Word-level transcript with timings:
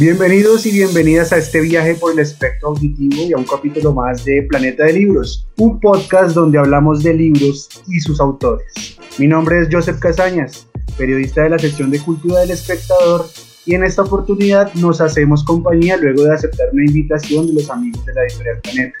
Bienvenidos 0.00 0.64
y 0.64 0.72
bienvenidas 0.72 1.30
a 1.32 1.36
este 1.36 1.60
viaje 1.60 1.94
por 1.94 2.12
el 2.12 2.20
espectro 2.20 2.68
auditivo 2.70 3.22
y 3.22 3.34
a 3.34 3.36
un 3.36 3.44
capítulo 3.44 3.92
más 3.92 4.24
de 4.24 4.46
Planeta 4.48 4.86
de 4.86 4.94
Libros, 4.94 5.46
un 5.58 5.78
podcast 5.78 6.34
donde 6.34 6.58
hablamos 6.58 7.02
de 7.02 7.12
libros 7.12 7.68
y 7.86 8.00
sus 8.00 8.18
autores. 8.18 8.96
Mi 9.18 9.26
nombre 9.26 9.60
es 9.60 9.68
Joseph 9.70 9.98
Casañas, 9.98 10.66
periodista 10.96 11.42
de 11.42 11.50
la 11.50 11.58
sección 11.58 11.90
de 11.90 12.00
Cultura 12.00 12.40
del 12.40 12.52
Espectador, 12.52 13.26
y 13.66 13.74
en 13.74 13.84
esta 13.84 14.00
oportunidad 14.00 14.72
nos 14.72 15.02
hacemos 15.02 15.44
compañía 15.44 15.98
luego 15.98 16.24
de 16.24 16.32
aceptar 16.32 16.68
una 16.72 16.86
invitación 16.86 17.46
de 17.48 17.52
los 17.52 17.68
amigos 17.68 18.04
de 18.06 18.14
la 18.14 18.22
editorial 18.24 18.58
Planeta. 18.62 18.98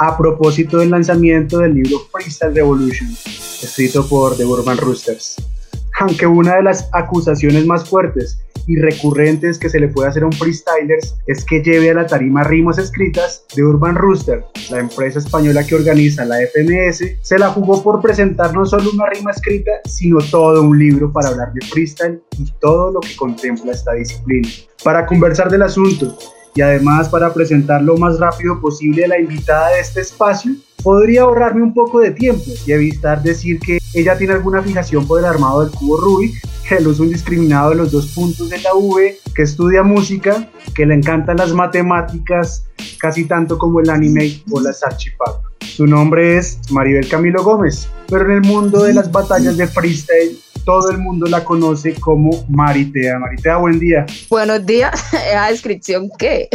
A 0.00 0.16
propósito 0.16 0.78
del 0.78 0.90
lanzamiento 0.90 1.58
del 1.58 1.74
libro 1.74 1.98
Freestyle 2.12 2.54
Revolution, 2.54 3.08
escrito 3.10 4.06
por 4.06 4.36
The 4.36 4.44
Urban 4.44 4.76
Roosters. 4.76 5.44
Aunque 5.98 6.24
una 6.24 6.54
de 6.54 6.62
las 6.62 6.88
acusaciones 6.92 7.66
más 7.66 7.88
fuertes 7.88 8.38
y 8.68 8.76
recurrentes 8.76 9.58
que 9.58 9.68
se 9.68 9.80
le 9.80 9.88
puede 9.88 10.08
hacer 10.08 10.22
a 10.22 10.26
un 10.26 10.32
freestyler 10.32 11.00
es 11.26 11.44
que 11.44 11.62
lleve 11.64 11.90
a 11.90 11.94
la 11.94 12.06
tarima 12.06 12.44
rimas 12.44 12.78
escritas 12.78 13.44
de 13.56 13.64
Urban 13.64 13.96
Rooster, 13.96 14.44
la 14.70 14.78
empresa 14.78 15.18
española 15.18 15.66
que 15.66 15.74
organiza 15.74 16.24
la 16.24 16.36
FMS, 16.46 17.02
se 17.20 17.38
la 17.38 17.48
jugó 17.48 17.82
por 17.82 18.00
presentar 18.00 18.54
no 18.54 18.64
solo 18.66 18.92
una 18.92 19.06
rima 19.06 19.32
escrita, 19.32 19.72
sino 19.84 20.18
todo 20.30 20.62
un 20.62 20.78
libro 20.78 21.12
para 21.12 21.30
hablar 21.30 21.52
de 21.54 21.66
freestyle 21.66 22.22
y 22.38 22.44
todo 22.60 22.92
lo 22.92 23.00
que 23.00 23.16
contempla 23.16 23.72
esta 23.72 23.94
disciplina. 23.94 24.48
Para 24.84 25.06
conversar 25.06 25.50
del 25.50 25.62
asunto 25.62 26.16
y 26.54 26.60
además 26.60 27.08
para 27.08 27.32
presentar 27.32 27.82
lo 27.82 27.96
más 27.96 28.18
rápido 28.18 28.60
posible 28.60 29.04
a 29.04 29.08
la 29.08 29.20
invitada 29.20 29.70
de 29.70 29.80
este 29.80 30.00
espacio, 30.00 30.52
podría 30.82 31.22
ahorrarme 31.22 31.62
un 31.62 31.74
poco 31.74 32.00
de 32.00 32.10
tiempo 32.10 32.44
y 32.66 32.72
evitar 32.72 33.22
decir 33.22 33.58
que 33.60 33.78
ella 33.94 34.16
tiene 34.16 34.34
alguna 34.34 34.62
fijación 34.62 35.06
por 35.06 35.18
el 35.18 35.24
armado 35.24 35.64
del 35.64 35.74
cubo 35.74 35.96
Rubik, 35.96 36.34
el 36.70 36.86
uso 36.86 37.04
indiscriminado 37.04 37.70
de 37.70 37.76
los 37.76 37.92
dos 37.92 38.08
puntos 38.08 38.50
de 38.50 38.60
la 38.60 38.74
V, 38.74 39.18
que 39.34 39.42
estudia 39.42 39.82
música, 39.82 40.50
que 40.74 40.84
le 40.84 40.94
encantan 40.94 41.38
las 41.38 41.52
matemáticas 41.52 42.66
casi 43.00 43.24
tanto 43.24 43.56
como 43.58 43.80
el 43.80 43.90
anime 43.90 44.42
o 44.50 44.60
las 44.60 44.82
archipadas. 44.82 45.40
Su 45.60 45.86
nombre 45.86 46.36
es 46.36 46.58
Maribel 46.70 47.08
Camilo 47.08 47.42
Gómez, 47.42 47.88
pero 48.08 48.24
en 48.26 48.32
el 48.32 48.40
mundo 48.42 48.82
de 48.82 48.94
las 48.94 49.10
batallas 49.10 49.56
de 49.56 49.66
freestyle 49.66 50.38
todo 50.68 50.90
el 50.90 50.98
mundo 50.98 51.26
la 51.26 51.42
conoce 51.46 51.98
como 51.98 52.44
Maritea. 52.46 53.18
Maritea, 53.18 53.56
buen 53.56 53.78
día. 53.78 54.04
Buenos 54.28 54.66
días. 54.66 55.14
¿Esa 55.14 55.46
descripción 55.48 56.10
qué? 56.18 56.50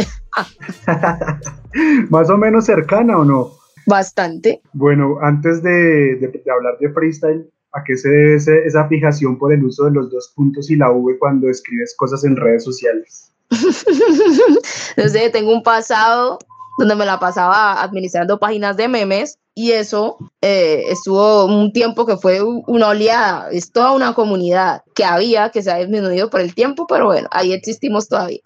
Más 2.10 2.30
o 2.30 2.36
menos 2.36 2.64
cercana 2.64 3.18
o 3.18 3.24
no? 3.24 3.50
Bastante. 3.86 4.62
Bueno, 4.72 5.16
antes 5.20 5.64
de, 5.64 6.30
hablar 6.48 6.78
de 6.78 6.90
freestyle, 6.90 7.50
¿a 7.72 7.82
qué 7.82 7.96
se 7.96 8.08
debe 8.08 8.36
esa 8.36 8.86
fijación 8.86 9.36
por 9.36 9.52
el 9.52 9.64
uso 9.64 9.86
de 9.86 9.90
los 9.90 10.12
dos 10.12 10.32
puntos 10.36 10.70
y 10.70 10.76
la 10.76 10.92
V 10.92 11.18
cuando 11.18 11.50
escribes 11.50 11.92
cosas 11.96 12.22
en 12.22 12.36
redes 12.36 12.62
sociales? 12.62 13.32
no 14.96 15.08
sé, 15.08 15.28
tengo 15.30 15.52
un 15.52 15.64
pasado 15.64 16.38
donde 16.78 16.94
me 16.94 17.04
la 17.04 17.18
pasaba 17.18 17.82
administrando 17.82 18.38
páginas 18.38 18.76
de 18.76 18.86
memes 18.86 19.40
y 19.54 19.70
eso 19.70 20.18
eh, 20.40 20.84
estuvo 20.88 21.46
un 21.46 21.72
tiempo 21.72 22.04
que 22.04 22.16
fue 22.16 22.42
una 22.42 22.88
oleada, 22.88 23.48
es 23.50 23.70
toda 23.70 23.92
una 23.92 24.12
comunidad 24.12 24.82
que 24.94 25.04
había, 25.04 25.50
que 25.50 25.62
se 25.62 25.70
ha 25.70 25.76
disminuido 25.76 26.28
por 26.28 26.40
el 26.40 26.54
tiempo, 26.54 26.86
pero 26.88 27.06
bueno, 27.06 27.28
ahí 27.30 27.52
existimos 27.52 28.08
todavía. 28.08 28.40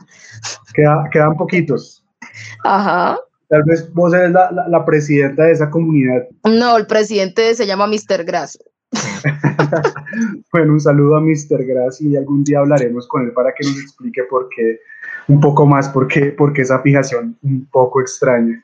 quedan 0.74 1.36
poquitos. 1.36 2.04
Ajá. 2.64 3.18
Tal 3.48 3.62
vez 3.64 3.90
vos 3.94 4.12
eres 4.12 4.32
la, 4.32 4.84
presidenta 4.84 5.44
de 5.44 5.52
esa 5.52 5.70
comunidad. 5.70 6.26
No, 6.44 6.76
el 6.76 6.86
presidente 6.86 7.54
se 7.54 7.66
llama 7.66 7.86
Mr. 7.86 8.24
Grass. 8.24 8.58
bueno, 10.52 10.74
un 10.74 10.80
saludo 10.80 11.16
a 11.16 11.20
Mr. 11.20 11.64
Grass 11.64 12.02
y 12.02 12.16
algún 12.16 12.44
día 12.44 12.58
hablaremos 12.58 13.08
con 13.08 13.24
él 13.24 13.32
para 13.32 13.54
que 13.54 13.66
nos 13.66 13.80
explique 13.80 14.22
por 14.24 14.50
qué, 14.54 14.80
un 15.28 15.40
poco 15.40 15.64
más, 15.64 15.88
por 15.88 16.08
qué, 16.08 16.26
por 16.26 16.52
qué 16.52 16.62
esa 16.62 16.80
fijación 16.80 17.38
un 17.42 17.66
poco 17.70 18.02
extraña. 18.02 18.62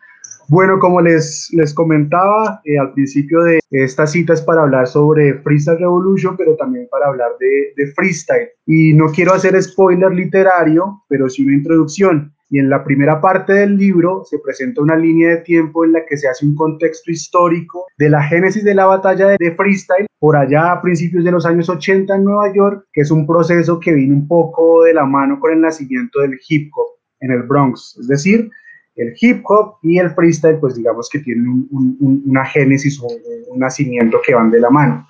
Bueno, 0.48 0.78
como 0.78 1.00
les, 1.00 1.48
les 1.52 1.72
comentaba 1.72 2.60
eh, 2.64 2.78
al 2.78 2.92
principio 2.92 3.42
de 3.42 3.60
esta 3.70 4.06
cita 4.06 4.34
es 4.34 4.42
para 4.42 4.62
hablar 4.62 4.86
sobre 4.86 5.34
Freestyle 5.40 5.78
Revolution, 5.78 6.36
pero 6.36 6.54
también 6.56 6.86
para 6.90 7.06
hablar 7.06 7.30
de, 7.40 7.72
de 7.76 7.92
freestyle. 7.92 8.48
Y 8.66 8.92
no 8.92 9.06
quiero 9.06 9.32
hacer 9.32 9.60
spoiler 9.62 10.12
literario, 10.12 11.02
pero 11.08 11.28
sí 11.28 11.42
una 11.42 11.54
introducción 11.54 12.34
y 12.50 12.58
en 12.58 12.70
la 12.70 12.84
primera 12.84 13.20
parte 13.20 13.52
del 13.52 13.76
libro 13.76 14.22
se 14.24 14.38
presenta 14.38 14.80
una 14.80 14.96
línea 14.96 15.30
de 15.30 15.36
tiempo 15.38 15.84
en 15.84 15.92
la 15.92 16.06
que 16.06 16.16
se 16.16 16.28
hace 16.28 16.46
un 16.46 16.54
contexto 16.54 17.10
histórico 17.10 17.86
de 17.98 18.08
la 18.08 18.22
génesis 18.22 18.62
de 18.62 18.74
la 18.74 18.86
batalla 18.86 19.36
de 19.38 19.54
freestyle 19.56 20.06
por 20.20 20.36
allá 20.36 20.70
a 20.70 20.80
principios 20.80 21.24
de 21.24 21.32
los 21.32 21.46
años 21.46 21.68
80 21.68 22.14
en 22.14 22.24
Nueva 22.24 22.52
York, 22.54 22.86
que 22.92 23.00
es 23.00 23.10
un 23.10 23.26
proceso 23.26 23.80
que 23.80 23.92
vino 23.92 24.14
un 24.14 24.28
poco 24.28 24.84
de 24.84 24.94
la 24.94 25.04
mano 25.04 25.40
con 25.40 25.52
el 25.52 25.60
nacimiento 25.60 26.20
del 26.20 26.38
hip 26.48 26.70
hop 26.76 26.98
en 27.20 27.32
el 27.32 27.42
Bronx, 27.42 27.96
es 28.00 28.06
decir, 28.06 28.50
el 28.96 29.14
hip 29.20 29.42
hop 29.48 29.76
y 29.82 29.98
el 29.98 30.10
freestyle, 30.10 30.58
pues 30.58 30.76
digamos 30.76 31.08
que 31.08 31.18
tienen 31.18 31.68
una 31.70 32.44
génesis 32.44 33.00
o 33.02 33.08
un 33.48 33.58
nacimiento 33.58 34.20
que 34.24 34.34
van 34.34 34.50
de 34.50 34.60
la 34.60 34.70
mano. 34.70 35.06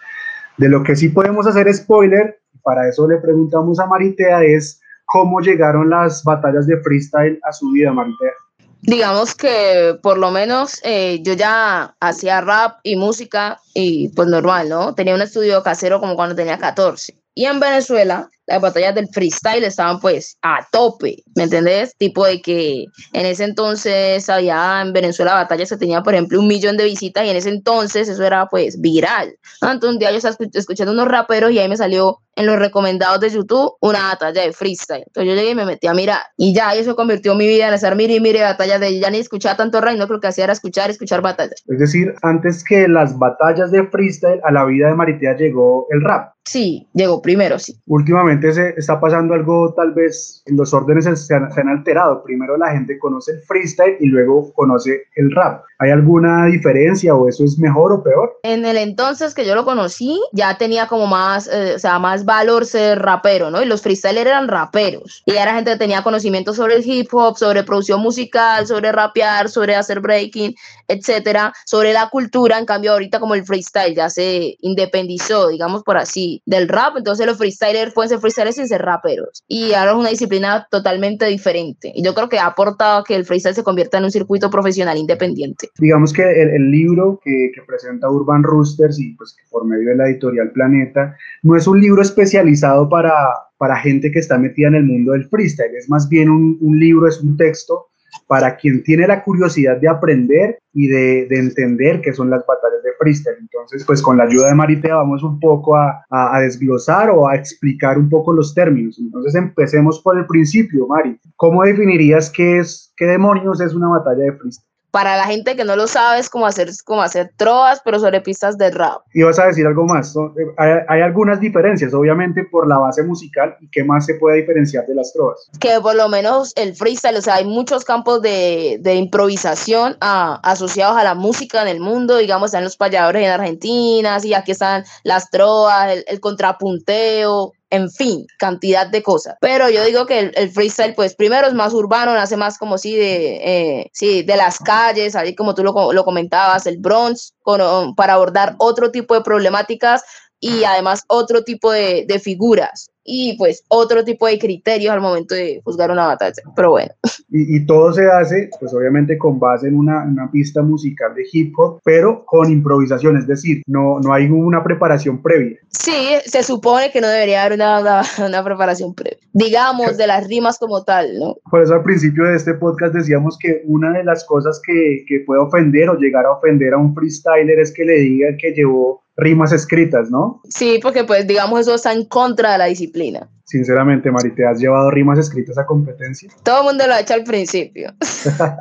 De 0.57 0.69
lo 0.69 0.83
que 0.83 0.97
sí 0.97 1.09
podemos 1.09 1.47
hacer 1.47 1.73
spoiler, 1.73 2.41
para 2.63 2.89
eso 2.89 3.07
le 3.09 3.19
preguntamos 3.19 3.79
a 3.79 3.87
Maritea, 3.87 4.43
es 4.45 4.81
cómo 5.05 5.41
llegaron 5.41 5.91
las 5.91 6.25
batallas 6.25 6.67
de 6.67 6.79
freestyle 6.79 7.39
a 7.43 7.53
su 7.53 7.71
vida, 7.73 7.93
Maritea. 7.93 8.33
Digamos 8.81 9.35
que 9.35 9.99
por 10.03 10.19
lo 10.19 10.31
menos 10.31 10.81
eh, 10.85 11.21
yo 11.23 11.33
ya 11.33 11.97
hacía 12.01 12.43
rap 12.43 12.81
y 12.83 12.97
música 12.97 13.59
y 13.73 14.11
pues 14.11 14.29
normal, 14.29 14.69
¿no? 14.69 14.95
Tenía 14.95 15.15
un 15.15 15.23
estudio 15.23 15.63
casero 15.63 16.01
como 16.01 16.17
cuando 16.17 16.35
tenía 16.35 16.59
14. 16.59 17.19
Y 17.35 17.47
en 17.47 17.61
Venezuela 17.61 18.29
las 18.47 18.61
batallas 18.61 18.95
del 18.95 19.09
freestyle 19.09 19.65
estaban 19.65 20.01
pues 20.01 20.39
a 20.43 20.67
tope, 20.71 21.23
¿me 21.35 21.45
entendés? 21.45 21.97
Tipo 21.97 22.27
de 22.27 22.41
que 22.41 22.85
en 23.13 23.27
ese 23.27 23.45
entonces 23.45 24.29
había 24.29 24.83
en 24.83 24.93
Venezuela 24.93 25.35
batallas 25.35 25.71
que 25.71 25.77
tenía, 25.77 26.03
por 26.03 26.15
ejemplo, 26.15 26.41
un 26.41 26.47
millón 26.47 26.77
de 26.77 26.85
visitas 26.85 27.25
y 27.25 27.31
en 27.31 27.37
ese 27.37 27.49
entonces 27.49 28.09
eso 28.09 28.23
era 28.23 28.47
pues 28.47 28.81
viral. 28.81 29.35
Entonces 29.63 29.91
un 29.91 29.99
día 29.99 30.11
yo 30.11 30.19
estaba 30.19 30.37
escuchando 30.53 30.93
unos 30.93 31.09
raperos 31.09 31.51
y 31.53 31.59
ahí 31.59 31.69
me 31.69 31.77
salió 31.77 32.21
en 32.37 32.47
los 32.47 32.59
recomendados 32.59 33.21
de 33.21 33.31
YouTube 33.31 33.75
una 33.81 34.09
batalla 34.09 34.43
de 34.43 34.53
freestyle. 34.53 35.05
Entonces 35.07 35.31
yo 35.31 35.37
llegué 35.37 35.51
y 35.51 35.55
me 35.55 35.65
metí 35.65 35.87
a 35.87 35.95
mirar 35.95 36.21
y 36.37 36.55
ya 36.55 36.75
eso 36.75 36.97
convirtió 36.97 37.35
mi 37.35 37.47
vida 37.47 37.69
en 37.69 37.75
estar 37.75 37.95
mire 37.97 38.15
y 38.15 38.21
mire 38.21 38.43
batallas 38.43 38.81
de 38.81 38.99
ya 38.99 39.11
ni 39.11 39.19
escuchaba 39.19 39.57
tanto 39.57 39.81
rap, 39.81 39.97
no 39.97 40.07
creo 40.07 40.21
que 40.21 40.27
hacía 40.27 40.45
era 40.45 40.53
escuchar, 40.53 40.91
escuchar 40.91 41.23
batallas. 41.23 41.63
Es 41.67 41.79
decir, 41.79 42.15
antes 42.23 42.65
que 42.65 42.89
las 42.89 43.19
batallas 43.19 43.71
de 43.71 43.87
freestyle 43.87 44.41
a 44.45 44.53
la 44.53 44.65
vida 44.65 44.89
de 44.89 44.95
Maritea 44.95 45.37
llegó 45.37 45.87
el 45.91 46.03
rap. 46.03 46.34
Sí, 46.45 46.87
llegó 46.93 47.23
primero, 47.23 47.59
sí. 47.59 47.75
Últimamente 47.87 48.53
se 48.53 48.75
está 48.77 49.01
pasando 49.01 49.33
algo, 49.33 49.73
tal 49.75 49.93
vez 49.95 50.43
los 50.47 50.75
órdenes 50.75 51.05
se 51.05 51.35
han, 51.35 51.51
se 51.51 51.61
han, 51.61 51.69
alterado. 51.69 52.23
Primero 52.23 52.59
la 52.59 52.71
gente 52.73 52.99
conoce 52.99 53.33
el 53.33 53.41
freestyle 53.41 53.97
y 53.99 54.07
luego 54.07 54.53
conoce 54.53 55.05
el 55.17 55.35
rap. 55.35 55.65
¿Hay 55.79 55.91
alguna 55.91 56.47
diferencia 56.47 57.15
o 57.15 57.29
eso 57.29 57.45
es 57.45 57.59
mejor 57.59 57.93
o 57.93 58.03
peor? 58.03 58.39
En 58.43 58.65
el 58.65 58.77
entonces 58.77 59.35
que 59.35 59.47
yo 59.47 59.55
lo 59.55 59.65
conocí, 59.65 60.21
ya 60.33 60.57
tenía 60.59 60.87
como 60.87 61.07
más, 61.07 61.49
eh, 61.49 61.75
o 61.77 61.79
sea, 61.79 61.99
más 61.99 62.25
valor 62.25 62.67
ser 62.67 63.01
rapero, 63.01 63.51
¿no? 63.51 63.63
Y 63.63 63.67
los 63.67 63.83
freestylers 63.83 64.27
eran 64.27 64.49
raperos. 64.49 65.23
Y 65.25 65.33
era 65.33 65.55
gente 65.55 65.73
que 65.73 65.79
tenía 65.79 66.03
conocimiento 66.03 66.53
sobre 66.53 66.77
el 66.77 66.87
hip 66.87 67.09
hop, 67.13 67.37
sobre 67.37 67.65
producción 67.65 68.01
musical, 68.01 68.67
sobre 68.67 68.93
rapear, 68.93 69.49
sobre 69.49 69.77
hacer 69.77 70.01
breaking, 70.01 70.55
etcétera, 70.89 71.53
sobre 71.65 71.93
la 71.93 72.09
cultura. 72.11 72.59
En 72.59 72.67
cambio, 72.67 72.93
ahorita 72.93 73.19
como 73.19 73.35
el 73.35 73.45
freestyle 73.45 73.95
ya 73.95 74.11
se 74.11 74.57
independizó, 74.61 75.49
digamos 75.49 75.83
por 75.83 75.97
así, 75.97 76.34
del 76.47 76.69
rap, 76.69 76.97
entonces 76.97 77.27
los 77.27 77.39
freestylers 77.39 77.93
pueden 77.93 78.09
ser 78.09 78.19
freestylers 78.19 78.57
sin 78.57 78.69
ser 78.69 78.83
raperos. 78.83 79.45
Y 79.49 79.73
ahora 79.73 79.93
es 79.93 79.97
una 79.99 80.11
disciplina 80.11 80.67
totalmente 80.71 81.27
diferente. 81.27 81.93
Y 81.95 82.03
yo 82.03 82.15
creo 82.15 82.29
que 82.29 82.39
ha 82.39 82.47
aportado 82.47 83.01
a 83.01 83.05
que 83.05 83.15
el 83.15 83.25
freestyle 83.25 83.55
se 83.55 83.65
convierta 83.65 83.99
en 83.99 84.05
un 84.05 84.11
circuito 84.11 84.51
profesional 84.51 84.97
independiente. 84.97 85.69
Digamos 85.79 86.13
que 86.13 86.23
el, 86.23 86.71
libro 86.71 87.21
que, 87.23 87.51
que, 87.55 87.63
presenta 87.63 88.11
Urban 88.11 88.43
Roosters 88.43 88.99
y 88.99 89.15
pues 89.15 89.37
por 89.51 89.65
medio 89.65 89.91
de 89.91 89.97
la 89.97 90.09
editorial 90.09 90.51
Planeta, 90.53 91.17
no 91.43 91.57
es 91.57 91.67
un 91.67 91.81
libro 91.81 92.03
especializado 92.03 92.89
para, 92.89 93.13
para 93.59 93.77
gente 93.77 94.11
que 94.11 94.19
está 94.19 94.39
metida 94.39 94.69
en 94.69 94.75
el 94.77 94.85
mundo 94.85 95.13
del 95.13 95.29
freestyle, 95.29 95.77
es 95.77 95.89
más 95.89 96.09
bien 96.09 96.29
un, 96.29 96.59
un 96.61 96.79
libro, 96.79 97.09
es 97.09 97.21
un 97.21 97.37
texto 97.37 97.89
para 98.27 98.57
quien 98.57 98.83
tiene 98.83 99.07
la 99.07 99.23
curiosidad 99.23 99.77
de 99.79 99.89
aprender 99.89 100.59
y 100.73 100.89
de, 100.89 101.27
entender 101.31 102.01
qué 102.01 102.13
son 102.13 102.31
las 102.31 102.45
batallas 102.47 102.83
de 102.83 102.91
freestyle. 102.99 103.37
Entonces, 103.41 103.85
pues 103.85 104.03
con 104.03 104.17
la 104.17 104.25
ayuda 104.25 104.49
de 104.49 104.55
Maritea 104.55 104.97
vamos 104.97 105.23
un 105.23 105.39
poco 105.39 105.77
a, 105.77 106.05
desglosar 106.41 107.11
o 107.11 107.29
a 107.29 107.37
explicar 107.37 107.99
un 107.99 108.09
poco 108.09 108.33
los 108.33 108.55
términos. 108.55 108.99
Entonces, 108.99 109.35
empecemos 109.35 110.01
por 110.01 110.19
el 110.19 110.27
principio, 110.27 110.87
Mari. 110.87 111.19
¿Cómo 111.37 111.63
definirías 111.63 112.31
qué 112.31 112.59
es, 112.59 112.93
qué 112.97 113.07
demonios 113.07 113.61
es 113.61 113.75
una 113.75 113.89
batalla 113.89 114.25
de 114.25 114.33
freestyle? 114.33 114.74
Para 114.95 115.17
la 115.17 115.25
gente 115.25 115.57
que 115.57 115.65
no 115.65 115.75
lo 115.75 115.89
sabe 115.89 116.21
es 116.21 116.31
como 116.31 116.47
hacer, 116.47 116.71
como 116.85 117.03
hacer 117.03 117.33
trovas, 117.37 117.83
pero 117.85 117.99
sobre 117.99 118.21
pistas 118.21 118.57
de 118.57 118.71
rap. 118.71 119.03
Y 119.13 119.25
vas 119.25 119.41
a 119.41 119.47
decir 119.47 119.67
algo 119.67 119.85
más, 119.87 120.15
eh, 120.15 120.47
hay, 120.57 120.71
hay, 120.87 121.01
algunas 121.03 121.41
diferencias, 121.41 121.93
obviamente 121.93 122.45
por 122.45 122.69
la 122.69 122.79
base 122.79 123.03
musical, 123.03 123.57
¿y 123.61 123.69
qué 123.71 123.83
más 123.83 124.07
se 124.07 124.15
puede 124.15 124.37
diferenciar 124.37 124.87
de 124.87 124.95
las 124.95 125.13
trovas? 125.13 125.51
Que 125.59 125.81
por 125.83 125.97
lo 125.97 126.09
menos 126.09 126.53
el 126.55 126.77
freestyle, 126.77 127.17
o 127.17 127.23
sea, 127.23 127.35
hay 127.35 127.45
muchos 127.45 127.85
campos 127.85 128.23
de, 128.23 128.79
de 128.83 128.95
improvisación 128.95 129.97
a, 130.01 130.37
asociados 130.49 130.97
a 130.97 131.03
la 131.03 131.17
música 131.17 131.61
en 131.63 131.67
el 131.67 131.81
mundo, 131.81 132.19
digamos, 132.19 132.51
están 132.51 132.63
los 132.63 132.77
payadores 132.77 133.25
en 133.25 133.33
Argentina, 133.33 134.19
y 134.23 134.33
aquí 134.33 134.53
están 134.53 134.85
las 135.03 135.29
trovas, 135.29 135.91
el, 135.91 136.05
el 136.07 136.21
contrapunteo, 136.21 137.53
en 137.75 137.91
fin, 137.91 138.27
cantidad 138.39 138.87
de 138.87 139.03
cosas. 139.03 139.37
Pero 139.41 139.69
yo 139.69 139.85
digo 139.85 140.07
que 140.07 140.33
el, 140.35 140.51
freestyle, 140.51 140.95
pues 140.95 141.15
primero 141.15 141.47
es 141.47 141.55
más 141.55 141.73
urbano, 141.73 142.15
nace 142.15 142.37
más 142.37 142.57
como 142.57 142.79
si 142.79 142.97
de, 142.97 143.37
eh, 143.37 143.91
sí, 143.93 144.23
de 144.23 144.37
las 144.37 144.59
calles, 144.59 145.17
ahí 145.17 145.35
como 145.35 145.55
tú 145.55 145.65
lo, 145.65 145.93
lo 145.93 146.05
comentabas, 146.05 146.67
el 146.67 146.79
Bronx, 146.79 147.35
con, 147.43 147.95
para 147.95 148.15
abordar 148.15 148.55
otro 148.59 148.91
tipo 148.91 149.15
de 149.15 149.23
problemáticas 149.23 150.03
y 150.39 150.65
además 150.65 151.03
otro 151.09 151.43
tipo 151.43 151.73
de 151.73 152.21
figuras 152.23 152.91
y 153.05 153.37
pues 153.37 153.65
otro 153.69 154.03
tipo 154.03 154.27
de 154.27 154.39
criterios 154.39 154.93
al 154.93 155.01
momento 155.01 155.35
de 155.35 155.61
juzgar 155.63 155.91
una 155.91 156.07
batalla. 156.07 156.43
Pero 156.57 156.71
bueno. 156.71 156.93
Y, 157.31 157.57
y 157.57 157.67
todo 157.67 157.93
se 157.93 158.07
hace, 158.07 158.49
pues 158.59 158.73
obviamente 158.73 159.19
con 159.19 159.39
base 159.39 159.69
en 159.69 159.77
una, 159.77 160.05
una, 160.05 160.31
pista 160.31 160.63
musical 160.63 161.15
de 161.15 161.25
hip 161.31 161.53
hop, 161.59 161.81
pero 161.85 162.25
con 162.25 162.51
improvisación, 162.51 163.19
es 163.19 163.27
decir, 163.27 163.63
no, 163.67 164.01
no 164.01 164.13
hay 164.13 164.27
una 164.27 164.65
preparación 164.65 165.23
previa. 165.23 165.59
Sí, 165.69 166.15
se 166.25 166.43
supone 166.43 166.91
que 166.91 167.01
no 167.01 167.09
debería 167.09 167.43
haber 167.45 167.57
una, 167.59 167.81
una, 167.81 168.03
una 168.27 168.45
preparación 168.45 168.95
previa, 168.95 169.19
digamos, 169.33 169.97
de 169.97 170.07
las 170.07 170.27
rimas 170.27 170.59
como 170.59 170.83
tal, 170.83 171.19
¿no? 171.19 171.37
Por 171.51 171.63
eso 171.63 171.75
al 171.75 171.83
principio 171.83 172.25
de 172.25 172.37
este 172.37 172.55
podcast 172.55 172.95
decíamos 172.95 173.39
que 173.39 173.63
una 173.67 173.93
de 173.93 174.05
las 174.05 174.25
cosas 174.25 174.61
que, 174.65 175.05
que 175.07 175.21
puede 175.21 175.43
ofender 175.43 175.91
o 175.91 175.99
llegar 175.99 176.25
a 176.25 176.33
ofender 176.33 176.73
a 176.73 176.79
un 176.79 176.95
freestyler 176.95 177.59
es 177.59 177.73
que 177.73 177.85
le 177.85 177.95
diga 177.95 178.29
que 178.39 178.53
llevó 178.53 179.04
rimas 179.17 179.53
escritas, 179.53 180.11
¿no? 180.11 180.41
Sí, 180.49 180.81
porque 180.83 181.05
pues 181.05 181.27
digamos 181.27 181.61
eso 181.61 181.75
está 181.75 181.93
en 181.93 182.05
contra 182.05 182.53
de 182.53 182.59
la 182.59 182.65
disciplina. 182.67 183.29
Sinceramente, 183.47 184.11
Mari, 184.11 184.35
¿te 184.35 184.47
has 184.47 184.59
llevado 184.59 184.91
rimas 184.91 185.19
escritas 185.19 185.59
a 185.59 185.67
competencia? 185.67 186.31
Todo 186.43 186.61
el 186.61 186.65
mundo 186.65 186.87
lo 186.87 186.95
ha 186.95 187.01
hecho 187.01 187.15
al 187.15 187.25
principio. 187.25 187.93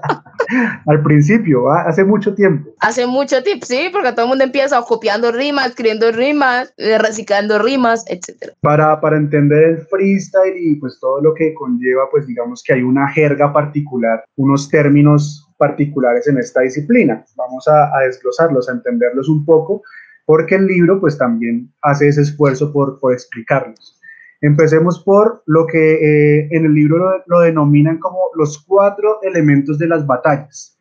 al 0.86 1.02
principio, 1.02 1.72
¿ah? 1.72 1.86
hace 1.88 2.04
mucho 2.04 2.36
tiempo. 2.36 2.70
Hace 2.80 3.08
mucho 3.08 3.42
tiempo, 3.42 3.66
sí, 3.66 3.90
porque 3.92 4.12
todo 4.12 4.26
el 4.26 4.30
mundo 4.30 4.44
empieza 4.44 4.82
copiando 4.82 5.32
rimas, 5.32 5.70
escribiendo 5.70 6.12
rimas, 6.12 6.74
eh, 6.78 6.98
reciclando 6.98 7.60
rimas, 7.60 8.04
etc. 8.08 8.52
Para, 8.62 9.00
para 9.00 9.16
entender 9.16 9.64
el 9.64 9.78
freestyle 9.88 10.58
y 10.58 10.76
pues 10.76 11.00
todo 11.00 11.22
lo 11.22 11.34
que 11.34 11.54
conlleva, 11.54 12.10
pues 12.12 12.28
digamos 12.28 12.62
que 12.62 12.74
hay 12.74 12.82
una 12.84 13.08
jerga 13.08 13.54
particular, 13.54 14.26
unos 14.36 14.70
términos 14.70 15.50
particulares 15.58 16.28
en 16.28 16.38
esta 16.40 16.62
disciplina. 16.62 17.26
Vamos 17.38 17.68
a, 17.70 17.98
a 17.98 18.02
desglosarlos, 18.02 18.68
a 18.68 18.74
entenderlos 18.74 19.30
un 19.30 19.46
poco 19.46 19.82
porque 20.26 20.56
el 20.56 20.68
libro 20.68 21.00
pues 21.00 21.18
también 21.18 21.72
hace 21.82 22.08
ese 22.08 22.22
esfuerzo 22.22 22.72
por, 22.72 23.00
por 23.00 23.14
explicarlos. 23.14 24.00
Empecemos 24.42 25.02
por 25.04 25.42
lo 25.46 25.66
que 25.66 25.94
eh, 25.94 26.48
en 26.52 26.66
el 26.66 26.74
libro 26.74 27.24
lo, 27.28 27.40
denominan 27.40 27.98
como 28.00 28.20
los 28.36 28.62
cuatro 28.68 29.20
elementos 29.24 29.78
de 29.78 29.88
las 29.88 30.06
batallas. 30.06 30.78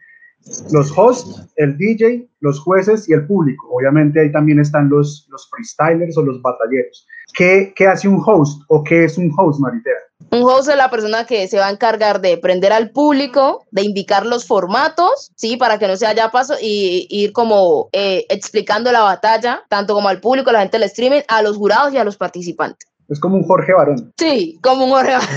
Los 0.73 0.93
hosts, 0.99 1.49
el 1.57 1.79
DJ, 1.79 2.29
los 2.41 2.59
jueces 2.59 3.09
y 3.09 3.13
el 3.13 3.25
público. 3.25 3.69
Obviamente 3.71 4.19
ahí 4.19 4.33
también 4.33 4.59
están 4.59 4.89
los, 4.89 5.29
los 5.31 5.49
freestylers 5.49 6.19
o 6.19 6.23
los 6.23 6.43
batalleros. 6.43 7.07
¿Qué, 7.35 7.73
¿Qué 7.77 7.87
hace 7.87 8.09
un 8.09 8.21
host 8.27 8.63
o 8.67 8.83
qué 8.83 9.05
es 9.05 9.17
un 9.17 9.31
host, 9.37 9.61
Maritera? 9.61 10.01
Un 10.31 10.43
host 10.43 10.71
es 10.71 10.77
la 10.77 10.91
persona 10.91 11.27
que 11.27 11.47
se 11.49 11.59
va 11.59 11.67
a 11.67 11.71
encargar 11.71 12.21
de 12.21 12.39
prender 12.39 12.73
al 12.73 12.91
público, 12.91 13.65
de 13.71 13.83
indicar 13.83 14.25
los 14.25 14.47
formatos, 14.47 15.33
¿sí? 15.37 15.57
Para 15.57 15.79
que 15.79 15.89
no 15.89 15.97
se 15.97 16.07
haya 16.07 16.31
paso 16.31 16.55
y 16.61 17.07
ir 17.11 17.33
como 17.33 17.89
eh, 17.93 18.27
explicando 18.29 18.93
la 18.93 19.03
batalla, 19.03 19.63
tanto 19.69 19.95
como 19.95 20.09
al 20.09 20.21
público, 20.21 20.51
a 20.51 20.55
la 20.55 20.61
gente 20.61 20.79
del 20.79 20.89
streaming, 20.89 21.21
a 21.29 21.43
los 21.43 21.57
jurados 21.57 21.93
y 21.93 21.99
a 21.99 22.05
los 22.05 22.17
participantes. 22.17 22.89
Es 23.09 23.21
como 23.21 23.37
un 23.37 23.45
Jorge 23.45 23.73
Barón. 23.75 24.13
Sí, 24.19 24.59
como 24.63 24.87
un 24.87 24.91
Jorge 24.91 25.13
Barón. 25.13 25.29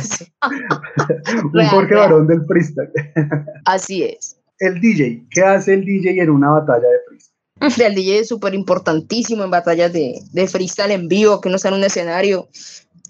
un 1.53 1.65
Jorge. 1.67 1.95
Barón 1.95 2.27
del 2.27 2.45
freestyle. 2.45 2.89
Así 3.65 4.03
es. 4.03 4.37
El 4.59 4.79
DJ, 4.79 5.25
¿qué 5.31 5.41
hace 5.41 5.73
el 5.73 5.83
DJ 5.83 6.21
en 6.21 6.29
una 6.29 6.51
batalla 6.51 6.87
de 6.87 6.99
freestyle? 7.07 7.87
El 7.87 7.95
DJ 7.95 8.19
es 8.19 8.27
súper 8.29 8.53
importantísimo 8.53 9.43
en 9.43 9.51
batallas 9.51 9.91
de, 9.91 10.21
de 10.31 10.47
freestyle 10.47 10.91
en 10.91 11.07
vivo, 11.07 11.41
que 11.41 11.49
no 11.49 11.57
está 11.57 11.67
en 11.69 11.75
un 11.75 11.83
escenario 11.83 12.47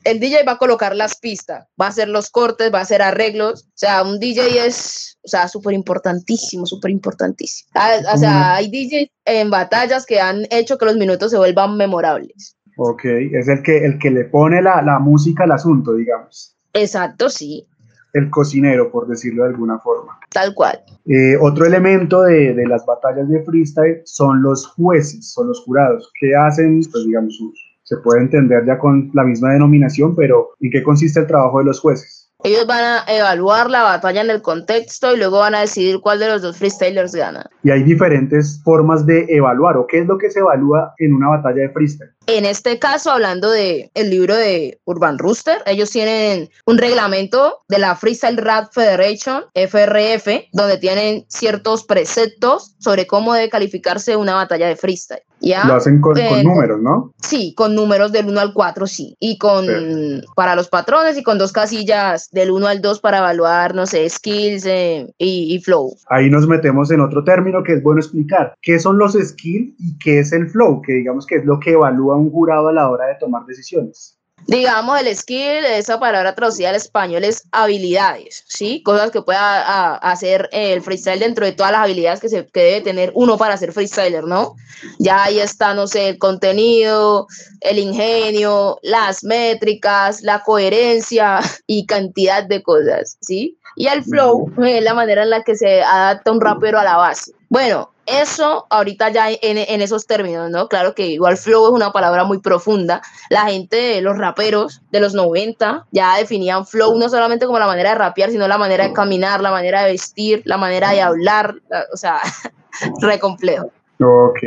el 0.05 0.19
DJ 0.19 0.43
va 0.47 0.53
a 0.53 0.57
colocar 0.57 0.95
las 0.95 1.17
pistas, 1.17 1.67
va 1.81 1.87
a 1.87 1.89
hacer 1.89 2.07
los 2.07 2.29
cortes, 2.29 2.71
va 2.71 2.79
a 2.79 2.83
hacer 2.83 3.01
arreglos. 3.01 3.65
O 3.69 3.71
sea, 3.73 4.03
un 4.03 4.19
DJ 4.19 4.65
es, 4.65 5.17
o 5.23 5.27
sea, 5.27 5.47
súper 5.47 5.73
importantísimo, 5.73 6.65
súper 6.67 6.91
importantísimo. 6.91 7.71
O 8.13 8.17
sea, 8.17 8.55
hay 8.55 8.69
DJs 8.69 9.09
en 9.25 9.49
batallas 9.49 10.05
que 10.05 10.21
han 10.21 10.45
hecho 10.51 10.77
que 10.77 10.85
los 10.85 10.95
minutos 10.95 11.31
se 11.31 11.37
vuelvan 11.37 11.75
memorables. 11.75 12.55
Ok, 12.77 13.05
es 13.05 13.47
el 13.47 13.63
que, 13.63 13.83
el 13.83 13.97
que 13.97 14.11
le 14.11 14.25
pone 14.25 14.61
la, 14.61 14.81
la 14.83 14.99
música 14.99 15.45
al 15.45 15.51
asunto, 15.51 15.95
digamos. 15.95 16.55
Exacto, 16.73 17.29
sí. 17.29 17.67
El 18.13 18.29
cocinero, 18.29 18.91
por 18.91 19.07
decirlo 19.07 19.43
de 19.43 19.49
alguna 19.49 19.79
forma. 19.79 20.19
Tal 20.29 20.53
cual. 20.53 20.83
Eh, 21.07 21.35
otro 21.41 21.65
elemento 21.65 22.21
de, 22.21 22.53
de, 22.53 22.67
las 22.67 22.85
batallas 22.85 23.27
de 23.27 23.43
freestyle 23.43 24.01
son 24.05 24.43
los 24.43 24.67
jueces, 24.67 25.33
son 25.33 25.47
los 25.47 25.61
jurados, 25.63 26.11
que 26.19 26.35
hacen, 26.35 26.81
pues 26.91 27.05
digamos, 27.05 27.35
sus, 27.35 27.64
se 27.85 27.97
puede 27.97 28.21
entender 28.21 28.65
ya 28.65 28.77
con 28.79 29.11
la 29.13 29.23
misma 29.23 29.53
denominación, 29.53 30.15
pero 30.15 30.49
¿en 30.59 30.71
qué 30.71 30.83
consiste 30.83 31.19
el 31.19 31.27
trabajo 31.27 31.59
de 31.59 31.65
los 31.65 31.79
jueces? 31.79 32.31
Ellos 32.43 32.67
van 32.67 32.83
a 32.83 33.03
evaluar 33.07 33.69
la 33.69 33.83
batalla 33.83 34.21
en 34.21 34.29
el 34.29 34.41
contexto 34.41 35.13
y 35.13 35.17
luego 35.17 35.39
van 35.39 35.55
a 35.55 35.61
decidir 35.61 35.99
cuál 35.99 36.19
de 36.19 36.27
los 36.27 36.41
dos 36.41 36.57
freestylers 36.57 37.15
gana. 37.15 37.49
Y 37.63 37.71
hay 37.71 37.83
diferentes 37.83 38.61
formas 38.63 39.05
de 39.05 39.25
evaluar, 39.29 39.77
o 39.77 39.87
qué 39.87 39.99
es 39.99 40.07
lo 40.07 40.17
que 40.17 40.29
se 40.29 40.39
evalúa 40.39 40.93
en 40.97 41.13
una 41.13 41.29
batalla 41.29 41.61
de 41.61 41.69
freestyle. 41.69 42.11
En 42.27 42.45
este 42.45 42.79
caso, 42.79 43.11
hablando 43.11 43.51
del 43.51 43.91
el 43.93 44.09
libro 44.09 44.35
de 44.35 44.79
Urban 44.85 45.19
Rooster, 45.19 45.57
ellos 45.67 45.91
tienen 45.91 46.49
un 46.65 46.77
reglamento 46.77 47.59
de 47.67 47.77
la 47.77 47.95
Freestyle 47.95 48.37
Rap 48.37 48.73
Federation, 48.73 49.43
FRF, 49.53 50.49
donde 50.51 50.77
tienen 50.77 51.25
ciertos 51.27 51.83
preceptos 51.83 52.75
sobre 52.79 53.05
cómo 53.05 53.33
debe 53.33 53.49
calificarse 53.49 54.15
una 54.15 54.33
batalla 54.33 54.67
de 54.67 54.75
freestyle. 54.75 55.21
¿Ya? 55.41 55.65
Lo 55.65 55.75
hacen 55.75 56.01
con, 56.01 56.17
eh, 56.17 56.27
con, 56.27 56.43
números, 56.43 56.81
¿no? 56.81 57.13
Sí, 57.21 57.53
con 57.55 57.75
números 57.75 58.11
del 58.11 58.27
1 58.27 58.39
al 58.39 58.53
4, 58.53 58.87
sí. 58.87 59.15
Y 59.19 59.37
con, 59.37 59.65
sí. 59.65 60.21
para 60.35 60.55
los 60.55 60.69
patrones 60.69 61.17
y 61.17 61.23
con 61.23 61.37
dos 61.37 61.51
casillas 61.51 62.29
del 62.31 62.51
1 62.51 62.67
al 62.67 62.81
2 62.81 62.99
para 63.01 63.19
evaluar, 63.19 63.75
no 63.75 63.85
sé, 63.85 64.09
skills 64.09 64.65
eh, 64.65 65.13
y, 65.17 65.53
y, 65.53 65.59
flow. 65.59 65.95
Ahí 66.09 66.29
nos 66.29 66.47
metemos 66.47 66.89
en 66.89 67.01
otro 67.01 67.23
término 67.23 67.63
que 67.63 67.73
es 67.73 67.83
bueno 67.83 67.99
explicar. 67.99 68.55
¿Qué 68.61 68.79
son 68.79 68.97
los 68.97 69.13
skills 69.13 69.73
y 69.77 69.97
qué 69.99 70.19
es 70.19 70.31
el 70.31 70.49
flow? 70.49 70.81
Que 70.81 70.93
digamos 70.93 71.27
que 71.27 71.35
es 71.35 71.45
lo 71.45 71.59
que 71.59 71.73
evalúa 71.73 72.14
un 72.15 72.31
jurado 72.31 72.69
a 72.69 72.73
la 72.73 72.89
hora 72.89 73.07
de 73.07 73.15
tomar 73.15 73.45
decisiones. 73.45 74.15
Digamos, 74.47 74.99
el 75.01 75.15
skill, 75.15 75.65
esa 75.65 75.99
palabra 75.99 76.35
traducida 76.35 76.69
al 76.69 76.75
español 76.75 77.23
es 77.23 77.47
habilidades, 77.51 78.43
¿sí? 78.47 78.83
Cosas 78.83 79.09
que 79.09 79.23
pueda 79.23 79.39
a, 79.39 79.95
hacer 79.95 80.49
el 80.51 80.83
freestyle 80.83 81.19
dentro 81.19 81.45
de 81.45 81.53
todas 81.53 81.71
las 81.71 81.81
habilidades 81.81 82.19
que, 82.19 82.29
se, 82.29 82.45
que 82.45 82.59
debe 82.59 82.81
tener 82.81 83.11
uno 83.15 83.39
para 83.39 83.57
ser 83.57 83.71
freestyler, 83.71 84.25
¿no? 84.25 84.53
Ya 84.99 85.23
ahí 85.23 85.39
está, 85.39 85.73
no 85.73 85.87
sé, 85.87 86.09
el 86.09 86.17
contenido, 86.19 87.25
el 87.61 87.79
ingenio, 87.79 88.77
las 88.83 89.23
métricas, 89.23 90.21
la 90.21 90.43
coherencia 90.43 91.39
y 91.65 91.87
cantidad 91.87 92.43
de 92.43 92.61
cosas, 92.61 93.17
¿sí? 93.21 93.57
Y 93.75 93.87
el 93.87 94.03
flow 94.03 94.51
es 94.63 94.83
la 94.83 94.93
manera 94.93 95.23
en 95.23 95.31
la 95.31 95.41
que 95.43 95.55
se 95.55 95.81
adapta 95.81 96.31
un 96.31 96.39
rapero 96.39 96.77
a 96.77 96.83
la 96.83 96.97
base. 96.97 97.33
Bueno, 97.49 97.94
eso 98.05 98.67
ahorita 98.69 99.09
ya 99.09 99.27
en, 99.29 99.81
esos 99.81 100.05
términos, 100.07 100.49
¿no? 100.51 100.67
Claro 100.67 100.93
que 100.93 101.07
igual 101.07 101.37
flow 101.37 101.67
es 101.67 101.73
una 101.73 101.91
palabra 101.91 102.23
muy 102.23 102.39
profunda. 102.39 103.01
La 103.29 103.45
gente, 103.45 104.01
los 104.01 104.17
raperos 104.17 104.81
de 104.91 104.99
los 104.99 105.13
90 105.13 105.87
ya 105.91 106.17
definían 106.17 106.65
flow 106.65 106.97
no 106.97 107.09
solamente 107.09 107.45
como 107.45 107.59
la 107.59 107.67
manera 107.67 107.89
de 107.89 107.95
rapear, 107.95 108.31
sino 108.31 108.47
la 108.47 108.57
manera 108.57 108.87
de 108.87 108.93
caminar, 108.93 109.41
la 109.41 109.51
manera 109.51 109.83
de 109.83 109.91
vestir, 109.91 110.41
la 110.45 110.57
manera 110.57 110.91
de 110.91 111.01
hablar, 111.01 111.55
o 111.93 111.97
sea, 111.97 112.19
re 113.01 113.19
complejo. 113.19 113.71
Ok. 113.99 114.39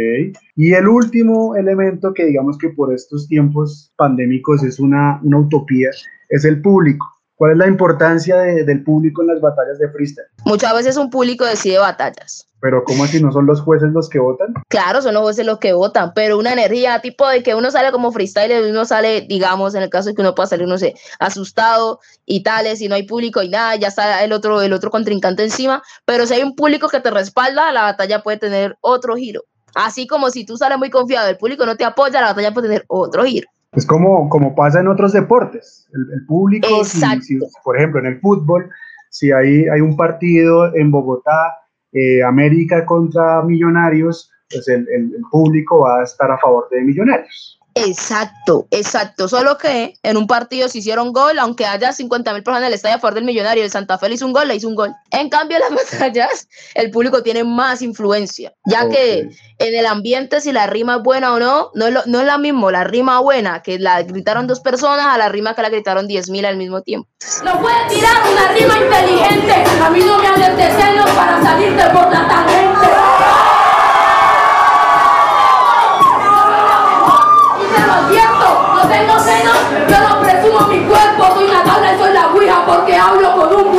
Y 0.56 0.74
el 0.74 0.88
último 0.88 1.56
elemento 1.56 2.12
que 2.12 2.26
digamos 2.26 2.58
que 2.58 2.68
por 2.68 2.92
estos 2.92 3.26
tiempos 3.28 3.92
pandémicos 3.96 4.62
es 4.62 4.78
una, 4.78 5.20
una 5.22 5.38
utopía 5.38 5.90
es 6.28 6.44
el 6.44 6.60
público. 6.60 7.06
¿Cuál 7.38 7.52
es 7.52 7.58
la 7.58 7.68
importancia 7.68 8.36
de, 8.36 8.64
del 8.64 8.82
público 8.82 9.22
en 9.22 9.28
las 9.28 9.40
batallas 9.40 9.78
de 9.78 9.88
freestyle? 9.90 10.26
Muchas 10.44 10.74
veces 10.74 10.96
un 10.96 11.08
público 11.08 11.44
decide 11.44 11.78
batallas. 11.78 12.48
Pero 12.60 12.82
¿cómo 12.82 13.04
así? 13.04 13.22
¿No 13.22 13.30
son 13.30 13.46
los 13.46 13.60
jueces 13.60 13.90
los 13.92 14.08
que 14.08 14.18
votan? 14.18 14.54
Claro, 14.66 15.00
son 15.00 15.14
los 15.14 15.22
jueces 15.22 15.46
los 15.46 15.60
que 15.60 15.72
votan, 15.72 16.12
pero 16.14 16.36
una 16.36 16.52
energía 16.52 17.00
tipo 17.00 17.28
de 17.28 17.44
que 17.44 17.54
uno 17.54 17.70
sale 17.70 17.92
como 17.92 18.10
freestyler, 18.10 18.68
uno 18.68 18.84
sale, 18.84 19.20
digamos, 19.20 19.76
en 19.76 19.84
el 19.84 19.88
caso 19.88 20.08
de 20.08 20.16
que 20.16 20.22
uno 20.22 20.34
pueda 20.34 20.48
salir, 20.48 20.66
no 20.66 20.78
sé, 20.78 20.96
asustado 21.20 22.00
y 22.26 22.42
tales, 22.42 22.80
y 22.80 22.88
no 22.88 22.96
hay 22.96 23.04
público 23.04 23.40
y 23.40 23.48
nada, 23.48 23.76
ya 23.76 23.86
está 23.86 24.24
el 24.24 24.32
otro, 24.32 24.60
el 24.60 24.72
otro 24.72 24.90
contrincante 24.90 25.44
encima, 25.44 25.80
pero 26.04 26.26
si 26.26 26.34
hay 26.34 26.42
un 26.42 26.56
público 26.56 26.88
que 26.88 26.98
te 26.98 27.12
respalda, 27.12 27.70
la 27.70 27.82
batalla 27.82 28.24
puede 28.24 28.38
tener 28.38 28.76
otro 28.80 29.14
giro. 29.14 29.44
Así 29.76 30.08
como 30.08 30.30
si 30.30 30.44
tú 30.44 30.56
sales 30.56 30.78
muy 30.78 30.90
confiado, 30.90 31.28
el 31.28 31.36
público 31.36 31.64
no 31.64 31.76
te 31.76 31.84
apoya, 31.84 32.20
la 32.20 32.28
batalla 32.28 32.52
puede 32.52 32.66
tener 32.66 32.84
otro 32.88 33.22
giro. 33.22 33.48
Es 33.78 33.86
como, 33.86 34.28
como 34.28 34.56
pasa 34.56 34.80
en 34.80 34.88
otros 34.88 35.12
deportes. 35.12 35.88
El, 35.92 36.12
el 36.12 36.26
público, 36.26 36.84
si, 36.84 37.00
si, 37.22 37.38
por 37.62 37.76
ejemplo, 37.76 38.00
en 38.00 38.06
el 38.06 38.20
fútbol, 38.20 38.68
si 39.08 39.30
hay, 39.30 39.68
hay 39.68 39.80
un 39.80 39.96
partido 39.96 40.74
en 40.74 40.90
Bogotá 40.90 41.54
eh, 41.92 42.24
América 42.24 42.84
contra 42.84 43.40
Millonarios, 43.42 44.32
pues 44.50 44.66
el, 44.66 44.84
el, 44.88 45.12
público 45.30 45.82
va 45.82 46.00
a 46.00 46.02
estar 46.02 46.28
a 46.28 46.38
favor 46.38 46.68
de 46.72 46.80
Millonarios. 46.80 47.57
Exacto, 47.86 48.66
exacto. 48.70 49.28
Solo 49.28 49.58
que 49.58 49.94
en 50.02 50.16
un 50.16 50.26
partido 50.26 50.68
se 50.68 50.78
hicieron 50.78 51.12
gol, 51.12 51.38
aunque 51.38 51.66
haya 51.66 51.92
50 51.92 52.32
mil 52.34 52.42
personas 52.42 52.62
en 52.62 52.68
el 52.68 52.74
estadio 52.74 52.96
a 52.96 53.00
favor 53.00 53.14
del 53.14 53.24
millonario. 53.24 53.64
El 53.64 53.70
Santa 53.70 53.98
Fe 53.98 54.08
le 54.08 54.14
hizo 54.16 54.26
un 54.26 54.32
gol, 54.32 54.48
le 54.48 54.56
hizo 54.56 54.68
un 54.68 54.74
gol. 54.74 54.94
En 55.10 55.28
cambio, 55.28 55.58
en 55.58 55.74
las 55.74 55.84
batallas, 55.92 56.48
el 56.74 56.90
público 56.90 57.22
tiene 57.22 57.44
más 57.44 57.82
influencia, 57.82 58.52
ya 58.64 58.88
que 58.88 59.30
en 59.58 59.74
el 59.74 59.86
ambiente, 59.86 60.40
si 60.40 60.52
la 60.52 60.66
rima 60.66 60.96
es 60.96 61.02
buena 61.02 61.34
o 61.34 61.38
no, 61.38 61.70
no 61.74 61.86
es, 61.86 61.92
lo, 61.92 62.02
no 62.06 62.20
es 62.20 62.26
la 62.26 62.38
mismo 62.38 62.70
la 62.70 62.84
rima 62.84 63.20
buena 63.20 63.62
que 63.62 63.78
la 63.78 64.02
gritaron 64.02 64.46
dos 64.46 64.60
personas 64.60 65.06
a 65.06 65.18
la 65.18 65.28
rima 65.28 65.54
que 65.54 65.62
la 65.62 65.68
gritaron 65.68 66.06
10 66.06 66.30
mil 66.30 66.44
al 66.44 66.56
mismo 66.56 66.82
tiempo. 66.82 67.08
No 67.44 67.60
puede 67.60 67.76
tirar 67.88 68.22
una 68.30 68.52
rima 68.52 68.76
inteligente. 68.78 69.54
A 69.82 69.90
mí 69.90 70.00
no 70.00 70.18
me 70.18 70.28
hables 70.28 70.56
de 70.56 70.82
celos 70.82 71.10
para 71.10 71.42
salirte 71.42 71.82
por 71.90 72.10
la 72.10 72.28
tangente. 72.28 73.07
Porque 82.66 82.94
hablo 82.96 83.34
con 83.34 83.66
un 83.66 83.78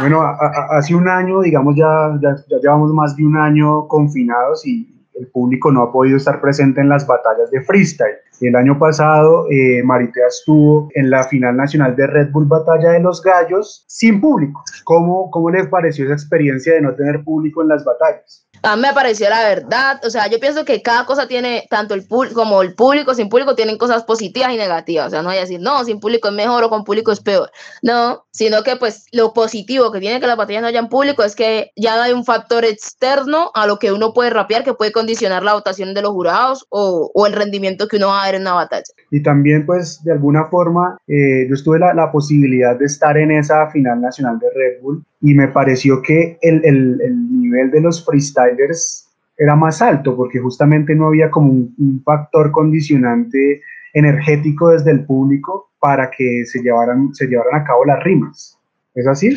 Bueno, 0.00 0.22
hace 0.70 0.94
un 0.94 1.08
año, 1.08 1.40
digamos, 1.40 1.74
ya, 1.76 2.18
ya, 2.20 2.36
llevamos 2.62 2.92
más 2.92 3.16
de 3.16 3.24
un 3.24 3.36
año 3.36 3.88
confinados 3.88 4.66
y 4.66 4.92
el 5.14 5.28
público 5.28 5.72
no 5.72 5.82
ha 5.82 5.92
podido 5.92 6.18
estar 6.18 6.40
presente 6.40 6.80
en 6.80 6.88
las 6.88 7.06
batallas 7.06 7.50
de 7.50 7.62
freestyle. 7.62 8.16
El 8.40 8.54
año 8.54 8.78
pasado, 8.78 9.46
eh, 9.50 9.82
Maritea 9.82 10.26
estuvo 10.26 10.90
en 10.94 11.08
la 11.08 11.24
final 11.24 11.56
nacional 11.56 11.96
de 11.96 12.06
Red 12.06 12.30
Bull 12.32 12.44
Batalla 12.44 12.90
de 12.90 13.00
los 13.00 13.22
Gallos 13.22 13.84
sin 13.88 14.20
público. 14.20 14.62
¿Cómo, 14.84 15.30
¿Cómo 15.30 15.50
le 15.50 15.64
pareció 15.66 16.04
esa 16.04 16.14
experiencia 16.14 16.74
de 16.74 16.82
no 16.82 16.94
tener 16.94 17.24
público 17.24 17.62
en 17.62 17.68
las 17.68 17.82
batallas? 17.84 18.45
Me 18.74 18.92
pareció 18.92 19.30
la 19.30 19.42
verdad, 19.42 20.00
o 20.04 20.10
sea, 20.10 20.26
yo 20.28 20.40
pienso 20.40 20.64
que 20.64 20.82
cada 20.82 21.06
cosa 21.06 21.28
tiene, 21.28 21.66
tanto 21.70 21.94
el 21.94 22.04
público 22.04 22.34
como 22.34 22.62
el 22.62 22.74
público, 22.74 23.14
sin 23.14 23.28
público, 23.28 23.54
tienen 23.54 23.78
cosas 23.78 24.02
positivas 24.02 24.52
y 24.52 24.56
negativas, 24.56 25.06
o 25.06 25.10
sea, 25.10 25.22
no 25.22 25.30
hay 25.30 25.38
decir, 25.38 25.60
no, 25.60 25.84
sin 25.84 26.00
público 26.00 26.28
es 26.28 26.34
mejor 26.34 26.64
o 26.64 26.68
con 26.68 26.82
público 26.82 27.12
es 27.12 27.20
peor, 27.20 27.50
no, 27.82 28.24
sino 28.32 28.64
que 28.64 28.76
pues 28.76 29.06
lo 29.12 29.32
positivo 29.32 29.92
que 29.92 30.00
tiene 30.00 30.20
que 30.20 30.26
las 30.26 30.36
batallas 30.36 30.62
no 30.62 30.68
hayan 30.68 30.88
público 30.88 31.22
es 31.22 31.36
que 31.36 31.70
ya 31.76 32.02
hay 32.02 32.12
un 32.12 32.24
factor 32.24 32.64
externo 32.64 33.50
a 33.54 33.66
lo 33.66 33.78
que 33.78 33.92
uno 33.92 34.12
puede 34.12 34.30
rapear 34.30 34.64
que 34.64 34.74
puede 34.74 34.90
condicionar 34.90 35.44
la 35.44 35.54
votación 35.54 35.94
de 35.94 36.02
los 36.02 36.10
jurados 36.10 36.66
o, 36.70 37.12
el 37.26 37.32
rendimiento 37.32 37.88
que 37.88 37.96
uno 37.96 38.08
va 38.08 38.22
a 38.22 38.26
ver 38.26 38.36
en 38.36 38.42
una 38.42 38.54
batalla. 38.54 38.84
Y 39.10 39.22
también 39.22 39.64
pues 39.64 40.02
de 40.04 40.12
alguna 40.12 40.46
forma 40.46 40.98
eh, 41.06 41.46
yo 41.48 41.54
estuve 41.54 41.78
la, 41.78 41.94
la 41.94 42.10
posibilidad 42.12 42.78
de 42.78 42.86
estar 42.86 43.16
en 43.16 43.30
esa 43.30 43.68
final 43.70 44.00
nacional 44.00 44.38
de 44.38 44.48
Red 44.50 44.82
Bull 44.82 45.04
y 45.26 45.34
me 45.34 45.48
pareció 45.48 46.02
que 46.02 46.38
el, 46.40 46.64
el, 46.64 47.00
el 47.00 47.40
nivel 47.40 47.72
de 47.72 47.80
los 47.80 48.04
freestylers 48.04 49.08
era 49.36 49.56
más 49.56 49.82
alto 49.82 50.14
porque 50.14 50.38
justamente 50.38 50.94
no 50.94 51.08
había 51.08 51.32
como 51.32 51.50
un, 51.50 52.02
factor 52.04 52.52
condicionante 52.52 53.60
energético 53.92 54.68
desde 54.68 54.92
el 54.92 55.04
público 55.04 55.72
para 55.80 56.12
que 56.16 56.44
se 56.46 56.60
llevaran, 56.62 57.12
se 57.12 57.26
llevaran 57.26 57.60
a 57.60 57.64
cabo 57.64 57.84
las 57.86 58.04
rimas. 58.04 58.56
¿Es 58.94 59.08
así? 59.08 59.30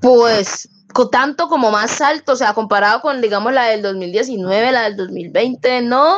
Pues 0.00 0.68
tanto 1.10 1.48
como 1.48 1.72
más 1.72 2.00
alto, 2.00 2.34
o 2.34 2.36
sea, 2.36 2.54
comparado 2.54 3.00
con, 3.00 3.20
digamos, 3.20 3.52
la 3.52 3.64
del 3.64 3.82
2019, 3.82 4.70
la 4.70 4.84
del 4.84 4.96
2020, 4.96 5.82
no, 5.82 6.14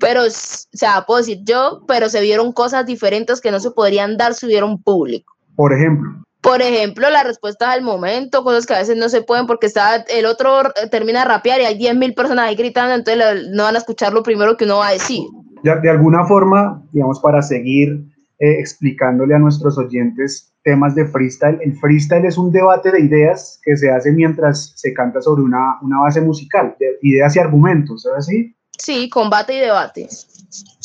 pero, 0.00 0.22
o 0.22 0.30
sea, 0.30 1.04
puedo 1.06 1.18
decir 1.18 1.38
yo, 1.44 1.84
pero 1.86 2.08
se 2.08 2.20
vieron 2.20 2.50
cosas 2.50 2.84
diferentes 2.84 3.40
que 3.40 3.52
no 3.52 3.60
se 3.60 3.70
podrían 3.70 4.16
dar 4.16 4.34
si 4.34 4.46
hubiera 4.46 4.66
un 4.66 4.82
público. 4.82 5.36
Por 5.54 5.72
ejemplo. 5.72 6.25
Por 6.46 6.62
ejemplo, 6.62 7.10
la 7.10 7.24
respuesta 7.24 7.72
al 7.72 7.82
momento, 7.82 8.44
cosas 8.44 8.66
que 8.66 8.74
a 8.74 8.78
veces 8.78 8.96
no 8.96 9.08
se 9.08 9.20
pueden 9.20 9.48
porque 9.48 9.66
está, 9.66 9.96
el 9.96 10.26
otro 10.26 10.62
termina 10.92 11.22
de 11.22 11.24
rapear 11.24 11.60
y 11.60 11.64
hay 11.64 11.76
10.000 11.76 12.14
personas 12.14 12.46
ahí 12.46 12.54
gritando, 12.54 12.94
entonces 12.94 13.48
no 13.50 13.64
van 13.64 13.74
a 13.74 13.78
escuchar 13.78 14.12
lo 14.12 14.22
primero 14.22 14.56
que 14.56 14.64
uno 14.64 14.78
va 14.78 14.88
a 14.88 14.92
decir. 14.92 15.24
De, 15.64 15.74
de 15.80 15.90
alguna 15.90 16.24
forma, 16.24 16.80
digamos, 16.92 17.18
para 17.18 17.42
seguir 17.42 18.06
eh, 18.38 18.60
explicándole 18.60 19.34
a 19.34 19.40
nuestros 19.40 19.76
oyentes 19.76 20.54
temas 20.62 20.94
de 20.94 21.06
freestyle, 21.06 21.58
el 21.62 21.76
freestyle 21.78 22.24
es 22.24 22.38
un 22.38 22.52
debate 22.52 22.92
de 22.92 23.00
ideas 23.00 23.58
que 23.64 23.76
se 23.76 23.90
hace 23.90 24.12
mientras 24.12 24.72
se 24.76 24.94
canta 24.94 25.20
sobre 25.20 25.42
una, 25.42 25.80
una 25.82 25.98
base 25.98 26.20
musical, 26.20 26.76
de 26.78 26.96
ideas 27.02 27.34
y 27.34 27.40
argumentos, 27.40 28.06
¿es 28.06 28.12
así? 28.16 28.54
Sí, 28.78 29.10
combate 29.10 29.54
y 29.54 29.60
debate. 29.62 30.06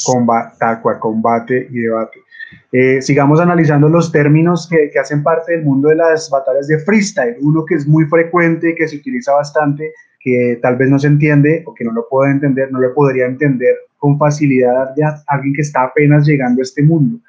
Combate, 0.04 0.56
combate 1.00 1.68
y 1.70 1.82
debate. 1.82 2.21
Eh, 2.74 3.02
sigamos 3.02 3.42
analizando 3.42 3.90
los 3.90 4.12
términos 4.14 4.70
que, 4.70 4.98
hacen 4.98 5.24
parte 5.24 5.52
del 5.52 5.66
mundo 5.66 5.90
de 5.90 5.96
las 5.96 6.30
batallas 6.30 6.68
de 6.68 6.80
freestyle. 6.80 7.36
Uno 7.42 7.66
que 7.66 7.76
es 7.76 7.86
muy 7.86 8.06
frecuente, 8.06 8.76
que 8.76 8.88
se 8.88 8.98
utiliza 8.98 9.34
bastante, 9.34 9.94
que 10.20 10.58
tal 10.62 10.78
vez 10.78 10.90
no 10.90 10.98
se 10.98 11.08
entiende 11.08 11.64
o 11.66 11.74
que 11.74 11.84
no 11.84 11.92
lo 11.92 12.08
puede 12.10 12.32
entender, 12.32 12.72
no 12.72 12.80
lo 12.80 12.94
podría 12.94 13.26
entender 13.26 13.76
con 13.98 14.18
facilidad 14.18 14.94
a 15.04 15.24
alguien 15.28 15.54
que 15.54 15.62
está 15.62 15.84
apenas 15.84 16.26
llegando 16.26 16.62
a 16.62 16.64
este 16.64 16.82
mundo. 16.82 17.20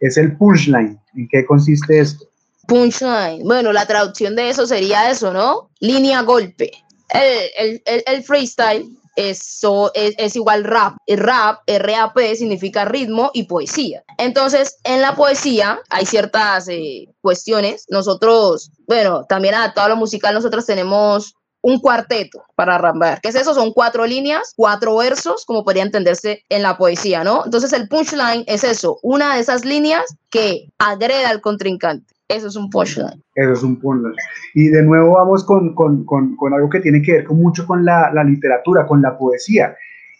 Es 0.00 0.16
el 0.18 0.36
punchline. 0.36 0.98
¿En 1.16 1.28
qué 1.28 1.46
consiste 1.46 1.98
esto? 1.98 2.26
Punchline. 2.66 3.42
Bueno, 3.44 3.72
la 3.72 3.86
traducción 3.86 4.36
de 4.36 4.50
eso 4.50 4.66
sería 4.66 5.10
eso, 5.10 5.32
¿no? 5.32 5.70
Línea 5.80 6.22
golpe. 6.22 6.70
El, 7.08 7.80
el, 7.86 8.02
el 8.06 8.22
freestyle 8.22 8.99
eso 9.28 9.90
es, 9.94 10.36
igual 10.36 10.64
rap. 10.64 10.96
Rap, 11.06 11.60
RAP, 11.66 12.18
significa 12.36 12.84
ritmo 12.84 13.30
y 13.34 13.44
poesía. 13.44 14.02
Entonces, 14.18 14.78
en 14.84 15.00
la 15.00 15.14
poesía 15.14 15.80
hay 15.88 16.06
ciertas 16.06 16.68
eh, 16.68 17.08
cuestiones. 17.20 17.86
Nosotros, 17.88 18.70
bueno, 18.86 19.24
también 19.28 19.54
adaptado 19.54 19.86
a 19.86 19.90
lo 19.90 19.96
musical, 19.96 20.34
nosotros 20.34 20.66
tenemos 20.66 21.34
un 21.62 21.78
cuarteto 21.78 22.42
para 22.54 22.78
rapear. 22.78 23.20
¿Qué 23.20 23.28
es 23.28 23.34
eso? 23.34 23.54
Son 23.54 23.72
cuatro 23.72 24.06
líneas, 24.06 24.52
cuatro 24.56 24.96
versos, 24.96 25.44
como 25.44 25.64
podría 25.64 25.82
entenderse 25.82 26.44
en 26.48 26.62
la 26.62 26.76
poesía, 26.76 27.22
¿no? 27.24 27.44
Entonces 27.44 27.72
el 27.72 27.88
punchline 27.88 28.44
es 28.46 28.64
eso, 28.64 28.98
una 29.02 29.34
de 29.34 29.40
esas 29.40 29.64
líneas 29.64 30.04
que 30.30 30.70
agreda 30.78 31.28
al 31.28 31.40
contrincante. 31.40 32.14
Eso 32.30 32.46
es 32.46 32.54
un 32.54 32.70
punchline. 32.70 33.22
Eso 33.34 33.52
es 33.52 33.62
un 33.64 33.80
punchline. 33.80 34.14
Y 34.54 34.68
de 34.68 34.82
nuevo 34.82 35.16
vamos 35.16 35.42
con, 35.44 35.74
con, 35.74 36.04
con, 36.04 36.36
con 36.36 36.54
algo 36.54 36.70
que 36.70 36.78
tiene 36.78 37.02
que 37.02 37.12
ver 37.12 37.24
con 37.24 37.38
mucho 37.38 37.66
con 37.66 37.84
la, 37.84 38.12
la 38.14 38.22
literatura, 38.22 38.86
con 38.86 39.02
la 39.02 39.18
poesía. 39.18 39.74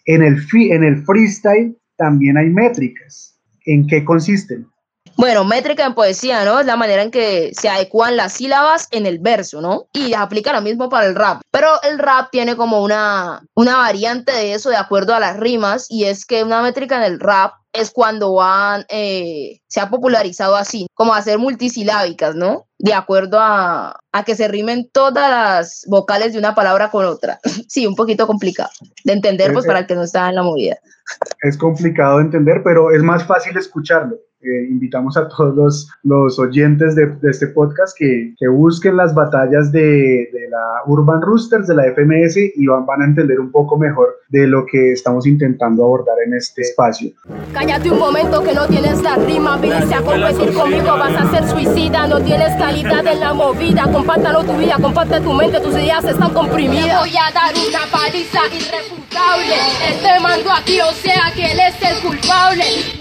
En 0.06 0.22
el, 0.22 0.44
en 0.52 0.82
el 0.82 1.04
freestyle 1.04 1.76
también 1.96 2.36
hay 2.36 2.50
métricas. 2.50 3.38
¿En 3.64 3.86
qué 3.86 4.04
consisten? 4.04 4.66
Bueno, 5.16 5.44
métrica 5.44 5.84
en 5.84 5.94
poesía, 5.94 6.44
¿no? 6.44 6.60
Es 6.60 6.66
la 6.66 6.76
manera 6.76 7.02
en 7.02 7.10
que 7.10 7.50
se 7.52 7.68
adecuan 7.68 8.16
las 8.16 8.32
sílabas 8.32 8.88
en 8.90 9.06
el 9.06 9.18
verso, 9.18 9.60
¿no? 9.60 9.86
Y 9.92 10.14
aplica 10.14 10.52
lo 10.52 10.62
mismo 10.62 10.88
para 10.88 11.06
el 11.06 11.14
rap. 11.14 11.42
Pero 11.50 11.68
el 11.88 11.98
rap 11.98 12.30
tiene 12.32 12.56
como 12.56 12.82
una, 12.82 13.42
una 13.54 13.76
variante 13.76 14.32
de 14.32 14.54
eso 14.54 14.70
de 14.70 14.76
acuerdo 14.76 15.14
a 15.14 15.20
las 15.20 15.38
rimas 15.38 15.86
y 15.90 16.04
es 16.04 16.24
que 16.24 16.42
una 16.42 16.62
métrica 16.62 16.96
en 16.96 17.12
el 17.12 17.20
rap 17.20 17.52
es 17.72 17.90
cuando 17.90 18.34
van, 18.34 18.84
eh, 18.88 19.60
se 19.68 19.80
ha 19.80 19.90
popularizado 19.90 20.56
así, 20.56 20.86
como 20.94 21.14
hacer 21.14 21.38
multisilábicas, 21.38 22.34
¿no? 22.34 22.66
De 22.78 22.94
acuerdo 22.94 23.38
a, 23.40 24.00
a, 24.12 24.24
que 24.24 24.34
se 24.34 24.48
rimen 24.48 24.90
todas 24.92 25.30
las 25.30 25.84
vocales 25.86 26.32
de 26.32 26.38
una 26.38 26.54
palabra 26.54 26.90
con 26.90 27.04
otra. 27.04 27.38
sí, 27.68 27.86
un 27.86 27.94
poquito 27.94 28.26
complicado 28.26 28.70
de 29.04 29.12
entender, 29.12 29.52
pues, 29.52 29.66
para 29.66 29.80
el 29.80 29.86
que 29.86 29.94
no 29.94 30.02
está 30.02 30.28
en 30.28 30.34
la 30.36 30.42
movida. 30.42 30.78
Es 31.42 31.56
complicado 31.56 32.18
de 32.18 32.24
entender, 32.24 32.62
pero 32.64 32.90
es 32.90 33.02
más 33.02 33.24
fácil 33.24 33.56
escucharlo. 33.56 34.16
Eh, 34.42 34.68
invitamos 34.70 35.18
a 35.18 35.28
todos 35.28 35.54
los, 35.54 35.88
los 36.02 36.38
oyentes 36.38 36.94
de, 36.94 37.09
de, 37.20 37.30
este 37.30 37.49
podcast 37.49 37.94
que, 37.94 38.35
que 38.38 38.49
busquen 38.49 38.97
las 38.97 39.14
batallas 39.14 39.70
de, 39.70 40.30
de, 40.32 40.49
la 40.49 40.80
Urban 40.87 41.20
Roosters, 41.20 41.66
de 41.66 41.75
la 41.75 41.85
FMS, 41.92 42.38
y 42.56 42.66
van, 42.66 42.87
van, 42.87 43.02
a 43.02 43.04
entender 43.04 43.38
un 43.38 43.52
poco 43.52 43.76
mejor 43.76 44.16
de 44.30 44.47
lo 44.47 44.64
que 44.64 44.92
estamos 44.92 45.26
intentando 45.26 45.85
abordar 45.85 46.16
en 46.25 46.32
este 46.32 46.62
espacio. 46.62 47.11
Cállate 47.52 47.90
un 47.90 47.99
momento 47.99 48.42
que 48.42 48.54
no 48.54 48.66
tienes 48.66 49.02
la 49.02 49.16
rima, 49.16 49.59
viniste 49.59 49.94
a 49.94 50.00
competir 50.00 50.54
conmigo, 50.54 50.87
vas 50.87 51.16
a 51.16 51.30
ser 51.30 51.47
suicida, 51.47 52.06
no 52.06 52.18
tienes 52.23 52.56
calidad 52.56 53.06
en 53.06 53.20
la 53.20 53.35
movida, 53.35 53.92
compártalo 53.92 54.42
tu 54.44 54.56
vida, 54.56 54.78
comparte 54.80 55.20
tu 55.20 55.35
mente, 55.35 55.61
tus 55.61 55.75
ideas 55.75 56.02
están 56.04 56.32
comprimidas. 56.32 57.00
Voy 57.00 57.12
a 57.14 57.30
dar 57.30 57.52
una 57.52 57.85
paliza 57.92 58.40
irrefutable, 58.47 59.54
él 59.87 59.97
te 60.00 60.23
mandó 60.23 60.50
aquí, 60.50 60.80
o 60.80 60.92
sea 60.92 61.30
que 61.35 61.52
él 61.52 61.59
es 61.61 61.82
el 61.82 62.09
culpable. 62.09 63.00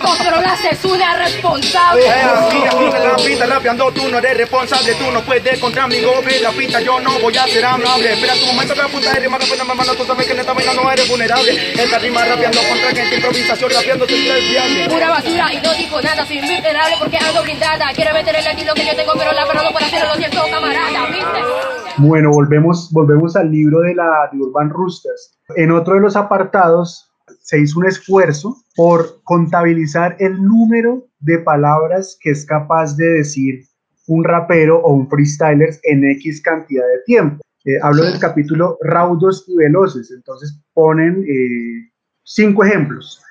La 0.00 0.54
es 0.70 0.84
una 0.84 1.16
responsable. 1.16 2.08
aquí, 2.08 2.56
aquí 2.64 2.84
en 2.84 3.08
la 3.08 3.16
pista 3.16 3.46
rapeando, 3.46 3.92
tú 3.92 4.08
no 4.08 4.18
eres 4.18 4.36
responsable, 4.36 4.94
tú 4.94 5.10
no 5.10 5.20
puedes 5.22 5.58
contra 5.58 5.86
mi 5.86 6.00
gobe, 6.00 6.40
la 6.40 6.50
pista 6.50 6.80
yo 6.80 7.00
no 7.00 7.18
voy 7.18 7.36
a 7.36 7.44
ser 7.46 7.64
amable. 7.64 8.12
Espera 8.12 8.34
tu 8.34 8.46
momento 8.46 8.74
que 8.74 8.80
apunta 8.80 9.12
de 9.12 9.20
rima, 9.20 9.38
rápido, 9.38 9.56
hermano, 9.56 9.94
tú 9.94 10.04
sabes 10.04 10.26
que 10.26 10.32
en 10.32 10.40
esta 10.40 10.52
vaina 10.52 10.74
no 10.74 10.90
eres 10.90 11.08
vulnerable. 11.08 11.72
Esta 11.72 11.98
rima 11.98 12.24
rapeando 12.24 12.60
contra 12.68 12.90
gente, 12.90 13.16
improvisación, 13.16 13.70
rapeando 13.70 14.06
tu 14.06 14.14
viable. 14.14 14.88
Pura 14.88 15.10
basura 15.10 15.52
y 15.52 15.60
no 15.60 15.74
digo 15.74 16.00
nada, 16.00 16.26
soy 16.26 16.38
vulnerable 16.38 16.96
porque 16.98 17.18
ando 17.18 17.42
blindada. 17.42 17.86
Quiero 17.94 18.12
meter 18.12 18.36
el 18.36 18.46
estilo 18.46 18.74
que 18.74 18.86
yo 18.86 18.94
tengo, 18.94 19.12
pero 19.18 19.32
la 19.32 19.46
verdad 19.46 19.62
no 19.64 19.72
puedo 19.72 19.86
hacerlo, 19.86 20.08
lo 20.08 20.16
siento, 20.16 20.42
camarada, 20.50 21.06
¿viste? 21.06 21.40
Bueno, 21.96 22.30
volvemos, 22.30 22.92
volvemos 22.92 23.34
al 23.34 23.50
libro 23.50 23.80
de 23.80 23.94
la 23.94 24.28
de 24.30 24.38
Urban 24.38 24.70
Roosters. 24.70 25.32
En 25.56 25.72
otro 25.72 25.94
de 25.94 26.00
los 26.00 26.14
apartados 26.14 27.07
se 27.48 27.58
hizo 27.58 27.78
un 27.78 27.86
esfuerzo 27.86 28.58
por 28.76 29.22
contabilizar 29.24 30.16
el 30.18 30.34
número 30.42 31.06
de 31.18 31.38
palabras 31.38 32.18
que 32.20 32.32
es 32.32 32.44
capaz 32.44 32.94
de 32.94 33.06
decir 33.06 33.64
un 34.06 34.22
rapero 34.22 34.80
o 34.80 34.92
un 34.92 35.08
freestyler 35.08 35.70
en 35.84 36.04
X 36.04 36.42
cantidad 36.42 36.84
de 36.84 37.02
tiempo. 37.06 37.42
Eh, 37.64 37.78
hablo 37.80 38.04
del 38.04 38.18
capítulo 38.18 38.76
Raudos 38.82 39.46
y 39.48 39.56
Veloces, 39.56 40.10
entonces 40.10 40.60
ponen 40.74 41.24
eh, 41.26 41.90
cinco 42.22 42.64
ejemplos. 42.64 43.22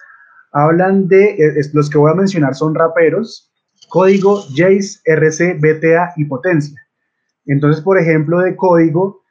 Hablan 0.51 1.07
de, 1.07 1.35
eh, 1.35 1.69
los 1.73 1.87
que 1.87 1.99
voy 1.99 2.11
a 2.11 2.15
mencionar 2.15 2.55
son 2.55 2.73
raperos, 2.73 3.51
código, 3.87 4.41
Jace, 4.55 4.99
RC, 5.05 5.59
BTA 5.59 6.13
y 6.17 6.25
potencia. 6.25 6.81
Entonces, 7.45 7.83
por 7.83 7.99
ejemplo, 7.99 8.39
de 8.39 8.55
código, 8.55 9.21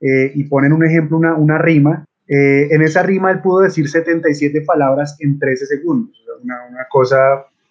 y 0.00 0.44
ponen 0.44 0.72
un 0.72 0.84
ejemplo, 0.84 1.16
una, 1.16 1.34
una 1.34 1.58
rima, 1.58 2.04
en 2.28 2.82
esa 2.82 3.02
rima 3.02 3.30
él 3.30 3.40
pudo 3.40 3.60
decir 3.60 3.88
77 3.88 4.60
palabras 4.62 5.16
en 5.20 5.38
13 5.38 5.66
segundos, 5.66 6.14
una, 6.42 6.56
una 6.70 6.86
cosa 6.90 7.16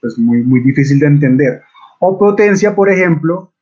pues, 0.01 0.17
muy, 0.17 0.41
muy 0.41 0.61
difícil 0.61 0.99
de 0.99 1.07
entender. 1.07 1.61
O 1.99 2.17
potencia, 2.17 2.75
por 2.75 2.89
ejemplo, 2.89 3.53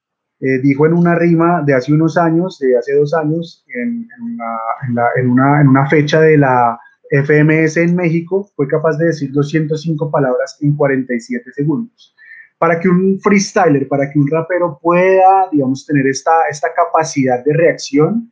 eh, 0.42 0.60
dijo 0.62 0.86
en 0.86 0.94
una 0.94 1.16
rima 1.16 1.64
de 1.66 1.74
hace 1.74 1.94
unos 1.94 2.18
años, 2.18 2.60
de 2.60 2.78
hace 2.78 2.94
dos 2.94 3.14
años, 3.14 3.66
en, 3.74 4.08
una, 5.30 5.90
fecha 5.90 6.20
de 6.20 6.38
la 6.38 6.78
FMS 7.10 7.78
en 7.78 7.96
México, 7.96 8.50
fue 8.56 8.68
capaz 8.68 8.98
de 8.98 9.08
decir 9.08 9.32
205 9.32 10.12
palabras 10.12 10.58
en 10.62 10.76
47 10.76 11.52
segundos. 11.54 12.14
Para 12.58 12.80
que 12.80 12.90
un 12.90 13.20
freestyler, 13.22 13.88
para 13.88 14.12
que 14.12 14.20
un 14.20 14.30
rapero 14.30 14.78
pueda, 14.82 15.48
digamos, 15.52 15.86
tener 15.86 16.06
esta, 16.08 16.32
esta 16.50 16.70
capacidad 16.76 17.44
de 17.44 17.54
reacción, 17.54 18.32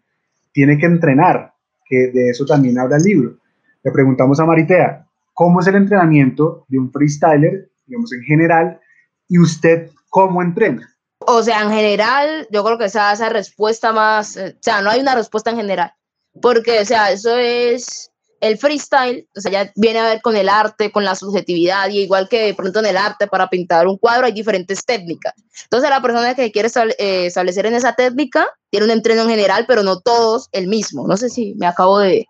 tiene 0.51 0.77
que 0.77 0.85
entrenar, 0.85 1.52
que 1.85 2.11
de 2.11 2.29
eso 2.29 2.45
también 2.45 2.79
habla 2.79 2.97
el 2.97 3.03
libro. 3.03 3.37
Le 3.83 3.91
preguntamos 3.91 4.39
a 4.39 4.45
Maritea, 4.45 5.05
¿cómo 5.33 5.59
es 5.59 5.67
el 5.67 5.75
entrenamiento 5.75 6.65
de 6.67 6.79
un 6.79 6.91
freestyler, 6.91 7.69
digamos, 7.85 8.13
en 8.13 8.21
general, 8.23 8.79
y 9.27 9.39
usted 9.39 9.89
cómo 10.09 10.41
entrena? 10.41 10.89
O 11.19 11.41
sea, 11.41 11.61
en 11.61 11.69
general, 11.69 12.47
yo 12.51 12.63
creo 12.63 12.77
que 12.77 12.85
esa, 12.85 13.11
esa 13.11 13.29
respuesta 13.29 13.91
más, 13.91 14.37
eh, 14.37 14.55
o 14.55 14.59
sea, 14.61 14.81
no 14.81 14.89
hay 14.89 15.01
una 15.01 15.15
respuesta 15.15 15.49
en 15.49 15.57
general, 15.57 15.93
porque, 16.41 16.79
o 16.79 16.85
sea, 16.85 17.11
eso 17.11 17.37
es 17.37 18.12
el 18.43 18.57
freestyle, 18.57 19.25
o 19.35 19.39
sea, 19.39 19.51
ya 19.51 19.71
viene 19.77 19.99
a 19.99 20.05
ver 20.05 20.21
con 20.21 20.35
el 20.35 20.49
arte, 20.49 20.91
con 20.91 21.05
la 21.05 21.15
subjetividad, 21.15 21.89
y 21.89 21.99
igual 21.99 22.27
que 22.27 22.47
de 22.47 22.53
pronto 22.53 22.79
en 22.79 22.87
el 22.87 22.97
arte, 22.97 23.27
para 23.27 23.49
pintar 23.49 23.87
un 23.87 23.97
cuadro 23.97 24.25
hay 24.25 24.33
diferentes 24.33 24.83
técnicas. 24.85 25.33
Entonces, 25.63 25.89
la 25.89 26.01
persona 26.01 26.35
que 26.35 26.51
quiere 26.51 26.67
eh, 26.99 27.27
establecer 27.27 27.65
en 27.67 27.75
esa 27.75 27.93
técnica 27.93 28.45
tiene 28.69 28.87
un 28.87 28.91
entreno 28.91 29.21
en 29.21 29.29
general, 29.29 29.63
pero 29.65 29.81
no 29.81 30.01
todos 30.01 30.49
el 30.51 30.67
mismo. 30.67 31.07
No 31.07 31.15
sé 31.15 31.29
si 31.29 31.55
me 31.55 31.67
acabo 31.67 31.99
de, 31.99 32.25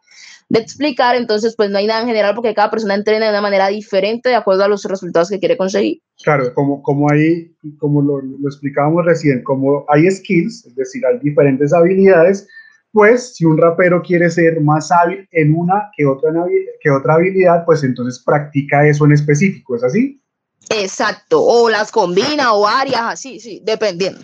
de 0.49 0.59
explicar, 0.59 1.15
entonces 1.15 1.55
pues 1.57 1.71
no 1.71 1.79
hay 1.79 1.87
nada 1.87 2.01
en 2.01 2.07
general 2.07 2.35
porque 2.35 2.53
cada 2.53 2.69
persona 2.69 2.93
entrena 2.93 3.25
de 3.25 3.31
una 3.31 3.41
manera 3.41 3.69
diferente 3.69 4.29
de 4.29 4.35
acuerdo 4.35 4.63
a 4.63 4.67
los 4.67 4.83
resultados 4.83 5.29
que 5.29 5.39
quiere 5.39 5.57
conseguir. 5.57 5.99
Claro, 6.23 6.53
como, 6.53 6.83
como 6.83 7.11
ahí, 7.11 7.51
como 7.79 8.03
lo, 8.03 8.21
lo 8.21 8.47
explicábamos 8.47 9.03
recién, 9.03 9.41
como 9.41 9.83
hay 9.87 10.11
skills, 10.11 10.67
es 10.67 10.75
decir, 10.75 11.01
hay 11.07 11.17
diferentes 11.23 11.73
habilidades, 11.73 12.47
pues 12.93 13.35
si 13.35 13.43
un 13.43 13.57
rapero 13.57 14.03
quiere 14.03 14.29
ser 14.29 14.61
más 14.61 14.91
hábil 14.91 15.27
en 15.31 15.55
una 15.55 15.89
que 15.97 16.05
otra, 16.05 16.31
que 16.79 16.91
otra 16.91 17.15
habilidad, 17.15 17.65
pues 17.65 17.83
entonces 17.83 18.21
practica 18.23 18.87
eso 18.87 19.05
en 19.05 19.13
específico, 19.13 19.75
¿es 19.75 19.83
así? 19.83 20.21
Exacto, 20.69 21.43
o 21.43 21.69
las 21.69 21.91
combina 21.91 22.53
o 22.53 22.61
varias, 22.61 23.01
así, 23.01 23.39
sí, 23.39 23.61
dependiendo. 23.65 24.21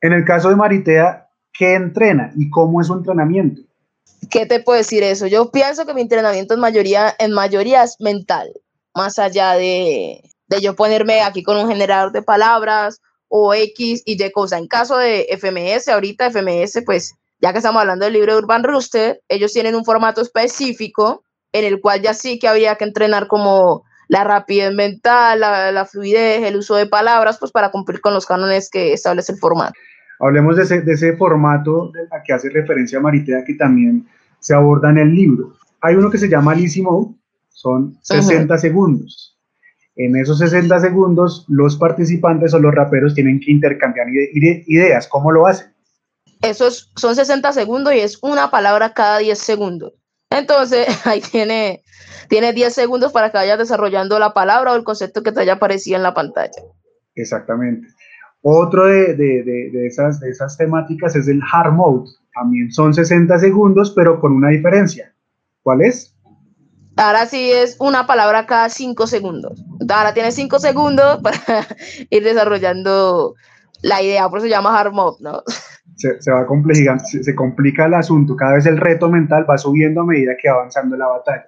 En 0.00 0.12
el 0.12 0.24
caso 0.24 0.48
de 0.48 0.56
Maritea, 0.56 1.28
¿qué 1.52 1.74
entrena 1.74 2.32
y 2.36 2.50
cómo 2.50 2.80
es 2.80 2.88
su 2.88 2.94
entrenamiento? 2.94 3.62
¿Qué 4.28 4.44
te 4.44 4.58
puedo 4.58 4.78
decir 4.78 5.04
eso? 5.04 5.28
Yo 5.28 5.52
pienso 5.52 5.86
que 5.86 5.94
mi 5.94 6.00
entrenamiento 6.00 6.54
en 6.54 6.60
mayoría, 6.60 7.14
en 7.20 7.30
mayoría 7.30 7.84
es 7.84 7.96
mental, 8.00 8.52
más 8.92 9.20
allá 9.20 9.52
de, 9.52 10.20
de 10.48 10.60
yo 10.60 10.74
ponerme 10.74 11.22
aquí 11.22 11.44
con 11.44 11.56
un 11.56 11.68
generador 11.68 12.10
de 12.10 12.22
palabras 12.22 13.00
o 13.28 13.54
X 13.54 14.02
y 14.04 14.20
Y 14.20 14.30
cosa. 14.32 14.58
En 14.58 14.66
caso 14.66 14.96
de 14.96 15.28
FMS, 15.38 15.88
ahorita 15.88 16.30
FMS, 16.30 16.82
pues 16.84 17.14
ya 17.42 17.52
que 17.52 17.58
estamos 17.58 17.80
hablando 17.80 18.04
del 18.04 18.14
libro 18.14 18.32
de 18.32 18.38
Urban 18.38 18.62
Rooster, 18.62 19.20
ellos 19.28 19.52
tienen 19.52 19.74
un 19.74 19.84
formato 19.84 20.22
específico 20.22 21.24
en 21.52 21.64
el 21.64 21.80
cual 21.80 22.00
ya 22.00 22.14
sí 22.14 22.38
que 22.38 22.46
habría 22.46 22.76
que 22.76 22.84
entrenar 22.84 23.26
como 23.26 23.82
la 24.06 24.22
rapidez 24.22 24.72
mental, 24.72 25.40
la, 25.40 25.72
la 25.72 25.84
fluidez, 25.84 26.44
el 26.44 26.56
uso 26.56 26.76
de 26.76 26.86
palabras, 26.86 27.38
pues 27.40 27.50
para 27.50 27.72
cumplir 27.72 28.00
con 28.00 28.14
los 28.14 28.26
cánones 28.26 28.70
que 28.70 28.92
establece 28.92 29.32
el 29.32 29.38
formato. 29.38 29.74
Hablemos 30.20 30.56
de 30.56 30.62
ese, 30.62 30.82
de 30.82 30.92
ese 30.92 31.16
formato 31.16 31.90
a 32.12 32.22
que 32.22 32.32
hace 32.32 32.48
referencia 32.48 33.00
Maritea 33.00 33.42
que 33.44 33.54
también 33.54 34.06
se 34.38 34.54
aborda 34.54 34.90
en 34.90 34.98
el 34.98 35.12
libro. 35.12 35.54
Hay 35.80 35.96
uno 35.96 36.10
que 36.10 36.18
se 36.18 36.28
llama 36.28 36.54
Mode, 36.54 37.14
son 37.48 37.98
60 38.02 38.56
segundos. 38.58 39.36
En 39.96 40.16
esos 40.16 40.38
60 40.38 40.78
segundos, 40.78 41.44
los 41.48 41.76
participantes 41.76 42.54
o 42.54 42.60
los 42.60 42.72
raperos 42.72 43.14
tienen 43.14 43.40
que 43.40 43.50
intercambiar 43.50 44.06
ideas. 44.66 45.08
¿Cómo 45.08 45.32
lo 45.32 45.46
hacen? 45.46 45.71
Esos 46.42 46.92
son 46.96 47.14
60 47.14 47.52
segundos 47.52 47.94
y 47.94 48.00
es 48.00 48.18
una 48.22 48.50
palabra 48.50 48.92
cada 48.92 49.18
10 49.18 49.38
segundos. 49.38 49.94
Entonces, 50.30 50.86
ahí 51.06 51.20
tiene, 51.20 51.82
tiene 52.28 52.52
10 52.52 52.74
segundos 52.74 53.12
para 53.12 53.30
que 53.30 53.38
vayas 53.38 53.58
desarrollando 53.58 54.18
la 54.18 54.34
palabra 54.34 54.72
o 54.72 54.76
el 54.76 54.84
concepto 54.84 55.22
que 55.22 55.32
te 55.32 55.40
haya 55.40 55.54
aparecido 55.54 55.96
en 55.96 56.02
la 56.02 56.14
pantalla. 56.14 56.62
Exactamente. 57.14 57.88
Otro 58.42 58.86
de, 58.86 59.14
de, 59.14 59.42
de, 59.44 59.86
esas, 59.86 60.18
de 60.18 60.30
esas 60.30 60.56
temáticas 60.56 61.14
es 61.14 61.28
el 61.28 61.40
hard 61.52 61.72
mode. 61.72 62.10
También 62.34 62.72
son 62.72 62.92
60 62.92 63.38
segundos, 63.38 63.92
pero 63.94 64.20
con 64.20 64.32
una 64.32 64.48
diferencia. 64.48 65.14
¿Cuál 65.62 65.82
es? 65.82 66.16
Ahora 66.96 67.26
sí 67.26 67.52
es 67.52 67.76
una 67.78 68.06
palabra 68.06 68.46
cada 68.46 68.68
5 68.68 69.06
segundos. 69.06 69.64
Ahora 69.88 70.12
tienes 70.12 70.34
5 70.34 70.58
segundos 70.58 71.20
para 71.22 71.66
ir 72.10 72.24
desarrollando 72.24 73.34
la 73.82 74.02
idea, 74.02 74.28
por 74.28 74.38
eso 74.38 74.46
se 74.46 74.50
llama 74.50 74.78
hard 74.78 74.92
mode, 74.92 75.18
¿no? 75.20 75.42
Se, 75.96 76.20
se 76.20 76.32
va 76.32 76.46
complejando, 76.46 77.04
se, 77.04 77.22
se, 77.22 77.34
complica 77.34 77.86
el 77.86 77.94
asunto. 77.94 78.34
Cada 78.34 78.54
vez 78.54 78.66
el 78.66 78.78
reto 78.78 79.08
mental 79.08 79.46
va 79.48 79.58
subiendo 79.58 80.00
a 80.00 80.06
medida 80.06 80.32
que 80.40 80.48
va 80.48 80.56
avanzando 80.56 80.96
la 80.96 81.06
batalla. 81.06 81.46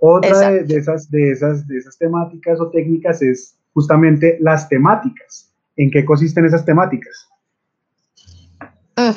Otra 0.00 0.50
de, 0.50 0.64
de, 0.64 0.76
esas, 0.78 1.10
de, 1.10 1.30
esas, 1.30 1.66
de 1.68 1.78
esas 1.78 1.96
temáticas 1.98 2.58
o 2.60 2.70
técnicas 2.70 3.22
es 3.22 3.56
justamente 3.72 4.38
las 4.40 4.68
temáticas 4.68 5.52
¿En 5.76 5.90
qué 5.90 6.04
consisten 6.04 6.44
esas 6.44 6.64
temáticas? 6.64 7.28
Mm. 8.96 9.10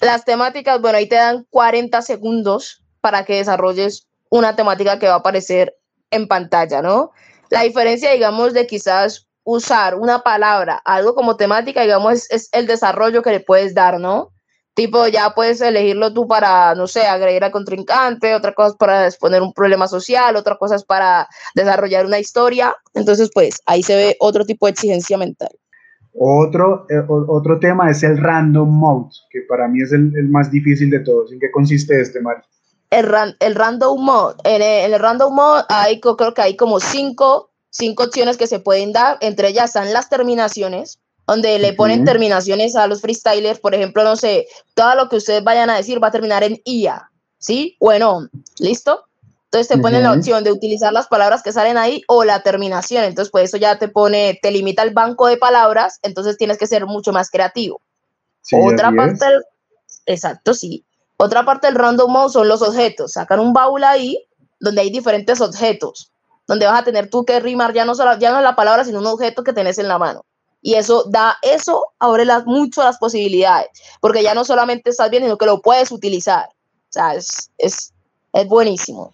Las 0.00 0.24
temáticas, 0.24 0.80
bueno, 0.80 0.98
ahí 0.98 1.08
te 1.08 1.16
dan 1.16 1.46
40 1.50 2.02
segundos 2.02 2.84
para 3.00 3.24
que 3.24 3.36
desarrolles 3.36 4.08
una 4.30 4.56
temática 4.56 4.98
que 4.98 5.06
va 5.06 5.14
a 5.14 5.18
aparecer 5.18 5.76
en 6.10 6.26
pantalla, 6.26 6.82
¿no? 6.82 7.12
La 7.50 7.62
diferencia, 7.62 8.10
digamos, 8.12 8.52
de 8.52 8.66
quizás 8.66 9.23
usar 9.44 9.94
una 9.94 10.22
palabra, 10.22 10.80
algo 10.84 11.14
como 11.14 11.36
temática, 11.36 11.82
digamos, 11.82 12.30
es, 12.30 12.48
el 12.52 12.66
desarrollo 12.66 13.22
que 13.22 13.30
le 13.30 13.40
puedes 13.40 13.74
dar, 13.74 14.00
¿no? 14.00 14.32
Tipo, 14.74 15.06
ya 15.06 15.34
puedes 15.34 15.60
elegirlo 15.60 16.12
tú 16.12 16.26
para, 16.26 16.74
no 16.74 16.88
sé, 16.88 17.02
agredir 17.02 17.44
al 17.44 17.52
contrincante, 17.52 18.34
otra 18.34 18.54
cosa 18.54 18.70
es 18.70 18.76
para 18.76 19.06
exponer 19.06 19.40
un 19.40 19.52
problema 19.52 19.86
social, 19.86 20.34
otra 20.34 20.56
cosa 20.56 20.74
es 20.74 20.84
para 20.84 21.28
desarrollar 21.54 22.06
una 22.06 22.18
historia. 22.18 22.74
Entonces, 22.92 23.30
pues 23.32 23.60
ahí 23.66 23.84
se 23.84 23.94
ve 23.94 24.16
otro 24.18 24.44
tipo 24.44 24.66
de 24.66 24.72
exigencia 24.72 25.16
mental. 25.16 25.50
Otro, 26.16 26.86
eh, 26.90 27.04
otro 27.08 27.60
tema 27.60 27.90
es 27.90 28.02
el 28.02 28.18
random 28.18 28.68
mode, 28.68 29.10
que 29.30 29.42
para 29.48 29.68
mí 29.68 29.80
es 29.82 29.92
el, 29.92 30.12
el 30.16 30.28
más 30.28 30.50
difícil 30.50 30.90
de 30.90 31.00
todos. 31.00 31.30
¿En 31.32 31.38
qué 31.38 31.52
consiste 31.52 32.00
este, 32.00 32.20
Mari? 32.20 32.40
El, 32.90 33.36
el 33.40 33.54
random 33.54 34.04
mode, 34.04 34.36
en 34.44 34.62
el, 34.62 34.86
en 34.86 34.94
el, 34.94 35.00
random 35.00 35.34
mode 35.34 35.64
hay, 35.68 36.00
creo 36.00 36.34
que 36.34 36.42
hay 36.42 36.56
como 36.56 36.78
cinco, 36.78 37.50
cinco 37.74 38.04
opciones 38.04 38.36
que 38.36 38.46
se 38.46 38.60
pueden 38.60 38.92
dar, 38.92 39.18
entre 39.20 39.48
ellas 39.48 39.66
están 39.66 39.92
las 39.92 40.08
terminaciones, 40.08 41.00
donde 41.26 41.58
le 41.58 41.72
ponen 41.72 42.04
terminaciones 42.04 42.76
a 42.76 42.86
los 42.86 43.00
freestylers, 43.00 43.58
por 43.58 43.74
ejemplo, 43.74 44.04
no 44.04 44.14
sé, 44.16 44.46
todo 44.74 44.94
lo 44.94 45.08
que 45.08 45.16
ustedes 45.16 45.42
vayan 45.42 45.70
a 45.70 45.76
decir 45.76 46.02
va 46.02 46.08
a 46.08 46.12
terminar 46.12 46.44
en 46.44 46.60
IA, 46.64 47.10
¿sí? 47.38 47.76
Bueno, 47.80 48.28
¿listo? 48.58 49.06
Entonces 49.46 49.68
te 49.68 49.78
ponen 49.78 50.02
la 50.02 50.12
opción 50.12 50.42
de 50.42 50.52
utilizar 50.52 50.92
las 50.92 51.06
palabras 51.06 51.42
que 51.42 51.52
salen 51.52 51.78
ahí 51.78 52.02
o 52.08 52.24
la 52.24 52.42
terminación, 52.42 53.04
entonces 53.04 53.30
pues 53.30 53.44
eso 53.44 53.56
ya 53.56 53.78
te 53.78 53.88
pone, 53.88 54.38
te 54.42 54.50
limita 54.50 54.82
el 54.82 54.92
banco 54.92 55.26
de 55.26 55.36
palabras, 55.36 55.98
entonces 56.02 56.36
tienes 56.36 56.58
que 56.58 56.66
ser 56.66 56.86
mucho 56.86 57.12
más 57.12 57.30
creativo. 57.30 57.80
Otra 58.52 58.92
parte, 58.92 59.24
del, 59.24 59.42
exacto, 60.06 60.54
sí. 60.54 60.84
Otra 61.16 61.44
parte 61.44 61.68
del 61.68 61.76
random 61.76 62.10
mode 62.10 62.32
son 62.32 62.48
los 62.48 62.62
objetos, 62.62 63.12
sacan 63.12 63.40
un 63.40 63.52
baúl 63.52 63.84
ahí 63.84 64.26
donde 64.60 64.80
hay 64.80 64.90
diferentes 64.90 65.40
objetos, 65.40 66.10
donde 66.46 66.66
vas 66.66 66.80
a 66.80 66.84
tener 66.84 67.10
tú 67.10 67.24
que 67.24 67.40
rimar 67.40 67.72
ya 67.72 67.84
no, 67.84 67.94
solo, 67.94 68.18
ya 68.18 68.32
no 68.32 68.40
la 68.40 68.56
palabra, 68.56 68.84
sino 68.84 68.98
un 68.98 69.06
objeto 69.06 69.44
que 69.44 69.52
tenés 69.52 69.78
en 69.78 69.88
la 69.88 69.98
mano. 69.98 70.24
Y 70.60 70.74
eso 70.74 71.04
da, 71.10 71.36
eso 71.42 71.88
abre 71.98 72.24
las, 72.24 72.46
mucho 72.46 72.82
las 72.82 72.98
posibilidades, 72.98 73.68
porque 74.00 74.22
ya 74.22 74.34
no 74.34 74.44
solamente 74.44 74.90
estás 74.90 75.10
bien, 75.10 75.22
sino 75.22 75.36
que 75.36 75.46
lo 75.46 75.60
puedes 75.60 75.92
utilizar. 75.92 76.46
O 76.46 76.92
sea, 76.94 77.14
es, 77.14 77.50
es, 77.58 77.92
es 78.32 78.48
buenísimo. 78.48 79.12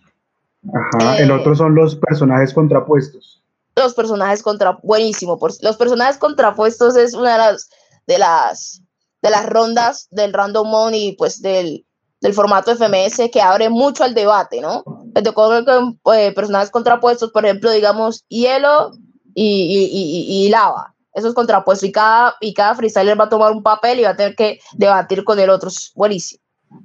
Ajá, 0.73 1.19
el 1.19 1.31
eh, 1.31 1.33
otro 1.33 1.55
son 1.55 1.75
los 1.75 1.97
personajes 1.97 2.53
contrapuestos. 2.53 3.43
Los 3.75 3.95
personajes 3.95 4.43
contra, 4.43 4.79
buenísimo. 4.83 5.39
Por, 5.39 5.53
los 5.63 5.77
personajes 5.77 6.19
contrapuestos 6.19 6.97
es 6.97 7.15
una 7.15 7.33
de 7.33 7.39
las, 7.39 7.71
de 8.07 8.19
las, 8.19 8.83
de 9.23 9.31
las 9.31 9.47
rondas 9.49 10.09
del 10.11 10.33
random 10.33 10.69
money, 10.69 11.17
pues 11.17 11.41
del, 11.41 11.85
del 12.21 12.35
formato 12.35 12.75
FMS 12.77 13.31
que 13.33 13.41
abre 13.41 13.69
mucho 13.71 14.05
al 14.05 14.15
debate, 14.15 14.61
¿no? 14.61 14.85
Entonces, 15.15 15.33
con, 15.33 16.15
eh, 16.15 16.33
personajes 16.33 16.71
contrapuestos, 16.71 17.31
por 17.31 17.45
ejemplo, 17.45 17.71
digamos, 17.71 18.25
hielo 18.29 18.93
y, 19.35 19.89
y, 19.93 20.43
y, 20.43 20.47
y 20.47 20.51
lava 20.51 20.95
eso 21.15 21.29
es 21.29 21.35
contrapuesto 21.35 21.87
y 21.87 21.93
cada, 21.93 22.35
y 22.41 22.55
cada 22.55 22.75
freestyler 22.75 23.19
va 23.19 23.25
a 23.25 23.29
tomar 23.29 23.53
un 23.53 23.63
papel 23.63 24.01
y 24.01 24.05
va 24.05 24.11
a 24.11 24.17
tener 24.17 24.35
que 24.35 24.59
debatir 24.77 25.25
con 25.25 25.39
el 25.39 25.51
otro. 25.51 25.69
Es 25.69 25.93
buenísimo. 25.95 26.43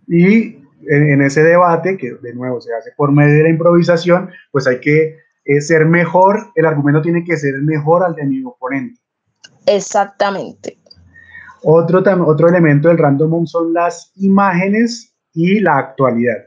Y 0.08 0.58
en, 0.88 1.22
ese 1.22 1.44
debate, 1.44 1.98
que 1.98 2.14
de 2.14 2.34
nuevo 2.34 2.60
se 2.62 2.74
hace 2.74 2.92
por 2.98 3.12
medio 3.12 3.36
de 3.36 3.44
la 3.44 3.50
improvisación, 3.50 4.30
pues 4.52 4.68
hay 4.68 4.80
que 4.80 5.18
eh, 5.46 5.62
ser 5.62 5.86
mejor, 5.86 6.52
el 6.56 6.66
argumento 6.66 7.02
tiene 7.02 7.24
que 7.24 7.38
ser 7.38 7.56
mejor 7.62 8.04
al 8.04 8.16
de 8.16 8.26
mi 8.26 8.44
oponente. 8.44 9.00
Exactamente. 9.68 10.80
Otro, 11.64 12.04
otro 12.26 12.48
elemento 12.48 12.90
del 12.90 12.98
random 12.98 13.46
son 13.48 13.74
las 13.74 14.12
imágenes 14.16 15.16
y 15.34 15.60
la 15.60 15.78
actualidad. 15.78 16.46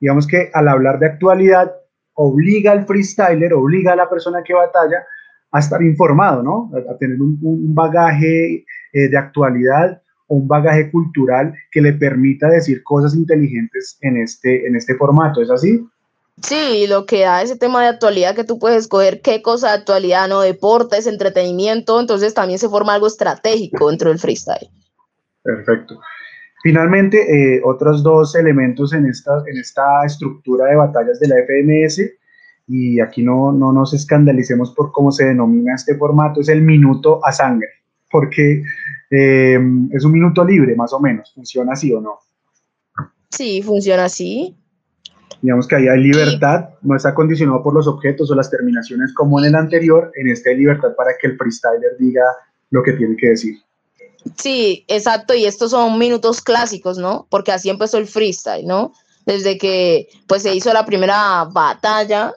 Digamos 0.00 0.26
que 0.26 0.50
al 0.52 0.68
hablar 0.68 0.98
de 0.98 1.06
actualidad, 1.06 1.72
obliga 2.14 2.72
al 2.72 2.86
freestyler, 2.86 3.52
obliga 3.52 3.92
a 3.92 3.96
la 3.96 4.08
persona 4.08 4.42
que 4.42 4.54
batalla 4.54 5.04
a 5.50 5.58
estar 5.58 5.82
informado, 5.82 6.42
¿no? 6.42 6.70
A, 6.90 6.96
tener 6.96 7.20
un, 7.20 7.74
bagaje 7.74 8.64
eh, 8.92 9.08
de 9.08 9.16
actualidad 9.16 10.00
o 10.26 10.36
un 10.36 10.48
bagaje 10.48 10.90
cultural 10.90 11.54
que 11.70 11.80
le 11.80 11.92
permita 11.92 12.48
decir 12.48 12.82
cosas 12.82 13.14
inteligentes 13.14 13.98
en 14.00 14.16
este, 14.16 14.66
en 14.66 14.76
este 14.76 14.96
formato. 14.96 15.40
¿Es 15.40 15.50
así? 15.50 15.86
Sí, 16.42 16.86
lo 16.88 17.06
que 17.06 17.20
da 17.20 17.42
ese 17.42 17.56
tema 17.56 17.82
de 17.82 17.88
actualidad 17.88 18.34
que 18.34 18.42
tú 18.42 18.58
puedes 18.58 18.78
escoger 18.78 19.20
qué 19.20 19.40
cosa 19.40 19.68
de 19.68 19.74
actualidad, 19.74 20.28
no 20.28 20.40
deportes, 20.40 21.06
entretenimiento, 21.06 22.00
entonces 22.00 22.34
también 22.34 22.58
se 22.58 22.68
forma 22.68 22.94
algo 22.94 23.06
estratégico 23.06 23.88
dentro 23.88 24.10
del 24.10 24.18
freestyle. 24.18 24.68
Perfecto. 25.42 26.00
Finalmente, 26.64 27.18
eh, 27.18 27.60
otros 27.62 28.02
dos 28.02 28.34
elementos 28.36 28.94
en 28.94 29.04
esta, 29.04 29.42
en 29.46 29.58
esta 29.58 30.02
estructura 30.06 30.64
de 30.64 30.76
batallas 30.76 31.20
de 31.20 31.28
la 31.28 31.36
FMS, 31.44 32.00
y 32.66 33.00
aquí 33.00 33.22
no, 33.22 33.52
no 33.52 33.70
nos 33.70 33.92
escandalicemos 33.92 34.72
por 34.74 34.90
cómo 34.90 35.12
se 35.12 35.26
denomina 35.26 35.74
este 35.74 35.94
formato, 35.94 36.40
es 36.40 36.48
el 36.48 36.62
minuto 36.62 37.20
a 37.22 37.32
sangre, 37.32 37.68
porque 38.10 38.62
eh, 39.10 39.58
es 39.92 40.04
un 40.06 40.12
minuto 40.12 40.42
libre, 40.42 40.74
más 40.74 40.94
o 40.94 41.00
menos. 41.00 41.34
¿Funciona 41.34 41.72
así 41.74 41.92
o 41.92 42.00
no? 42.00 42.20
Sí, 43.28 43.60
funciona 43.60 44.06
así. 44.06 44.56
Digamos 45.42 45.68
que 45.68 45.76
ahí 45.76 45.88
hay 45.88 46.00
libertad, 46.00 46.70
no 46.80 46.96
está 46.96 47.14
condicionado 47.14 47.62
por 47.62 47.74
los 47.74 47.86
objetos 47.86 48.30
o 48.30 48.34
las 48.34 48.50
terminaciones 48.50 49.12
como 49.12 49.38
en 49.38 49.48
el 49.48 49.54
anterior, 49.54 50.10
en 50.14 50.28
este 50.28 50.48
hay 50.48 50.56
libertad 50.56 50.94
para 50.96 51.10
que 51.20 51.26
el 51.26 51.36
freestyler 51.36 51.98
diga 51.98 52.24
lo 52.70 52.82
que 52.82 52.94
tiene 52.94 53.16
que 53.16 53.28
decir. 53.28 53.58
Sí, 54.36 54.84
exacto, 54.88 55.34
y 55.34 55.44
estos 55.44 55.70
son 55.70 55.98
minutos 55.98 56.40
clásicos, 56.40 56.98
¿no? 56.98 57.26
Porque 57.30 57.52
así 57.52 57.70
empezó 57.70 57.98
el 57.98 58.06
freestyle, 58.06 58.66
¿no? 58.66 58.92
Desde 59.26 59.58
que 59.58 60.08
pues 60.26 60.42
se 60.42 60.54
hizo 60.54 60.72
la 60.72 60.86
primera 60.86 61.44
batalla, 61.44 62.34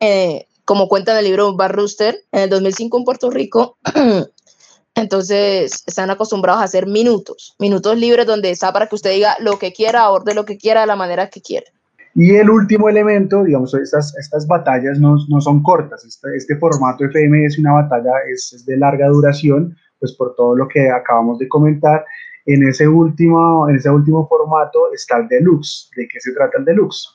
eh, 0.00 0.46
como 0.64 0.88
cuenta 0.88 1.12
en 1.12 1.18
el 1.18 1.24
libro 1.24 1.54
Bar 1.54 1.74
Rooster, 1.74 2.16
en 2.32 2.40
el 2.42 2.50
2005 2.50 2.98
en 2.98 3.04
Puerto 3.04 3.30
Rico, 3.30 3.78
entonces 4.94 5.82
están 5.86 6.10
acostumbrados 6.10 6.62
a 6.62 6.64
hacer 6.64 6.86
minutos, 6.86 7.54
minutos 7.58 7.96
libres 7.96 8.26
donde 8.26 8.50
está 8.50 8.72
para 8.72 8.86
que 8.86 8.94
usted 8.94 9.12
diga 9.12 9.36
lo 9.40 9.58
que 9.58 9.72
quiera, 9.72 10.04
aborde 10.04 10.34
lo 10.34 10.44
que 10.44 10.58
quiera, 10.58 10.80
de 10.82 10.86
la 10.86 10.96
manera 10.96 11.30
que 11.30 11.40
quiera. 11.40 11.66
Y 12.18 12.34
el 12.34 12.48
último 12.48 12.88
elemento, 12.88 13.44
digamos, 13.44 13.74
estas, 13.74 14.16
estas 14.16 14.46
batallas 14.46 14.98
no, 14.98 15.18
no 15.28 15.38
son 15.42 15.62
cortas. 15.62 16.02
Este, 16.02 16.34
este, 16.34 16.56
formato 16.56 17.04
FM 17.04 17.44
es 17.44 17.58
una 17.58 17.74
batalla, 17.74 18.10
es, 18.32 18.54
es, 18.54 18.64
de 18.64 18.78
larga 18.78 19.08
duración, 19.08 19.76
pues 20.06 20.16
por 20.16 20.34
todo 20.36 20.54
lo 20.54 20.68
que 20.68 20.90
acabamos 20.90 21.38
de 21.38 21.48
comentar. 21.48 22.04
En 22.46 22.66
ese 22.68 22.86
último, 22.86 23.68
en 23.68 23.76
ese 23.76 23.90
último 23.90 24.26
formato 24.28 24.92
está 24.92 25.18
el 25.18 25.28
deluxe. 25.28 25.90
¿De 25.96 26.06
qué 26.06 26.20
se 26.20 26.32
trata 26.32 26.58
el 26.58 26.64
deluxe? 26.64 27.08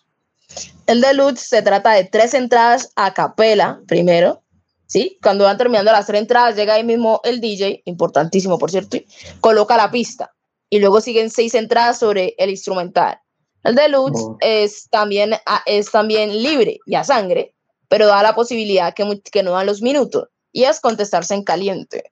El 0.88 1.00
deluxe 1.00 1.48
se 1.48 1.62
trata 1.62 1.92
de 1.92 2.04
tres 2.04 2.34
entradas 2.34 2.92
a 2.98 3.14
capela, 3.14 3.80
primero, 3.88 4.42
¿sí? 4.88 5.18
Cuando 5.24 5.46
van 5.46 5.58
terminando 5.58 5.92
las 5.92 6.06
tres 6.06 6.20
entradas, 6.20 6.58
llega 6.58 6.74
ahí 6.74 6.84
mismo 6.84 7.22
el 7.24 7.40
DJ, 7.40 7.84
importantísimo 7.86 8.60
por 8.60 8.72
cierto, 8.72 8.98
coloca 9.40 9.78
la 9.78 9.90
pista. 9.90 10.34
Y 10.70 10.80
luego 10.80 11.00
siguen 11.00 11.30
seis 11.30 11.54
entradas 11.54 12.00
sobre 12.00 12.36
el 12.38 12.50
instrumental. 12.50 13.20
El 13.64 13.76
deluxe 13.76 14.22
oh. 14.22 14.38
es, 14.42 14.90
también, 14.90 15.36
es 15.66 15.92
también 15.92 16.42
libre 16.44 16.80
y 16.86 16.96
a 16.96 17.06
sangre, 17.06 17.54
pero 17.88 18.08
da 18.08 18.22
la 18.22 18.36
posibilidad 18.36 18.94
que, 18.94 19.22
que 19.32 19.44
no 19.44 19.52
dan 19.52 19.68
los 19.68 19.82
minutos 19.82 20.28
y 20.52 20.64
es 20.64 20.80
contestarse 20.80 21.34
en 21.34 21.44
caliente. 21.44 22.12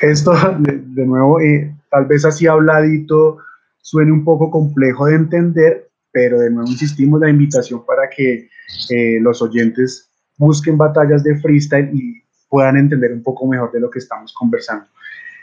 Esto, 0.00 0.32
de, 0.60 1.06
nuevo, 1.06 1.40
eh, 1.40 1.74
tal 1.90 2.06
vez 2.06 2.24
así 2.24 2.46
habladito 2.46 3.38
suene 3.82 4.12
un 4.12 4.24
poco 4.24 4.50
complejo 4.50 5.06
de 5.06 5.16
entender, 5.16 5.90
pero 6.10 6.40
de 6.40 6.50
nuevo 6.50 6.70
insistimos 6.70 7.20
la 7.20 7.28
invitación 7.28 7.84
para 7.84 8.08
que 8.08 8.48
eh, 8.90 9.18
los 9.20 9.42
oyentes 9.42 10.10
busquen 10.38 10.78
batallas 10.78 11.22
de 11.22 11.38
freestyle 11.38 11.90
y 11.92 12.22
puedan 12.48 12.78
entender 12.78 13.12
un 13.12 13.22
poco 13.22 13.46
mejor 13.46 13.70
de 13.72 13.80
lo 13.80 13.90
que 13.90 13.98
estamos 13.98 14.32
conversando. 14.32 14.86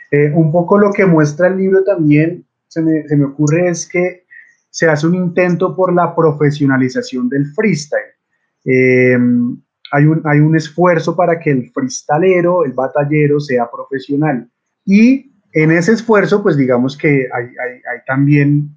Eh, 0.09 0.31
un 0.33 0.51
poco 0.51 0.79
lo 0.79 0.91
que 0.91 1.05
muestra 1.05 1.49
el 1.49 1.57
libro 1.57 1.83
también, 1.83 2.43
se 2.67 2.81
me, 2.81 3.25
ocurre, 3.25 3.69
es 3.69 3.87
que 3.87 4.25
se 4.69 4.87
hace 4.87 5.07
un 5.07 5.15
intento 5.15 5.75
por 5.75 5.93
la 5.93 6.15
profesionalización 6.15 7.29
del 7.29 7.45
freestyle. 7.53 8.01
Hay, 9.91 10.05
un, 10.05 10.21
hay 10.25 10.39
un 10.39 10.55
esfuerzo 10.55 11.15
para 11.15 11.39
que 11.39 11.51
el 11.51 11.71
freestalero, 11.71 12.65
el 12.65 12.73
batallero, 12.73 13.39
sea 13.39 13.69
profesional. 13.69 14.49
Y 14.85 15.31
en 15.53 15.71
ese 15.71 15.93
esfuerzo, 15.93 16.43
pues 16.43 16.57
digamos 16.57 16.97
que 16.97 17.27
hay, 17.33 17.45
hay, 17.45 17.99
también 18.05 18.69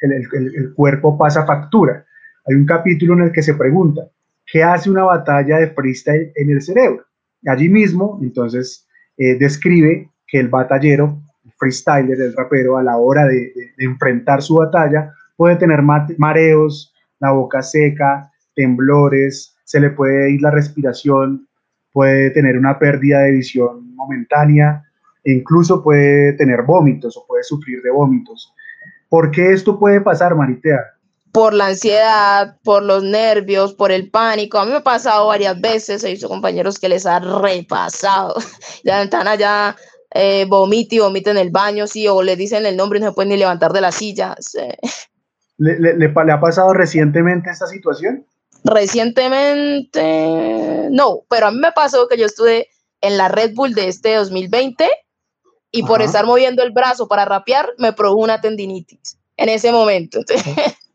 el, 0.00 0.12
el, 0.12 0.54
el, 0.54 0.74
cuerpo 0.74 1.16
pasa 1.18 1.46
factura. 1.46 2.04
Hay 2.46 2.54
un 2.54 2.66
capítulo 2.66 3.14
en 3.14 3.24
el 3.24 3.32
que 3.32 3.42
se 3.42 3.54
pregunta, 3.54 4.02
¿qué 4.46 4.62
hace 4.62 4.90
una 4.90 5.04
batalla 5.04 5.58
de 5.58 5.68
freestyle 5.68 6.32
en 6.36 6.50
el 6.50 6.62
cerebro? 6.62 7.04
Allí 7.46 7.68
mismo, 7.68 8.18
entonces, 8.22 8.86
eh, 9.16 9.36
describe 9.36 10.10
que 10.26 10.38
el 10.38 10.48
batallero, 10.48 11.20
el 11.44 11.52
freestyler, 11.58 12.20
el 12.20 12.34
rapero, 12.34 12.76
a 12.76 12.82
la 12.82 12.96
hora 12.96 13.26
de, 13.26 13.52
de 13.76 13.84
enfrentar 13.84 14.42
su 14.42 14.56
batalla, 14.56 15.12
puede 15.36 15.56
tener 15.56 15.82
mareos, 15.82 16.94
la 17.20 17.32
boca 17.32 17.62
seca, 17.62 18.30
temblores, 18.54 19.56
se 19.68 19.80
le 19.80 19.90
puede 19.90 20.32
ir 20.32 20.40
la 20.40 20.50
respiración, 20.50 21.46
puede 21.92 22.30
tener 22.30 22.56
una 22.56 22.78
pérdida 22.78 23.20
de 23.20 23.32
visión 23.32 23.94
momentánea 23.94 24.82
e 25.22 25.32
incluso 25.32 25.82
puede 25.82 26.32
tener 26.38 26.62
vómitos 26.62 27.18
o 27.18 27.26
puede 27.26 27.44
sufrir 27.44 27.82
de 27.82 27.90
vómitos. 27.90 28.50
¿Por 29.10 29.30
qué 29.30 29.52
esto 29.52 29.78
puede 29.78 30.00
pasar, 30.00 30.34
Maritea? 30.34 30.80
Por 31.32 31.52
la 31.52 31.66
ansiedad, 31.66 32.56
por 32.64 32.82
los 32.82 33.04
nervios, 33.04 33.74
por 33.74 33.92
el 33.92 34.10
pánico. 34.10 34.58
A 34.58 34.64
mí 34.64 34.70
me 34.70 34.78
ha 34.78 34.82
pasado 34.82 35.26
varias 35.26 35.60
veces, 35.60 36.02
he 36.02 36.12
visto 36.12 36.30
compañeros 36.30 36.78
que 36.78 36.88
les 36.88 37.04
ha 37.04 37.18
repasado. 37.18 38.36
La 38.84 38.98
ventana 39.00 39.34
ya 39.34 39.76
eh, 40.14 40.46
vomita 40.48 40.94
y 40.94 41.00
vomita 41.00 41.30
en 41.30 41.36
el 41.36 41.50
baño, 41.50 41.86
sí, 41.86 42.08
o 42.08 42.22
le 42.22 42.36
dicen 42.36 42.64
el 42.64 42.74
nombre 42.74 43.00
y 43.00 43.02
no 43.02 43.08
se 43.08 43.14
pueden 43.14 43.28
ni 43.28 43.36
levantar 43.36 43.74
de 43.74 43.82
la 43.82 43.92
silla. 43.92 44.34
¿Le, 45.58 46.32
ha 46.32 46.40
pasado 46.40 46.72
recientemente 46.72 47.50
esta 47.50 47.66
situación? 47.66 48.24
Recientemente, 48.64 50.88
no, 50.90 51.22
pero 51.30 51.46
a 51.46 51.50
mí 51.50 51.58
me 51.58 51.72
pasó 51.72 52.08
que 52.08 52.18
yo 52.18 52.26
estuve 52.26 52.68
en 53.00 53.16
la 53.16 53.28
Red 53.28 53.54
Bull 53.54 53.74
de 53.74 53.88
este 53.88 54.14
2020 54.14 54.88
y 55.70 55.82
por 55.82 56.02
estar 56.02 56.26
moviendo 56.26 56.62
el 56.62 56.72
brazo 56.72 57.08
para 57.08 57.24
rapear 57.24 57.70
me 57.78 57.92
produjo 57.92 58.22
una 58.22 58.40
tendinitis 58.40 59.18
en 59.36 59.48
ese 59.48 59.72
momento. 59.72 60.20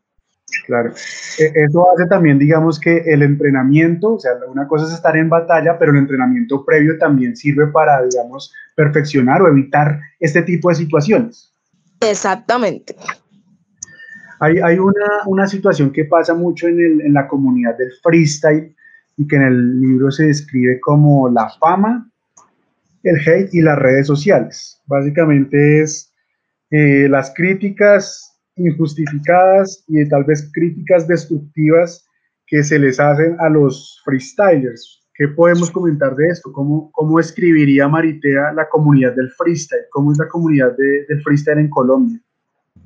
Claro, 0.66 0.92
e, 1.38 1.52
eso 1.54 1.90
hace 1.90 2.06
también, 2.06 2.38
digamos 2.38 2.78
que 2.78 2.98
el 3.06 3.22
entrenamiento, 3.22 4.14
o 4.14 4.20
sea, 4.20 4.32
una 4.46 4.68
cosa 4.68 4.86
es 4.86 4.92
estar 4.92 5.16
en 5.16 5.28
batalla, 5.28 5.78
pero 5.78 5.92
el 5.92 5.98
entrenamiento 5.98 6.64
previo 6.64 6.96
también 6.98 7.36
sirve 7.36 7.66
para, 7.66 8.04
digamos, 8.04 8.52
perfeccionar 8.76 9.42
o 9.42 9.48
evitar 9.48 10.00
este 10.20 10.42
tipo 10.42 10.68
de 10.68 10.76
situaciones. 10.76 11.52
Exactamente. 12.00 12.94
Hay, 14.40 14.78
una, 14.78 15.46
situación 15.46 15.92
que 15.92 16.04
pasa 16.04 16.34
mucho 16.34 16.66
en, 16.66 17.12
la 17.12 17.26
comunidad 17.28 17.76
del 17.76 17.92
freestyle 18.02 18.74
y 19.16 19.26
que 19.26 19.36
en 19.36 19.42
el 19.42 19.80
libro 19.80 20.10
se 20.10 20.26
describe 20.26 20.80
como 20.80 21.28
la 21.28 21.48
fama, 21.60 22.10
el 23.02 23.16
hate 23.16 23.54
y 23.54 23.60
las 23.60 23.78
redes 23.78 24.06
sociales. 24.06 24.80
Básicamente 24.86 25.82
es 25.82 26.12
eh, 26.70 27.08
las 27.08 27.32
críticas 27.34 28.34
injustificadas 28.56 29.84
y 29.88 30.06
tal 30.08 30.24
vez 30.24 30.50
críticas 30.52 31.06
destructivas 31.06 32.04
que 32.46 32.62
se 32.62 32.78
les 32.78 33.00
hacen 33.00 33.36
a 33.40 33.48
los 33.48 34.00
freestylers. 34.04 35.02
¿Qué 35.14 35.28
podemos 35.28 35.70
comentar 35.70 36.16
de 36.16 36.26
esto? 36.26 36.52
¿Cómo, 36.52 37.20
escribiría 37.20 37.86
Maritea 37.86 38.52
la 38.52 38.68
comunidad 38.68 39.14
del 39.14 39.30
freestyle? 39.30 39.84
¿Cómo 39.90 40.10
es 40.10 40.18
la 40.18 40.26
comunidad 40.26 40.76
del 40.76 41.22
freestyle 41.22 41.58
en 41.58 41.70
Colombia? 41.70 42.20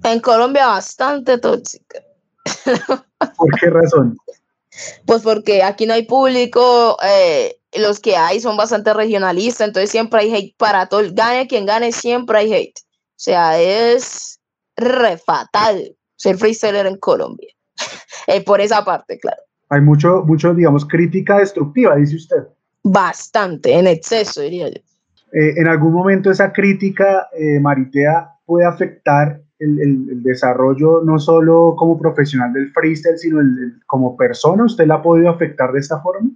En 0.05 0.21
Colombia 0.21 0.67
bastante 0.69 1.39
tóxica. 1.39 2.03
¿Por 3.37 3.61
qué 3.61 3.71
razón? 3.71 4.17
Pues 5.07 5.23
porque 5.23 5.63
aquí 5.63 5.87
no 5.87 5.95
hay 5.95 6.05
público, 6.05 6.97
eh, 7.03 7.59
los 7.75 8.01
que 8.01 8.17
hay 8.17 8.41
son 8.41 8.57
bastante 8.57 8.95
regionalistas, 8.95 9.67
entonces 9.67 9.91
siempre 9.91 10.21
hay 10.21 10.35
hate 10.35 10.57
para 10.57 10.87
todo. 10.87 11.03
Gane 11.13 11.47
quien 11.47 11.67
gane, 11.67 11.93
siempre 11.93 12.39
hay 12.39 12.53
hate. 12.53 12.79
O 12.79 13.21
sea, 13.21 13.61
es 13.61 14.41
re 14.77 15.19
fatal 15.19 15.97
ser 16.17 16.37
freestyler 16.37 16.87
en 16.87 16.97
Colombia. 16.97 17.49
eh, 18.27 18.43
por 18.43 18.61
esa 18.61 18.85
parte, 18.85 19.19
claro. 19.19 19.43
Hay 19.71 19.81
mucho, 19.81 20.23
mucho, 20.25 20.55
digamos, 20.55 20.87
crítica 20.87 21.39
destructiva, 21.39 21.97
dice 21.97 22.17
usted. 22.17 22.45
Bastante, 22.83 23.75
en 23.75 23.87
exceso, 23.87 24.41
diría 24.41 24.69
yo. 24.69 24.81
Eh, 25.33 25.55
en 25.57 25.67
algún 25.67 25.93
momento 25.93 26.31
esa 26.31 26.53
crítica, 26.53 27.29
eh, 27.39 27.61
Maritea, 27.61 28.31
puede 28.47 28.67
afectar 28.67 29.43
el, 29.59 30.23
desarrollo 30.23 31.01
no 31.03 31.19
solo 31.19 31.75
como 31.77 31.99
profesional 31.99 32.53
del 32.53 32.73
freestyle, 32.73 33.19
sino 33.19 33.41
como 33.87 34.17
persona. 34.17 34.65
¿Usted 34.65 34.87
la 34.87 34.97
ha 34.97 35.03
podido 35.03 35.31
afectar 35.31 35.73
de 35.73 35.81
esta 35.81 36.01
forma? 36.01 36.31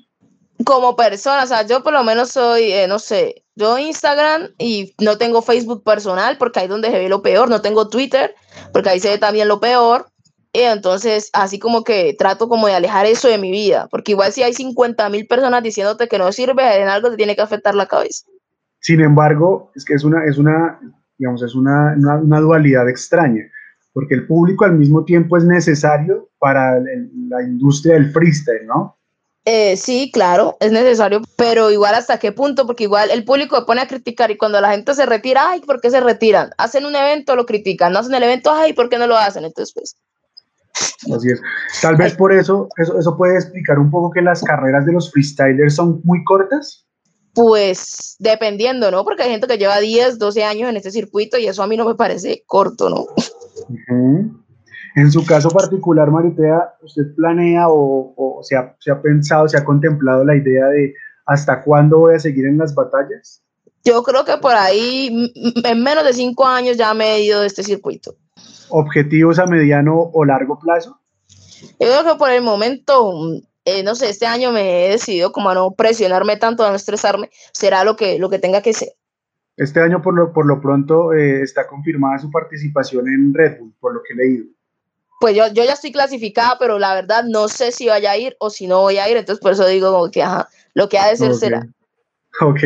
Como 0.64 0.94
persona, 0.96 1.42
o 1.42 1.46
sea, 1.46 1.66
yo 1.66 1.82
por 1.82 1.92
lo 1.92 2.04
menos 2.04 2.30
soy, 2.30 2.72
eh, 2.72 2.86
no 2.86 2.98
sé, 2.98 3.44
yo 3.56 3.78
Instagram 3.78 4.50
y 4.58 4.94
no 5.00 5.18
tengo 5.18 5.42
Facebook 5.42 5.82
personal 5.82 6.36
porque 6.38 6.60
ahí 6.60 6.64
es 6.66 6.70
donde 6.70 6.90
se 6.90 6.98
ve 6.98 7.08
lo 7.08 7.22
peor, 7.22 7.48
no 7.48 7.60
tengo 7.62 7.88
Twitter 7.88 8.34
porque 8.72 8.90
ahí 8.90 9.00
se 9.00 9.10
ve 9.10 9.18
también 9.18 9.48
lo 9.48 9.60
peor. 9.60 10.06
Y 10.54 10.60
entonces, 10.60 11.30
así 11.32 11.58
como 11.58 11.82
que 11.82 12.14
trato 12.18 12.46
como 12.46 12.66
de 12.66 12.74
alejar 12.74 13.06
eso 13.06 13.26
de 13.26 13.38
mi 13.38 13.50
vida, 13.50 13.88
porque 13.90 14.12
igual 14.12 14.32
si 14.32 14.42
hay 14.42 14.52
50 14.52 15.08
mil 15.08 15.26
personas 15.26 15.62
diciéndote 15.62 16.08
que 16.08 16.18
no 16.18 16.30
sirve, 16.30 16.82
en 16.82 16.88
algo 16.88 17.10
te 17.10 17.16
tiene 17.16 17.34
que 17.34 17.40
afectar 17.40 17.74
la 17.74 17.86
cabeza. 17.86 18.26
Sin 18.80 19.00
embargo, 19.00 19.70
es 19.74 19.84
que 19.84 19.94
es 19.94 20.04
una, 20.04 20.26
es 20.26 20.36
una, 20.36 20.78
digamos, 21.22 21.40
es 21.44 21.54
una, 21.54 21.94
una, 21.96 22.40
dualidad 22.40 22.88
extraña, 22.88 23.44
porque 23.92 24.14
el 24.14 24.26
público 24.26 24.64
al 24.64 24.76
mismo 24.76 25.04
tiempo 25.04 25.36
es 25.36 25.44
necesario 25.44 26.30
para 26.40 26.80
la 26.80 27.42
industria 27.44 27.94
del 27.94 28.10
freestyle, 28.10 28.66
¿no? 28.66 28.96
Eh, 29.44 29.76
sí, 29.76 30.10
claro, 30.12 30.56
es 30.58 30.72
necesario, 30.72 31.22
pero 31.36 31.70
igual 31.70 31.94
hasta 31.94 32.18
qué 32.18 32.32
punto, 32.32 32.66
porque 32.66 32.84
igual 32.84 33.10
el 33.12 33.24
público 33.24 33.56
se 33.56 33.64
pone 33.64 33.80
a 33.80 33.86
criticar 33.86 34.32
y 34.32 34.36
cuando 34.36 34.60
la 34.60 34.72
gente 34.72 34.94
se 34.94 35.06
retira, 35.06 35.50
ay, 35.50 35.60
¿por 35.60 35.80
qué 35.80 35.90
se 35.90 36.00
retiran? 36.00 36.50
Hacen 36.58 36.86
un 36.86 36.96
evento, 36.96 37.36
lo 37.36 37.46
critican, 37.46 37.92
no 37.92 38.00
hacen 38.00 38.14
el 38.14 38.24
evento, 38.24 38.50
ay, 38.52 38.72
¿por 38.72 38.88
qué 38.88 38.98
no 38.98 39.06
lo 39.06 39.16
hacen? 39.16 39.44
Entonces, 39.44 39.72
pues... 39.72 39.96
Así 41.14 41.30
es. 41.30 41.40
Tal 41.80 41.94
vez 41.94 42.14
por 42.14 42.32
eso, 42.32 42.68
eso, 42.78 42.98
eso 42.98 43.16
puede 43.16 43.36
explicar 43.36 43.78
un 43.78 43.92
poco 43.92 44.10
que 44.10 44.22
las 44.22 44.42
carreras 44.42 44.86
de 44.86 44.92
los 44.92 45.12
freestylers 45.12 45.76
son 45.76 46.00
muy 46.02 46.24
cortas. 46.24 46.84
Pues 47.34 48.16
dependiendo, 48.18 48.90
¿no? 48.90 49.04
Porque 49.04 49.22
hay 49.22 49.30
gente 49.30 49.46
que 49.46 49.58
lleva 49.58 49.80
10, 49.80 50.18
12 50.18 50.44
años 50.44 50.68
en 50.68 50.76
este 50.76 50.90
circuito 50.90 51.38
y 51.38 51.46
eso 51.46 51.62
a 51.62 51.66
mí 51.66 51.76
no 51.76 51.86
me 51.86 51.94
parece 51.94 52.44
corto, 52.46 52.90
¿no? 52.90 53.06
En 54.94 55.10
su 55.10 55.24
caso 55.24 55.48
particular, 55.48 56.10
Maritea, 56.10 56.74
¿usted 56.82 57.14
planea 57.16 57.66
o, 57.68 58.40
se, 58.42 58.56
ha, 58.56 58.76
se, 58.78 58.90
ha, 58.90 59.00
pensado, 59.00 59.48
se 59.48 59.56
ha 59.56 59.64
contemplado 59.64 60.24
la 60.24 60.36
idea 60.36 60.66
de 60.66 60.94
hasta 61.24 61.62
cuándo 61.62 62.00
voy 62.00 62.14
a 62.14 62.18
seguir 62.18 62.46
en 62.46 62.58
las 62.58 62.74
batallas? 62.74 63.42
Yo 63.84 64.02
creo 64.02 64.24
que 64.24 64.36
por 64.36 64.52
ahí, 64.54 65.32
en 65.64 65.82
menos 65.82 66.04
de 66.04 66.12
cinco 66.12 66.46
años 66.46 66.76
ya 66.76 66.92
me 66.92 67.14
he 67.14 67.24
ido 67.24 67.40
de 67.40 67.46
este 67.46 67.62
circuito. 67.62 68.14
¿Objetivos 68.68 69.38
a 69.38 69.46
mediano 69.46 70.10
o 70.12 70.24
largo 70.24 70.58
plazo? 70.58 70.98
Yo 71.60 71.86
creo 71.86 72.04
que 72.04 72.18
por 72.18 72.30
el 72.30 72.42
momento 72.42 73.12
eh, 73.64 73.82
no 73.82 73.94
sé, 73.94 74.10
este 74.10 74.26
año 74.26 74.52
me 74.52 74.86
he 74.86 74.90
decidido 74.90 75.32
como 75.32 75.50
a 75.50 75.54
no 75.54 75.72
presionarme 75.72 76.36
tanto, 76.36 76.64
a 76.64 76.70
no 76.70 76.76
estresarme, 76.76 77.30
será 77.52 77.84
lo 77.84 77.96
que, 77.96 78.18
lo 78.18 78.28
que 78.28 78.38
tenga 78.38 78.62
que 78.62 78.72
ser. 78.72 78.90
Este 79.56 79.80
año 79.80 80.00
por 80.00 80.14
lo, 80.14 80.32
por 80.32 80.46
lo 80.46 80.60
pronto 80.60 81.12
eh, 81.12 81.42
está 81.42 81.66
confirmada 81.66 82.18
su 82.18 82.30
participación 82.30 83.06
en 83.08 83.34
Red 83.34 83.58
Bull, 83.58 83.74
por 83.78 83.94
lo 83.94 84.02
que 84.02 84.14
he 84.14 84.16
leído. 84.16 84.46
Pues 85.20 85.36
yo, 85.36 85.46
yo 85.52 85.64
ya 85.64 85.74
estoy 85.74 85.92
clasificada, 85.92 86.56
pero 86.58 86.78
la 86.78 86.94
verdad 86.94 87.22
no 87.24 87.46
sé 87.46 87.70
si 87.70 87.86
vaya 87.86 88.10
a 88.10 88.16
ir 88.16 88.34
o 88.40 88.50
si 88.50 88.66
no 88.66 88.80
voy 88.80 88.96
a 88.96 89.08
ir, 89.08 89.16
entonces 89.16 89.40
por 89.40 89.52
eso 89.52 89.66
digo 89.66 90.10
que 90.10 90.22
ajá, 90.22 90.48
lo 90.74 90.88
que 90.88 90.98
ha 90.98 91.08
de 91.08 91.16
ser 91.16 91.34
será. 91.34 91.66
Ok, 92.40 92.60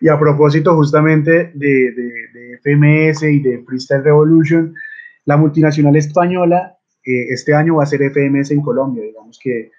y 0.00 0.08
a 0.08 0.18
propósito 0.18 0.74
justamente 0.74 1.52
de, 1.54 1.92
de, 1.92 2.10
de, 2.32 2.58
FMS 2.62 3.22
y 3.24 3.38
de 3.40 3.62
Freestyle 3.62 4.02
Revolution, 4.02 4.74
la 5.26 5.36
multinacional 5.36 5.94
española 5.96 6.78
eh, 7.04 7.26
este 7.28 7.54
año 7.54 7.76
va 7.76 7.82
a 7.82 7.86
ser 7.86 8.00
FMS 8.00 8.50
en 8.52 8.62
Colombia, 8.62 9.04
digamos 9.04 9.38
que 9.38 9.70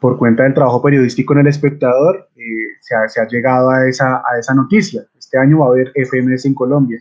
por 0.00 0.18
cuenta 0.18 0.44
del 0.44 0.54
trabajo 0.54 0.82
periodístico 0.82 1.32
en 1.32 1.40
El 1.40 1.46
Espectador, 1.48 2.28
eh, 2.36 2.42
se, 2.80 2.94
ha, 2.94 3.08
se, 3.08 3.20
ha, 3.20 3.26
llegado 3.26 3.70
a 3.70 3.88
esa, 3.88 4.16
a 4.18 4.38
esa 4.38 4.54
noticia. 4.54 5.04
Este 5.18 5.38
año 5.38 5.58
va 5.58 5.66
a 5.66 5.68
haber 5.70 5.92
FMS 5.94 6.46
en 6.46 6.54
Colombia. 6.54 6.98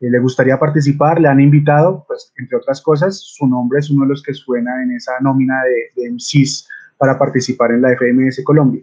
Eh, 0.00 0.10
¿Le 0.10 0.18
gustaría 0.18 0.58
participar? 0.58 1.20
¿Le 1.20 1.28
han 1.28 1.40
invitado? 1.40 2.04
Pues, 2.08 2.32
entre 2.36 2.56
otras 2.56 2.80
cosas, 2.80 3.18
su 3.18 3.46
nombre 3.46 3.78
es 3.78 3.90
uno 3.90 4.04
de 4.04 4.10
los 4.10 4.22
que 4.22 4.34
suena 4.34 4.82
en 4.82 4.92
esa 4.92 5.12
nómina 5.20 5.62
de, 5.64 6.02
de 6.02 6.10
MCs 6.10 6.66
para 6.98 7.18
participar 7.18 7.70
en 7.72 7.82
la 7.82 7.96
FMS 7.96 8.42
Colombia. 8.44 8.82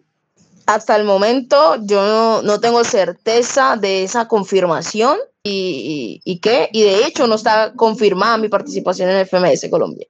Hasta 0.66 0.96
el 0.96 1.04
momento 1.04 1.78
yo 1.84 2.06
no, 2.06 2.42
no 2.44 2.60
tengo 2.60 2.84
certeza 2.84 3.76
de 3.76 4.04
esa 4.04 4.28
confirmación 4.28 5.18
y, 5.42 6.22
y, 6.24 6.32
y, 6.32 6.40
qué, 6.40 6.70
y 6.72 6.84
de 6.84 7.06
hecho 7.06 7.28
no 7.28 7.36
está 7.36 7.74
confirmada 7.76 8.38
mi 8.38 8.50
participación 8.50 9.10
en 9.10 9.26
FMS 9.26 9.68
Colombia. 9.70 10.06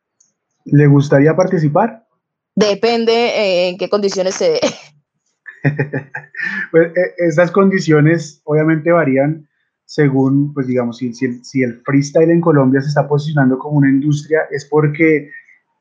¿Le 0.65 0.88
gustaría 0.88 1.35
participar? 1.35 2.05
Depende 2.55 3.13
eh, 3.13 3.69
en 3.69 3.77
qué 3.77 3.89
condiciones 3.89 4.35
se 4.35 4.51
dé. 4.51 4.59
pues, 6.71 6.88
eh, 6.88 7.13
esas 7.17 7.51
condiciones 7.51 8.41
obviamente 8.45 8.91
varían 8.91 9.47
según, 9.85 10.53
pues 10.53 10.67
digamos, 10.67 10.97
si, 10.97 11.13
si, 11.13 11.63
el, 11.63 11.81
freestyle 11.83 12.29
en 12.29 12.41
Colombia 12.41 12.79
se 12.81 12.89
está 12.89 13.07
posicionando 13.07 13.57
como 13.57 13.77
una 13.77 13.89
industria, 13.89 14.41
es 14.51 14.65
porque 14.65 15.31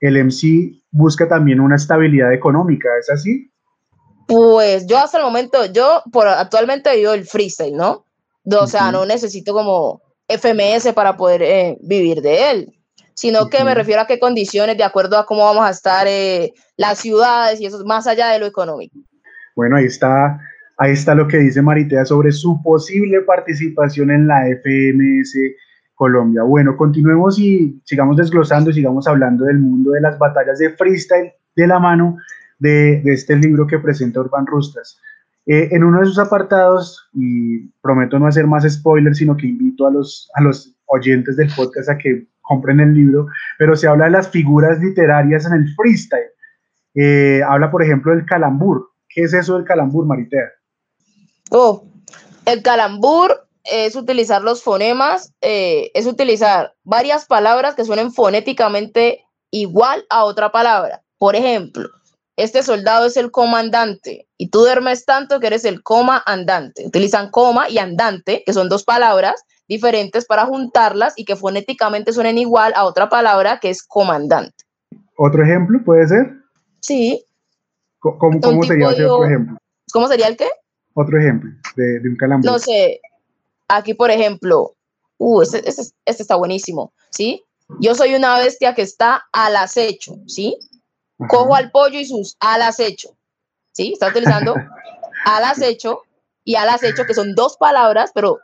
el 0.01 0.25
MC 0.25 0.81
busca 0.91 1.29
también 1.29 1.61
una 1.61 1.77
estabilidad 1.77 2.33
económica, 2.33 2.89
¿es 2.99 3.11
así? 3.11 3.51
Pues 4.27 4.87
yo 4.87 4.99
hasta 4.99 5.19
el 5.19 5.25
momento, 5.25 5.67
yo 5.67 6.03
por 6.11 6.27
actualmente 6.27 6.97
vivo 6.97 7.13
el 7.13 7.27
freestyle, 7.27 7.77
¿no? 7.77 8.05
O 8.51 8.67
sea, 8.67 8.91
no 8.91 9.05
necesito 9.05 9.53
como 9.53 10.01
FMS 10.27 10.95
para 10.95 11.17
poder 11.17 11.43
eh, 11.43 11.79
vivir 11.83 12.23
de 12.23 12.51
él 12.51 12.78
sino 13.19 13.49
que 13.51 13.65
me 13.65 13.75
refiero 13.75 14.01
a 14.01 14.07
qué 14.07 14.21
condiciones, 14.21 14.77
de 14.77 14.85
acuerdo 14.85 15.19
a 15.19 15.27
cómo 15.27 15.45
vamos 15.45 15.67
a 15.67 15.71
estar 15.71 16.07
eh, 16.07 16.53
las 16.77 17.01
ciudades 17.01 17.61
y 17.61 17.67
eso 17.67 17.79
es 17.79 17.85
más 17.85 18.07
allá 18.07 18.29
de 18.29 18.39
lo 18.39 18.47
económico. 18.47 18.97
Bueno, 19.57 19.77
ahí 19.77 19.87
está, 19.87 20.39
ahí 20.77 20.93
está 20.93 21.17
lo 21.17 21.27
que 21.27 21.39
dice 21.39 21.61
Maritea 21.61 22.05
sobre 22.05 22.31
su 22.31 22.63
posible 22.63 23.23
participación 23.23 24.13
en 24.13 24.29
la 24.29 24.45
FMS 24.63 25.37
Colombia. 25.97 26.45
Bueno, 26.45 26.77
continuemos 26.77 27.41
y 27.41 27.83
sigamos 27.85 28.17
desglosando, 28.17 28.73
sigamos 28.73 29.09
hablando 29.09 29.47
del 29.47 29.59
mundo 29.59 29.91
de 29.91 30.01
las 30.01 30.17
batallas 30.17 30.61
de 30.61 30.71
freestyle 30.71 31.33
de 31.57 31.67
la 31.67 31.81
mano 31.81 32.19
de, 32.61 33.01
de 33.03 33.13
este 33.15 33.35
libro 33.35 33.67
que 33.67 33.81
presenta 33.81 34.21
Urban 34.21 34.47
Rustas. 34.47 35.01
Eh, 35.45 35.71
en 35.73 35.83
uno 35.83 35.99
de 35.99 36.07
sus 36.07 36.21
apartados, 36.21 37.09
y 37.15 37.67
prometo 37.83 38.17
no 38.21 38.29
hacer 38.29 38.47
más 38.47 38.71
spoilers, 38.71 39.19
sino 39.19 39.37
que 39.37 39.49
invito 39.49 39.89
a 39.89 39.91
los, 39.91 40.31
a 40.35 40.43
los 40.43 40.78
oyentes 40.89 41.37
del 41.37 41.53
podcast 41.55 41.89
a 41.89 41.99
que 41.99 42.27
compren 42.41 42.81
el 42.81 42.95
libro, 42.95 43.27
pero 43.59 43.77
se 43.77 43.87
habla 43.87 44.07
de 44.07 44.13
las 44.13 44.29
figuras 44.31 44.79
literarias 44.81 45.47
en 45.47 45.53
el 45.53 45.75
freestyle. 45.75 46.31
Eh, 46.95 47.43
habla, 47.47 47.71
por 47.71 47.83
ejemplo, 47.83 48.13
del 48.13 48.27
calambur. 48.27 48.91
¿Qué 49.09 49.23
es 49.23 49.35
eso 49.35 49.57
del 49.57 49.65
calambur, 49.65 50.07
Maritea? 50.07 50.51
Oh, 51.51 51.85
el 52.47 52.63
calambur 52.63 53.49
es 53.65 53.97
utilizar 53.97 54.43
los 54.43 54.63
fonemas, 54.63 55.35
eh, 55.41 55.91
es 55.95 56.07
utilizar 56.07 56.75
varias 56.85 57.27
palabras 57.27 57.75
que 57.75 57.85
suenen 57.85 58.13
fonéticamente 58.13 59.25
igual 59.51 60.05
a 60.11 60.25
otra 60.25 60.51
palabra. 60.51 61.03
Por 61.19 61.37
ejemplo, 61.37 61.89
este 62.37 62.63
soldado 62.63 63.07
es 63.07 63.17
el 63.17 63.31
comandante 63.31 64.29
y 64.37 64.51
tú 64.51 64.61
duermes 64.61 65.05
tanto 65.05 65.41
que 65.41 65.49
eres 65.49 65.65
el 65.65 65.83
coma 65.83 66.23
andante. 66.25 66.87
Utilizan 66.87 67.31
coma 67.31 67.69
y 67.69 67.79
andante, 67.79 68.43
que 68.47 68.53
son 68.53 68.69
dos 68.69 68.85
palabras, 68.85 69.43
diferentes 69.69 70.25
para 70.25 70.47
juntarlas 70.47 71.15
y 71.17 71.25
que 71.25 71.37
fonéticamente 71.37 72.13
suenen 72.13 72.39
igual 72.39 72.73
a 72.75 72.85
otra 72.85 73.09
palabra 73.09 73.61
que 73.61 73.71
es 73.71 73.83
comandante. 73.83 74.65
¿Otro 75.17 75.43
ejemplo 75.43 75.81
puede 75.85 76.09
ser? 76.09 76.33
Sí. 76.81 77.25
¿Cómo, 77.99 78.63
sería 78.65 78.89
otro 78.89 79.25
ejemplo? 79.25 79.59
¿Cómo 79.93 80.09
sería 80.09 80.29
el 80.29 80.37
qué? 80.37 80.49
Otro 80.95 81.19
ejemplo 81.19 81.51
de, 81.77 82.01
un 82.09 82.17
calambre. 82.17 82.51
No 82.51 82.59
sé, 82.59 83.01
aquí 83.69 83.95
por 83.95 84.11
ejemplo, 84.11 84.75
uh, 85.19 85.43
este, 85.43 85.69
este, 85.69 85.83
este, 86.05 86.23
está 86.23 86.37
buenísimo, 86.37 86.93
¿sí? 87.11 87.45
Yo 87.81 87.95
soy 87.95 88.15
una 88.15 88.39
bestia 88.39 88.75
que 88.75 88.83
está 88.83 89.27
al 89.33 89.57
acecho, 89.57 90.17
¿sí? 90.27 90.57
Cojo 91.29 91.55
al 91.55 91.71
pollo 91.71 91.99
y 91.99 92.07
sus 92.07 92.37
al 92.41 92.63
acecho, 92.63 93.11
¿sí? 93.73 93.93
Está 93.93 94.09
utilizando 94.09 94.55
al 95.25 95.45
acecho 95.45 96.03
y 96.45 96.55
al 96.55 96.69
acecho, 96.69 97.05
que 97.05 97.15
son 97.15 97.35
dos 97.35 97.57
palabras, 97.59 98.13
pero 98.15 98.39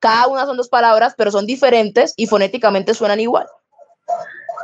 cada 0.00 0.26
una 0.26 0.46
son 0.46 0.56
dos 0.56 0.68
palabras, 0.68 1.14
pero 1.16 1.30
son 1.30 1.46
diferentes 1.46 2.14
y 2.16 2.26
fonéticamente 2.26 2.94
suenan 2.94 3.20
igual. 3.20 3.46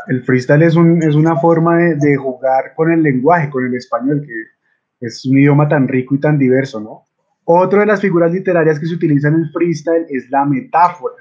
El 0.08 0.24
freestyle 0.24 0.62
es, 0.62 0.74
un, 0.74 1.02
es 1.02 1.14
una 1.14 1.36
forma 1.36 1.76
de, 1.76 1.94
de, 1.96 2.16
jugar 2.16 2.74
con 2.74 2.90
el 2.90 3.02
lenguaje, 3.02 3.50
con 3.50 3.66
el 3.66 3.74
español, 3.74 4.24
que 4.26 5.06
es 5.06 5.24
un 5.24 5.38
idioma 5.38 5.68
tan 5.68 5.86
rico 5.88 6.14
y 6.14 6.20
tan 6.20 6.38
diverso, 6.38 6.80
¿no? 6.80 7.04
Otra 7.44 7.80
de 7.80 7.86
las 7.86 8.00
figuras 8.00 8.32
literarias 8.32 8.80
que 8.80 8.86
se 8.86 8.94
utilizan 8.94 9.34
en 9.34 9.42
el 9.42 9.50
freestyle 9.52 10.06
es 10.08 10.28
la 10.30 10.44
metáfora. 10.44 11.14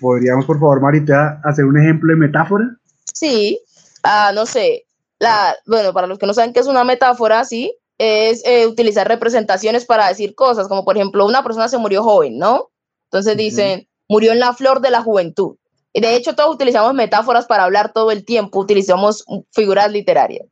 ¿Podríamos, 0.00 0.44
por 0.44 0.58
favor, 0.58 0.80
Marita, 0.80 1.40
hacer 1.44 1.64
un 1.64 1.78
ejemplo 1.78 2.12
de 2.12 2.18
metáfora? 2.18 2.64
Sí, 3.12 3.58
uh, 4.04 4.34
no 4.34 4.44
sé. 4.44 4.84
La, 5.18 5.54
bueno, 5.66 5.92
para 5.92 6.06
los 6.06 6.18
que 6.18 6.26
no 6.26 6.34
saben 6.34 6.52
qué 6.52 6.60
es 6.60 6.66
una 6.66 6.84
metáfora, 6.84 7.44
sí, 7.44 7.74
es 7.98 8.44
eh, 8.44 8.66
utilizar 8.66 9.08
representaciones 9.08 9.86
para 9.86 10.08
decir 10.08 10.34
cosas, 10.34 10.68
como 10.68 10.84
por 10.84 10.96
ejemplo, 10.96 11.24
una 11.24 11.42
persona 11.42 11.68
se 11.68 11.78
murió 11.78 12.02
joven, 12.02 12.38
¿no? 12.38 12.70
Entonces 13.14 13.36
dicen, 13.36 13.86
murió 14.08 14.32
en 14.32 14.40
la 14.40 14.52
flor 14.54 14.80
de 14.80 14.90
la 14.90 15.00
juventud. 15.00 15.54
Y 15.92 16.00
de 16.00 16.16
hecho 16.16 16.34
todos 16.34 16.56
utilizamos 16.56 16.94
metáforas 16.94 17.46
para 17.46 17.62
hablar 17.62 17.92
todo 17.92 18.10
el 18.10 18.24
tiempo, 18.24 18.58
utilizamos 18.58 19.24
figuras 19.52 19.92
literarias. 19.92 20.44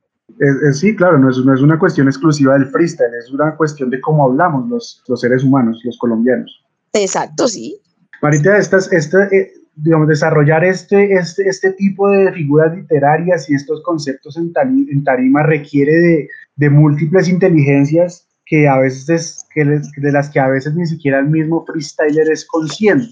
sí, 0.73 0.95
claro, 0.95 1.19
no 1.19 1.29
es, 1.29 1.39
no 1.39 1.53
es, 1.53 1.61
una 1.61 1.77
cuestión 1.77 2.07
exclusiva 2.07 2.55
del 2.55 2.67
freestyle, 2.67 3.13
es 3.19 3.33
una 3.33 3.57
cuestión 3.57 3.91
de 3.91 4.01
cómo 4.01 4.27
hablamos 4.27 4.69
los, 4.69 5.03
los 5.09 5.21
seres 5.21 5.43
humanos, 5.43 5.81
los 5.83 5.99
colombianos. 5.99 6.63
Exacto, 6.93 7.49
sí. 7.49 7.81
Marita, 8.23 8.57
estas, 8.57 8.93
esta, 8.93 9.25
eh, 9.33 9.51
digamos, 9.75 10.07
desarrollar 10.07 10.65
este, 10.65 11.15
este, 11.15 11.49
este 11.49 11.73
tipo 11.73 12.09
de 12.11 12.31
figuras 12.33 12.77
literarias 12.77 13.51
y 13.51 13.55
estos 13.55 13.83
conceptos 13.83 14.37
en, 14.37 14.53
en 14.89 15.03
tarima 15.03 15.43
requiere 15.43 15.93
de, 15.93 16.29
de, 16.55 16.71
múltiples 16.71 17.29
inteligencias 17.29 18.29
que 18.53 18.69
a 18.69 18.77
veces, 18.77 19.47
que 19.55 19.65
de 19.65 20.13
las 20.13 20.29
que 20.29 20.39
a 20.39 20.47
veces 20.47 20.75
ni 20.75 20.85
siquiera 20.85 21.21
el 21.21 21.29
mismo 21.29 21.65
freestyler 21.65 22.31
es 22.31 22.45
consciente. 22.45 23.09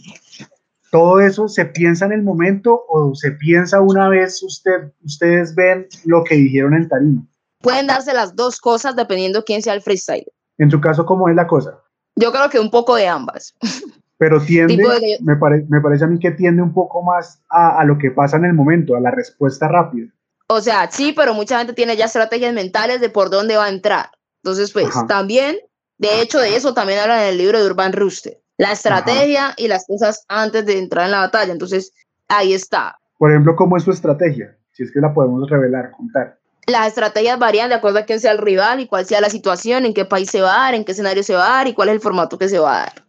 ¿Todo 0.90 1.18
eso 1.18 1.48
se 1.48 1.64
piensa 1.64 2.04
en 2.04 2.12
el 2.12 2.22
momento 2.22 2.84
o 2.90 3.14
se 3.14 3.30
piensa 3.30 3.80
una 3.80 4.10
vez 4.10 4.42
usted, 4.42 4.92
ustedes 5.02 5.54
ven 5.54 5.86
lo 6.04 6.24
que 6.24 6.34
dijeron 6.34 6.74
en 6.74 6.88
tarima? 6.90 7.26
Pueden 7.62 7.86
darse 7.86 8.12
las 8.12 8.36
dos 8.36 8.60
cosas 8.60 8.94
dependiendo 8.96 9.42
quién 9.42 9.62
sea 9.62 9.72
el 9.72 9.80
freestyler. 9.80 10.30
En 10.58 10.68
tu 10.68 10.78
caso, 10.78 11.06
¿cómo 11.06 11.26
es 11.30 11.34
la 11.34 11.46
cosa? 11.46 11.80
Yo 12.16 12.32
creo 12.32 12.50
que 12.50 12.60
un 12.60 12.70
poco 12.70 12.96
de 12.96 13.08
ambas. 13.08 13.54
Pero 14.18 14.42
tiende, 14.42 14.76
me, 15.22 15.36
me, 15.70 15.80
parece 15.80 16.04
a 16.04 16.06
mí 16.06 16.18
que 16.18 16.32
tiende 16.32 16.60
un 16.60 16.74
poco 16.74 17.02
más 17.02 17.42
a, 17.48 17.80
a, 17.80 17.84
lo 17.86 17.96
que 17.96 18.10
pasa 18.10 18.36
en 18.36 18.44
el 18.44 18.52
momento, 18.52 18.94
a 18.94 19.00
la 19.00 19.10
respuesta 19.10 19.68
rápida. 19.68 20.12
O 20.48 20.60
sea, 20.60 20.90
sí, 20.90 21.14
pero 21.16 21.32
mucha 21.32 21.56
gente 21.56 21.72
tiene 21.72 21.96
ya 21.96 22.04
estrategias 22.04 22.52
mentales 22.52 23.00
de 23.00 23.08
por 23.08 23.30
dónde 23.30 23.56
va 23.56 23.64
a 23.64 23.70
entrar. 23.70 24.10
Entonces, 24.42 24.72
pues 24.72 24.88
también, 25.06 25.58
de 25.98 26.22
hecho, 26.22 26.38
de 26.38 26.56
eso 26.56 26.74
también 26.74 27.00
habla 27.00 27.24
en 27.24 27.30
el 27.30 27.38
libro 27.38 27.58
de 27.58 27.66
Urban 27.66 27.92
Ruster 27.92 28.40
la 28.60 28.72
estrategia 28.72 29.54
y 29.56 29.68
las 29.68 29.86
cosas 29.86 30.26
antes 30.28 30.66
de 30.66 30.78
entrar 30.78 31.06
en 31.06 31.12
la 31.12 31.20
batalla. 31.20 31.50
Entonces, 31.50 31.94
ahí 32.28 32.52
está. 32.52 32.98
Por 33.16 33.30
ejemplo, 33.30 33.56
¿cómo 33.56 33.78
es 33.78 33.84
su 33.84 33.90
estrategia? 33.90 34.54
Si 34.72 34.82
es 34.82 34.92
que 34.92 35.00
la 35.00 35.14
podemos 35.14 35.48
revelar, 35.48 35.92
contar. 35.92 36.38
Las 36.66 36.88
estrategias 36.88 37.38
varían 37.38 37.70
de 37.70 37.76
acuerdo 37.76 38.00
a 38.00 38.02
quién 38.02 38.20
sea 38.20 38.32
el 38.32 38.38
rival 38.38 38.80
y 38.80 38.86
cuál 38.86 39.06
sea 39.06 39.22
la 39.22 39.30
situación, 39.30 39.86
en 39.86 39.94
qué 39.94 40.04
país 40.04 40.30
se 40.30 40.42
va 40.42 40.52
a 40.52 40.64
dar, 40.64 40.74
en 40.74 40.84
qué 40.84 40.92
escenario 40.92 41.22
se 41.22 41.34
va 41.34 41.46
a 41.46 41.56
dar 41.56 41.68
y 41.68 41.72
cuál 41.72 41.88
es 41.88 41.94
el 41.94 42.00
formato 42.02 42.36
que 42.36 42.50
se 42.50 42.58
va 42.58 42.76
a 42.76 42.80
dar. 42.80 43.04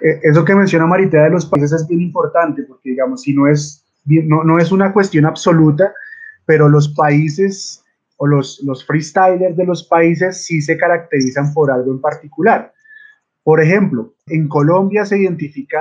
Eh, 0.00 0.20
eso 0.22 0.42
que 0.42 0.54
menciona 0.54 0.86
Maritea 0.86 1.24
de 1.24 1.30
los 1.30 1.44
países 1.44 1.72
es 1.72 1.86
bien 1.86 2.00
importante 2.00 2.62
porque, 2.62 2.90
digamos, 2.90 3.20
si 3.20 3.34
no 3.34 3.46
es, 3.46 3.84
no, 4.06 4.42
no 4.42 4.58
es 4.58 4.72
una 4.72 4.94
cuestión 4.94 5.26
absoluta, 5.26 5.92
pero 6.46 6.70
los 6.70 6.88
países 6.88 7.81
o 8.22 8.26
los, 8.28 8.62
los 8.62 8.86
freestylers 8.86 9.56
de 9.56 9.64
los 9.64 9.82
países 9.82 10.44
sí 10.44 10.62
se 10.62 10.76
caracterizan 10.76 11.52
por 11.52 11.72
algo 11.72 11.90
en 11.90 12.00
particular. 12.00 12.72
Por 13.42 13.60
ejemplo, 13.60 14.14
en 14.28 14.46
Colombia 14.46 15.04
se 15.04 15.18
identifica, 15.18 15.80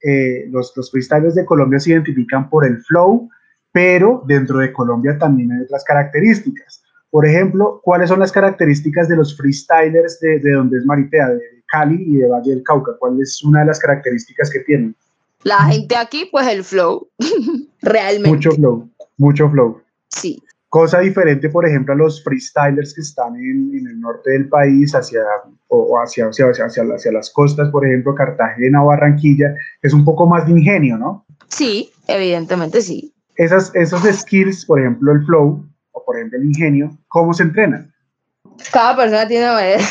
eh, 0.00 0.46
los, 0.52 0.72
los 0.76 0.88
freestylers 0.92 1.34
de 1.34 1.44
Colombia 1.44 1.80
se 1.80 1.90
identifican 1.90 2.48
por 2.48 2.64
el 2.64 2.78
flow, 2.84 3.28
pero 3.72 4.22
dentro 4.28 4.58
de 4.58 4.72
Colombia 4.72 5.18
también 5.18 5.50
hay 5.50 5.62
otras 5.62 5.82
características. 5.82 6.80
Por 7.10 7.26
ejemplo, 7.26 7.80
¿cuáles 7.82 8.08
son 8.08 8.20
las 8.20 8.30
características 8.30 9.08
de 9.08 9.16
los 9.16 9.36
freestylers 9.36 10.20
de, 10.20 10.38
de 10.38 10.52
donde 10.52 10.78
es 10.78 10.86
Maritea, 10.86 11.30
de 11.30 11.40
Cali 11.66 12.04
y 12.06 12.18
de 12.18 12.28
Valle 12.28 12.54
del 12.54 12.62
Cauca? 12.62 12.92
¿Cuál 13.00 13.20
es 13.20 13.42
una 13.42 13.60
de 13.60 13.66
las 13.66 13.80
características 13.80 14.48
que 14.48 14.60
tienen? 14.60 14.94
La 15.42 15.64
gente 15.64 15.96
aquí, 15.96 16.28
pues 16.30 16.46
el 16.46 16.62
flow, 16.62 17.08
realmente. 17.82 18.30
Mucho 18.30 18.52
flow, 18.52 18.88
mucho 19.16 19.50
flow. 19.50 19.82
Sí. 20.06 20.40
Cosa 20.70 21.00
diferente, 21.00 21.50
por 21.50 21.66
ejemplo, 21.66 21.94
a 21.94 21.96
los 21.96 22.22
freestylers 22.22 22.94
que 22.94 23.00
están 23.00 23.34
en, 23.34 23.76
en 23.76 23.88
el 23.88 23.98
norte 23.98 24.30
del 24.30 24.48
país, 24.48 24.94
hacia, 24.94 25.20
o 25.66 25.98
hacia, 25.98 26.26
hacia, 26.26 26.46
hacia, 26.46 26.84
hacia, 26.94 27.10
las 27.10 27.28
costas, 27.30 27.70
por 27.70 27.84
ejemplo, 27.84 28.14
Cartagena 28.14 28.84
o 28.84 28.86
Barranquilla, 28.86 29.52
es 29.82 29.92
un 29.92 30.04
poco 30.04 30.28
más 30.28 30.46
de 30.46 30.52
ingenio, 30.52 30.96
¿no? 30.96 31.26
Sí, 31.48 31.90
evidentemente 32.06 32.82
sí. 32.82 33.12
Esas, 33.34 33.74
esos 33.74 34.02
skills, 34.02 34.64
por 34.64 34.78
ejemplo, 34.78 35.10
el 35.10 35.24
flow, 35.24 35.66
o 35.90 36.04
por 36.04 36.16
ejemplo 36.16 36.38
el 36.38 36.44
ingenio, 36.44 36.96
¿cómo 37.08 37.34
se 37.34 37.42
entrenan? 37.42 37.92
Cada 38.72 38.94
persona 38.94 39.26
tiene 39.26 39.46
una 39.46 39.54
manera. 39.54 39.82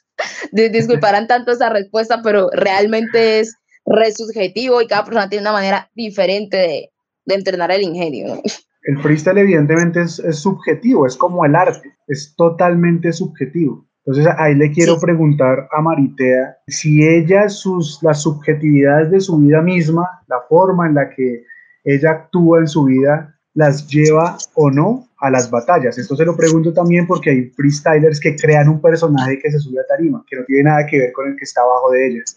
Disculparán 0.52 1.26
tanto 1.26 1.52
esa 1.52 1.68
respuesta, 1.68 2.22
pero 2.22 2.48
realmente 2.54 3.40
es 3.40 3.54
re 3.84 4.10
subjetivo 4.12 4.80
y 4.80 4.86
cada 4.86 5.04
persona 5.04 5.28
tiene 5.28 5.42
una 5.42 5.52
manera 5.52 5.90
diferente 5.94 6.56
de, 6.56 6.90
de 7.26 7.34
entrenar 7.34 7.70
el 7.70 7.82
ingenio. 7.82 8.36
¿no? 8.36 8.42
El 8.84 8.98
freestyle 9.00 9.38
evidentemente 9.38 10.02
es, 10.02 10.18
es, 10.18 10.36
subjetivo, 10.38 11.06
es 11.06 11.16
como 11.16 11.44
el 11.44 11.54
arte, 11.54 11.94
es 12.08 12.34
totalmente 12.36 13.12
subjetivo. 13.12 13.86
Entonces 14.04 14.32
ahí 14.38 14.54
le 14.56 14.72
quiero 14.72 14.96
sí. 14.96 15.06
preguntar 15.06 15.68
a 15.70 15.80
Maritea 15.80 16.56
si 16.66 17.06
ella, 17.06 17.48
sus, 17.48 18.02
las 18.02 18.22
subjetividades 18.22 19.10
de 19.12 19.20
su 19.20 19.38
vida 19.38 19.62
misma, 19.62 20.22
la 20.26 20.40
forma 20.48 20.88
en 20.88 20.94
la 20.94 21.08
que 21.10 21.44
ella 21.84 22.10
actúa 22.10 22.58
en 22.58 22.66
su 22.66 22.84
vida, 22.84 23.32
las 23.54 23.86
lleva 23.86 24.36
o 24.54 24.70
no 24.70 25.08
a 25.18 25.30
las 25.30 25.50
batallas. 25.50 25.98
Esto 25.98 26.16
se 26.16 26.24
lo 26.24 26.36
pregunto 26.36 26.72
también 26.72 27.06
porque 27.06 27.30
hay 27.30 27.42
freestylers 27.50 28.18
que 28.18 28.34
crean 28.34 28.68
un 28.68 28.80
personaje 28.80 29.38
que 29.38 29.50
se 29.50 29.58
sube 29.58 29.80
a 29.80 29.86
tarima, 29.86 30.24
que 30.28 30.36
no 30.36 30.44
tiene 30.44 30.64
nada 30.64 30.86
que 30.86 30.98
ver 30.98 31.12
con 31.12 31.28
el 31.28 31.36
que 31.36 31.44
está 31.44 31.60
abajo 31.60 31.90
de 31.90 32.08
ellas. 32.08 32.36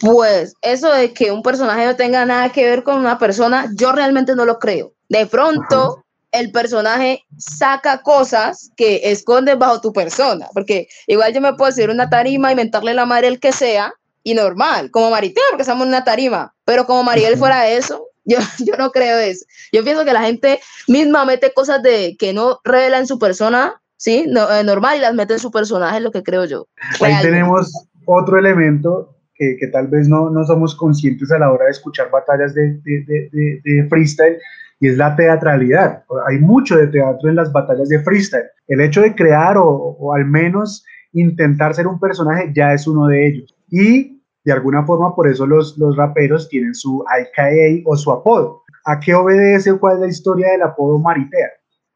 Pues 0.00 0.54
eso 0.62 0.92
de 0.92 1.12
que 1.12 1.30
un 1.30 1.42
personaje 1.42 1.84
no 1.84 1.94
tenga 1.94 2.24
nada 2.24 2.50
que 2.50 2.64
ver 2.64 2.82
con 2.82 2.98
una 2.98 3.18
persona, 3.18 3.70
yo 3.74 3.92
realmente 3.92 4.34
no 4.34 4.44
lo 4.44 4.58
creo. 4.58 4.92
De 5.12 5.26
pronto, 5.26 5.98
Ajá. 5.98 6.04
el 6.32 6.52
personaje 6.52 7.22
saca 7.36 8.00
cosas 8.00 8.70
que 8.78 9.00
escondes 9.04 9.58
bajo 9.58 9.82
tu 9.82 9.92
persona, 9.92 10.48
porque 10.54 10.88
igual 11.06 11.34
yo 11.34 11.42
me 11.42 11.52
puedo 11.52 11.70
decir 11.70 11.90
una 11.90 12.08
tarima, 12.08 12.50
inventarle 12.50 12.94
la 12.94 13.04
madre 13.04 13.28
el 13.28 13.38
que 13.38 13.52
sea, 13.52 13.92
y 14.24 14.32
normal, 14.32 14.90
como 14.90 15.10
Maritea, 15.10 15.42
porque 15.50 15.64
estamos 15.64 15.82
en 15.82 15.88
una 15.88 16.04
tarima, 16.04 16.54
pero 16.64 16.86
como 16.86 17.02
Mariel 17.02 17.36
fuera 17.36 17.68
eso, 17.68 18.06
yo, 18.24 18.38
yo 18.64 18.74
no 18.78 18.90
creo 18.90 19.18
eso. 19.18 19.44
Yo 19.70 19.84
pienso 19.84 20.06
que 20.06 20.14
la 20.14 20.22
gente 20.22 20.60
misma 20.88 21.26
mete 21.26 21.52
cosas 21.52 21.82
de 21.82 22.16
que 22.18 22.32
no 22.32 22.60
revela 22.64 22.98
en 22.98 23.06
su 23.06 23.18
persona, 23.18 23.82
¿sí? 23.98 24.24
No, 24.26 24.50
eh, 24.50 24.64
normal, 24.64 24.96
y 24.96 25.00
las 25.00 25.12
mete 25.12 25.34
en 25.34 25.40
su 25.40 25.50
personaje, 25.50 25.98
es 25.98 26.02
lo 26.02 26.10
que 26.10 26.22
creo 26.22 26.46
yo. 26.46 26.68
Ahí 27.02 27.20
tenemos 27.20 27.70
otro 28.06 28.38
elemento 28.38 29.14
que, 29.34 29.58
que, 29.60 29.66
tal 29.66 29.88
vez 29.88 30.08
no, 30.08 30.30
no 30.30 30.42
somos 30.46 30.74
conscientes 30.74 31.30
a 31.32 31.38
la 31.38 31.52
hora 31.52 31.66
de 31.66 31.72
escuchar 31.72 32.10
batallas 32.10 32.54
de, 32.54 32.78
de, 32.84 33.28
de, 33.30 33.60
de 33.62 33.88
freestyle, 33.90 34.38
y 34.82 34.88
es 34.88 34.96
la 34.96 35.14
teatralidad. 35.14 36.02
Hay 36.26 36.40
mucho 36.40 36.76
de 36.76 36.88
teatro 36.88 37.30
en 37.30 37.36
las 37.36 37.52
batallas 37.52 37.88
de 37.88 38.02
freestyle. 38.02 38.42
El 38.66 38.80
hecho 38.80 39.00
de 39.00 39.14
crear 39.14 39.56
o, 39.56 39.64
o, 39.68 40.12
al 40.12 40.24
menos 40.24 40.84
intentar 41.12 41.72
ser 41.72 41.86
un 41.86 42.00
personaje 42.00 42.50
ya 42.52 42.72
es 42.72 42.88
uno 42.88 43.06
de 43.06 43.28
ellos. 43.28 43.54
Y 43.70 44.20
de 44.44 44.52
alguna 44.52 44.84
forma 44.84 45.14
por 45.14 45.28
eso 45.28 45.46
los, 45.46 45.78
los 45.78 45.96
raperos 45.96 46.48
tienen 46.48 46.74
su 46.74 47.04
IKA 47.16 47.84
o 47.86 47.96
su 47.96 48.10
apodo. 48.10 48.64
¿A 48.84 48.98
qué 48.98 49.14
obedece 49.14 49.70
o 49.70 49.78
cuál 49.78 49.94
es 49.94 50.00
la 50.00 50.08
historia 50.08 50.50
del 50.50 50.62
apodo 50.62 50.98
Maritea? 50.98 51.50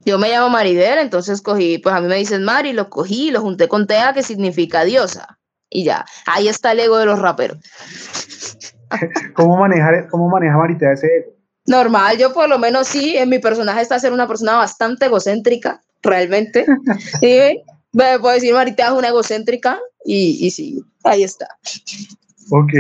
Yo 0.04 0.16
me 0.20 0.28
llamo 0.28 0.48
Maribel, 0.48 1.00
entonces 1.00 1.42
cogí, 1.42 1.78
pues 1.78 1.92
a 1.92 2.00
mí 2.00 2.06
me 2.06 2.14
dicen 2.14 2.44
Mari, 2.44 2.72
lo 2.72 2.88
cogí, 2.88 3.32
lo 3.32 3.40
junté 3.40 3.66
con 3.66 3.88
Tea, 3.88 4.12
que 4.12 4.22
significa 4.22 4.84
diosa. 4.84 5.40
Y 5.68 5.82
ya, 5.82 6.04
ahí 6.26 6.46
está 6.46 6.70
el 6.70 6.78
ego 6.78 6.98
de 6.98 7.06
los 7.06 7.18
raperos. 7.18 7.58
¿Cómo, 9.34 9.56
manejar, 9.56 10.06
¿Cómo 10.06 10.28
maneja 10.28 10.56
Maritea 10.56 10.92
ese 10.92 11.08
ego? 11.08 11.35
Normal, 11.66 12.16
yo 12.18 12.32
por 12.32 12.48
lo 12.48 12.58
menos 12.58 12.86
sí, 12.86 13.16
en 13.16 13.28
mi 13.28 13.38
personaje 13.38 13.82
está 13.82 13.98
ser 13.98 14.12
una 14.12 14.28
persona 14.28 14.56
bastante 14.56 15.06
egocéntrica, 15.06 15.82
realmente. 16.02 16.64
sí, 17.20 17.62
me 17.92 18.18
puedo 18.20 18.34
decir, 18.34 18.54
Marita 18.54 18.86
es 18.86 18.92
una 18.92 19.08
egocéntrica 19.08 19.80
y, 20.04 20.46
y 20.46 20.50
sí, 20.50 20.84
ahí 21.04 21.24
está. 21.24 21.48
Ok, 22.50 22.72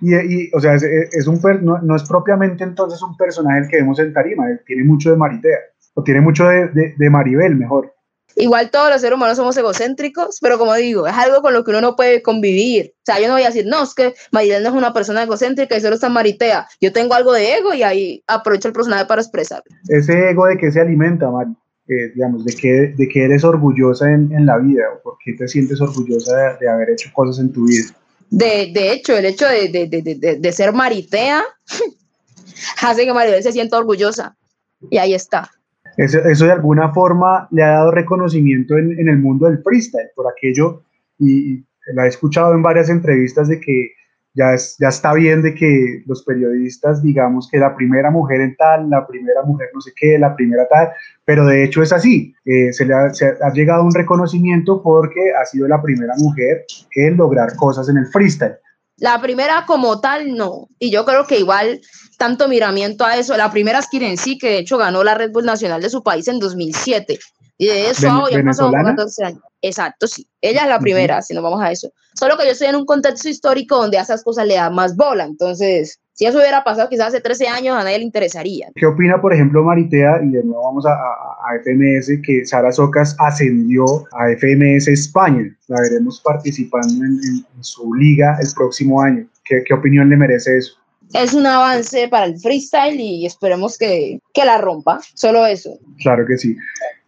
y, 0.00 0.14
y 0.14 0.50
o 0.54 0.60
sea, 0.60 0.74
es, 0.74 0.84
es 0.84 1.26
un 1.26 1.40
no, 1.62 1.78
no, 1.82 1.96
es 1.96 2.04
propiamente 2.04 2.62
entonces 2.62 3.02
un 3.02 3.16
personaje 3.16 3.60
el 3.60 3.68
que 3.68 3.78
vemos 3.78 3.98
en 3.98 4.12
Tarima, 4.12 4.44
tiene 4.64 4.84
mucho 4.84 5.10
de 5.10 5.16
Maritea, 5.16 5.58
o 5.94 6.02
tiene 6.04 6.20
mucho 6.20 6.46
de, 6.46 6.68
de, 6.68 6.94
de 6.96 7.10
Maribel, 7.10 7.56
mejor. 7.56 7.92
Igual 8.36 8.70
todos 8.70 8.90
los 8.90 9.00
seres 9.00 9.16
humanos 9.16 9.36
somos 9.36 9.56
egocéntricos, 9.56 10.38
pero 10.40 10.58
como 10.58 10.74
digo, 10.74 11.06
es 11.06 11.14
algo 11.14 11.42
con 11.42 11.52
lo 11.52 11.64
que 11.64 11.70
uno 11.70 11.80
no 11.80 11.96
puede 11.96 12.22
convivir. 12.22 12.94
O 12.96 13.02
sea, 13.04 13.20
yo 13.20 13.28
no 13.28 13.34
voy 13.34 13.42
a 13.42 13.48
decir, 13.48 13.66
no, 13.66 13.82
es 13.82 13.94
que 13.94 14.14
Maribel 14.30 14.62
no 14.62 14.70
es 14.70 14.74
una 14.74 14.92
persona 14.92 15.22
egocéntrica 15.22 15.76
y 15.76 15.80
solo 15.80 15.94
está 15.94 16.08
Maritea. 16.08 16.66
Yo 16.80 16.92
tengo 16.92 17.14
algo 17.14 17.32
de 17.32 17.56
ego 17.56 17.74
y 17.74 17.82
ahí 17.82 18.22
aprovecho 18.26 18.68
el 18.68 18.74
personaje 18.74 19.06
para 19.06 19.22
expresar. 19.22 19.62
Ese 19.88 20.30
ego 20.30 20.46
de 20.46 20.56
qué 20.56 20.70
se 20.70 20.80
alimenta, 20.80 21.30
Mari, 21.30 21.52
eh, 21.88 22.12
digamos, 22.14 22.44
de 22.44 22.54
que, 22.54 22.94
de 22.96 23.08
que 23.08 23.24
eres 23.24 23.44
orgullosa 23.44 24.10
en, 24.10 24.32
en, 24.32 24.46
la 24.46 24.58
vida, 24.58 24.84
o 24.94 25.02
por 25.02 25.16
qué 25.24 25.34
te 25.34 25.48
sientes 25.48 25.80
orgullosa 25.80 26.36
de, 26.36 26.58
de 26.60 26.68
haber 26.68 26.90
hecho 26.90 27.10
cosas 27.12 27.38
en 27.38 27.52
tu 27.52 27.66
vida. 27.66 27.84
De, 28.30 28.70
de 28.72 28.92
hecho, 28.92 29.16
el 29.16 29.26
hecho 29.26 29.46
de, 29.46 29.68
de, 29.68 29.86
de, 29.88 30.36
de 30.38 30.52
ser 30.52 30.72
Maritea 30.72 31.44
hace 32.82 33.04
que 33.04 33.12
Maribel 33.12 33.42
se 33.42 33.52
sienta 33.52 33.78
orgullosa. 33.78 34.36
Y 34.90 34.98
ahí 34.98 35.14
está. 35.14 35.50
Eso, 35.96 36.18
eso, 36.20 36.46
de 36.46 36.52
alguna 36.52 36.92
forma 36.92 37.48
le 37.50 37.62
ha 37.62 37.68
dado 37.68 37.90
reconocimiento 37.90 38.78
en, 38.78 38.98
en, 38.98 39.08
el 39.08 39.18
mundo 39.18 39.46
del 39.46 39.62
freestyle, 39.62 40.10
por 40.14 40.26
aquello, 40.26 40.82
y, 41.18 41.64
la 41.94 42.04
he 42.04 42.08
escuchado 42.08 42.54
en 42.54 42.62
varias 42.62 42.88
entrevistas 42.88 43.48
de 43.48 43.60
que 43.60 43.92
ya, 44.34 44.54
es, 44.54 44.76
ya 44.78 44.88
está 44.88 45.12
bien 45.12 45.42
de 45.42 45.54
que 45.54 46.02
los 46.06 46.24
periodistas 46.24 47.02
digamos 47.02 47.48
que 47.50 47.58
la 47.58 47.74
primera 47.74 48.10
mujer 48.10 48.40
en 48.40 48.56
tal, 48.56 48.88
la 48.88 49.06
primera 49.06 49.42
mujer 49.42 49.68
no 49.74 49.80
sé 49.80 49.92
qué, 49.94 50.18
la 50.18 50.34
primera 50.34 50.66
tal, 50.68 50.90
pero 51.24 51.44
de 51.44 51.64
hecho 51.64 51.82
es 51.82 51.92
así, 51.92 52.34
eh, 52.44 52.72
se 52.72 52.86
le 52.86 52.94
ha, 52.94 53.06
ha 53.06 53.52
llegado 53.52 53.84
un 53.84 53.94
reconocimiento 53.94 54.82
porque 54.82 55.32
ha 55.38 55.44
sido 55.44 55.68
la 55.68 55.82
primera 55.82 56.14
mujer 56.18 56.64
en 56.94 57.16
lograr 57.16 57.56
cosas 57.56 57.88
en 57.88 57.98
el 57.98 58.06
freestyle. 58.06 58.54
La 58.96 59.20
primera 59.20 59.64
como 59.66 60.00
tal, 60.00 60.34
no. 60.34 60.68
Y 60.78 60.90
yo 60.90 61.04
creo 61.04 61.26
que 61.26 61.38
igual 61.38 61.80
tanto 62.18 62.48
miramiento 62.48 63.04
a 63.04 63.16
eso. 63.16 63.36
La 63.36 63.50
primera 63.50 63.78
es 63.78 63.88
Kirensi, 63.88 64.38
que 64.38 64.48
de 64.48 64.58
hecho 64.58 64.78
ganó 64.78 65.02
la 65.02 65.14
Red 65.14 65.32
Bull 65.32 65.44
Nacional 65.44 65.82
de 65.82 65.90
su 65.90 66.02
país 66.02 66.28
en 66.28 66.38
2007. 66.38 67.18
Y 67.58 67.66
de 67.66 67.90
eso 67.90 68.24
Ven, 68.24 68.38
ya 68.38 68.44
pasó 68.44 68.70
14 68.70 69.24
años. 69.24 69.42
exacto, 69.60 70.06
sí. 70.06 70.28
Ella 70.40 70.62
es 70.62 70.68
la 70.68 70.78
primera, 70.78 71.22
si 71.22 71.34
nos 71.34 71.42
vamos 71.42 71.62
a 71.62 71.70
eso. 71.70 71.90
Solo 72.18 72.36
que 72.36 72.44
yo 72.44 72.52
estoy 72.52 72.68
en 72.68 72.76
un 72.76 72.84
contexto 72.84 73.28
histórico 73.28 73.76
donde 73.76 73.98
a 73.98 74.02
esas 74.02 74.22
cosas 74.24 74.46
le 74.46 74.54
dan 74.54 74.74
más 74.74 74.96
bola. 74.96 75.24
Entonces, 75.24 75.98
si 76.22 76.26
eso 76.26 76.38
hubiera 76.38 76.62
pasado 76.62 76.88
quizás 76.88 77.08
hace 77.08 77.20
13 77.20 77.48
años, 77.48 77.76
a 77.76 77.82
nadie 77.82 77.98
le 77.98 78.04
interesaría. 78.04 78.68
¿Qué 78.76 78.86
opina, 78.86 79.20
por 79.20 79.34
ejemplo, 79.34 79.64
Maritea? 79.64 80.20
Y 80.22 80.30
de 80.30 80.44
nuevo 80.44 80.62
vamos 80.62 80.86
a, 80.86 80.92
a, 80.92 81.58
FMS, 81.64 82.22
que 82.24 82.46
Sara 82.46 82.70
Socas 82.70 83.16
ascendió 83.18 83.84
a 84.12 84.28
FMS 84.28 84.86
España. 84.86 85.52
La 85.66 85.80
veremos 85.80 86.20
participando 86.20 87.04
en, 87.04 87.44
su 87.60 87.92
liga 87.94 88.38
el 88.40 88.46
próximo 88.54 89.02
año. 89.02 89.26
¿Qué, 89.44 89.64
¿Qué, 89.66 89.74
opinión 89.74 90.10
le 90.10 90.16
merece 90.16 90.58
eso? 90.58 90.74
Es 91.12 91.34
un 91.34 91.44
avance 91.44 92.06
para 92.06 92.26
el 92.26 92.38
freestyle 92.38 93.00
y 93.00 93.26
esperemos 93.26 93.76
que, 93.76 94.20
que 94.32 94.44
la 94.44 94.58
rompa. 94.58 95.00
Solo 95.14 95.44
eso. 95.44 95.76
Claro 96.04 96.24
que 96.24 96.38
sí. 96.38 96.56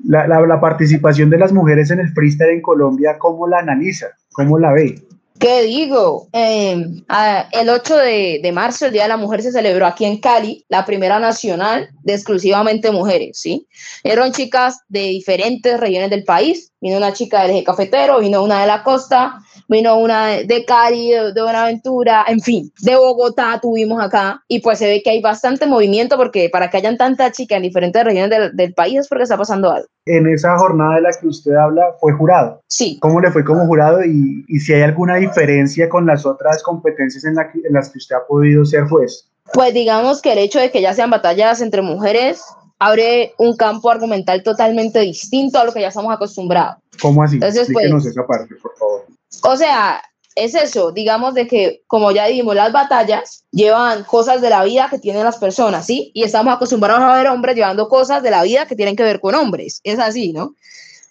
La, 0.05 0.27
la, 0.27 0.41
la 0.41 0.61
participación 0.61 1.31
de 1.31 1.39
las 1.39 1.53
mujeres 1.53 1.93
en 1.93 2.01
el 2.01 2.09
freestyle 2.09 2.51
en 2.51 2.63
Colombia, 2.63 3.17
¿cómo 3.21 3.47
la 3.47 3.61
analiza? 3.61 4.09
¿Cómo 4.33 4.59
la 4.59 4.73
ve? 4.73 4.97
¿Qué 5.39 5.63
digo? 5.63 6.29
Em, 6.33 7.05
el 7.53 7.69
8 7.69 7.97
de, 7.97 8.51
marzo, 8.55 8.87
el 8.87 8.93
Día 8.93 9.03
de 9.03 9.09
la 9.09 9.17
Mujer, 9.17 9.43
se 9.43 9.51
celebró 9.51 9.85
aquí 9.87 10.05
en 10.05 10.19
Cali, 10.19 10.65
la 10.69 10.87
primera 10.87 11.19
nacional 11.19 11.89
de 12.03 12.15
exclusivamente 12.15 12.93
mujeres, 12.93 13.39
¿sí? 13.41 13.67
Eran 14.05 14.33
chicas 14.33 14.81
de 14.89 15.01
diferentes 15.01 15.79
regiones 15.79 16.11
del 16.11 16.25
país. 16.25 16.73
Vino 16.81 16.99
una 16.99 17.13
chica 17.13 17.43
del 17.43 17.51
eje 17.51 17.65
cafetero, 17.65 18.21
vino 18.21 18.45
una 18.45 18.61
de 18.61 18.69
la 18.69 18.85
costa, 18.85 19.41
vino 19.69 19.97
una 19.99 20.29
de 20.29 20.65
Cali, 20.65 21.11
de 21.11 21.43
Buenaventura, 21.43 22.25
en 22.29 22.41
fin, 22.41 22.73
de 22.81 22.95
Bogotá 22.95 23.59
tuvimos 23.61 24.03
acá. 24.03 24.43
Y 24.47 24.61
pues 24.61 24.79
se 24.79 24.87
ve 24.87 25.03
que 25.03 25.11
hay 25.11 25.21
bastante 25.21 25.67
movimiento 25.67 26.17
porque 26.17 26.49
para 26.49 26.71
que 26.71 26.77
hayan 26.77 26.97
tantas 26.97 27.33
chicas 27.33 27.57
en 27.57 27.65
diferentes 27.65 28.05
regiones 28.05 28.31
del, 28.31 28.57
del 28.57 28.73
país 28.73 29.01
es 29.01 29.09
porque 29.09 29.25
está 29.25 29.37
pasando 29.37 29.71
algo. 29.71 29.89
En 30.07 30.27
esa 30.29 30.59
jornada 30.59 30.97
de 30.97 31.01
la 31.01 31.11
que 31.13 31.27
usted 31.27 31.55
habla, 31.55 31.95
fue 31.99 32.13
jurado. 32.13 32.61
Sí. 32.69 32.99
¿Cómo 33.01 33.21
le 33.21 33.31
fue 33.31 33.45
como 33.45 33.67
jurado 33.67 34.05
y, 34.05 34.45
y 34.49 34.61
si 34.61 34.75
hay 34.75 34.83
alguna 34.83 35.17
diferencia 35.17 35.89
con 35.89 36.07
las 36.07 36.27
otras 36.27 36.63
competencias 36.63 37.25
en, 37.25 37.35
la 37.35 37.51
en 37.53 37.73
las 37.73 37.91
que 37.91 37.99
usted 37.99 38.17
ha 38.17 38.27
podido 38.27 38.65
ser 38.65 38.85
juez? 38.85 39.29
Pues 39.53 39.73
digamos 39.73 40.21
que 40.21 40.33
el 40.33 40.39
hecho 40.39 40.59
de 40.59 40.71
que 40.71 40.83
ya 40.83 40.95
sean 40.95 41.11
batallas 41.11 41.61
entre 41.61 41.83
mujeres 41.83 42.43
abre 42.79 43.35
un 43.39 43.57
campo 43.57 43.91
argumental 43.91 44.43
totalmente 44.43 45.01
distinto 45.01 45.59
a 45.59 45.65
lo 45.65 45.73
que 45.73 45.81
ya 45.81 45.89
estamos 45.89 46.13
acostumbrados. 46.13 46.77
¿Cómo 47.01 47.23
así? 47.23 47.37
Entonces, 47.37 47.69
pues, 47.73 48.07
esa 48.07 48.27
parte, 48.27 48.55
por 48.57 48.77
favor. 48.77 49.05
O 49.43 49.57
sea, 49.57 50.01
es 50.35 50.55
eso, 50.55 50.91
digamos 50.91 51.35
de 51.35 51.47
que, 51.47 51.83
como 51.87 52.11
ya 52.11 52.27
dijimos, 52.27 52.55
las 52.55 52.73
batallas 52.73 53.45
llevan 53.53 54.05
cosas 54.05 54.41
de 54.41 54.51
la 54.51 54.65
vida 54.65 54.89
que 54.91 54.99
tienen 54.99 55.25
las 55.25 55.39
personas, 55.39 55.87
¿sí? 55.87 56.11
Y 56.15 56.25
estamos 56.25 56.53
acostumbrados 56.55 57.03
a 57.03 57.15
ver 57.15 57.29
hombres 57.29 57.55
llevando 57.55 57.89
cosas 57.89 58.23
de 58.23 58.31
la 58.31 58.43
vida 58.43 58.67
que 58.67 58.77
tienen 58.77 58.97
que 58.97 59.05
ver 59.05 59.21
con 59.21 59.35
hombres, 59.35 59.81
es 59.85 59.99
así, 59.99 60.33
¿no? 60.33 60.55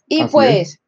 Y 0.07 0.25
pues, 0.25 0.79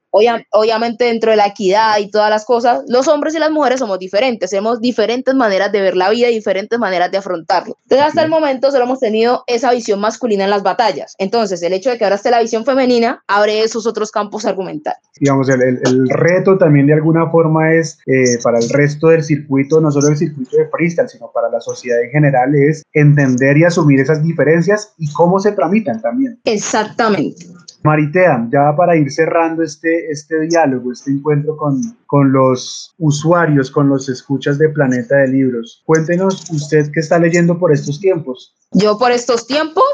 obviamente 0.51 1.05
dentro 1.05 1.32
de 1.32 1.38
la 1.38 1.47
equidad 1.47 1.97
y 1.99 2.09
todas 2.09 2.30
las 2.30 2.45
cosas, 2.45 2.84
los 2.88 3.07
hombres 3.07 3.36
y 3.36 3.39
las 3.39 3.51
mujeres 3.51 3.80
somos 3.80 3.99
diferentes, 3.99 4.49
tenemos 4.49 4.80
diferentes 4.80 5.34
maneras 5.36 5.72
de 5.72 5.82
ver 5.82 5.95
la 5.95 6.09
vida 6.09 6.30
y 6.30 6.36
diferentes 6.36 6.80
maneras 6.80 7.11
de 7.11 7.18
afrontarlo. 7.18 7.78
Entonces 7.84 8.07
hasta 8.07 8.24
el 8.24 8.30
momento 8.30 8.72
solo 8.72 8.86
hemos 8.86 8.99
tenido 8.99 9.43
esa 9.47 9.72
visión 9.72 9.99
masculina 9.99 10.45
en 10.45 10.49
las 10.49 10.63
batallas. 10.63 11.16
Entonces 11.18 11.61
el 11.63 11.74
hecho 11.74 11.89
de 11.89 11.97
que 11.97 12.03
ahora 12.03 12.16
esté 12.16 12.32
la 12.32 12.41
visión 12.41 12.66
femenina 12.66 13.24
abre 13.28 13.61
esos 13.61 13.86
otros 13.88 14.11
campos 14.11 14.45
argumentales. 14.45 14.99
Digamos, 15.20 15.47
el, 15.49 15.61
el, 15.61 16.09
reto 16.09 16.57
también 16.57 16.88
de 16.88 16.93
alguna 16.93 17.30
forma 17.30 17.74
es 17.74 17.99
eh, 18.05 18.38
para 18.43 18.59
el 18.59 18.70
resto 18.70 19.07
del 19.07 19.24
circuito, 19.24 19.80
no 19.80 19.89
solo 19.89 20.09
el 20.09 20.18
circuito 20.18 20.57
de 20.57 20.68
freestyle, 20.68 21.07
sino 21.07 21.32
para 21.32 21.49
la 21.49 21.61
sociedad 21.61 22.01
en 22.01 22.11
general, 22.11 22.53
es 22.53 22.84
entender 22.91 23.57
y 23.57 23.63
asumir 23.63 24.01
esas 24.01 24.22
diferencias 24.24 24.93
y 24.97 25.11
cómo 25.13 25.39
se 25.39 25.53
tramitan 25.53 26.01
también. 26.01 26.39
Exactamente. 26.43 27.45
Maritea, 27.86 28.48
ya 28.52 28.76
para 28.76 28.96
ir 28.96 29.12
cerrando 29.12 29.62
este, 29.62 30.10
este 30.10 30.40
diálogo, 30.48 30.92
este 30.92 31.12
encuentro 31.12 31.56
con, 31.56 31.80
con 32.08 32.32
los 32.32 32.96
usuarios, 32.98 33.70
con 33.70 33.90
los 33.90 34.10
escuchas 34.10 34.58
de 34.58 34.70
Planeta 34.70 35.18
de 35.18 35.28
Libros, 35.28 35.84
cuéntenos 35.86 36.50
usted 36.50 36.90
qué 36.92 37.00
está 37.00 37.20
leyendo 37.20 37.60
por 37.60 37.72
estos 37.72 38.00
tiempos. 38.00 38.56
Yo 38.72 38.98
por 38.98 39.12
estos 39.12 39.46
tiempos, 39.46 39.86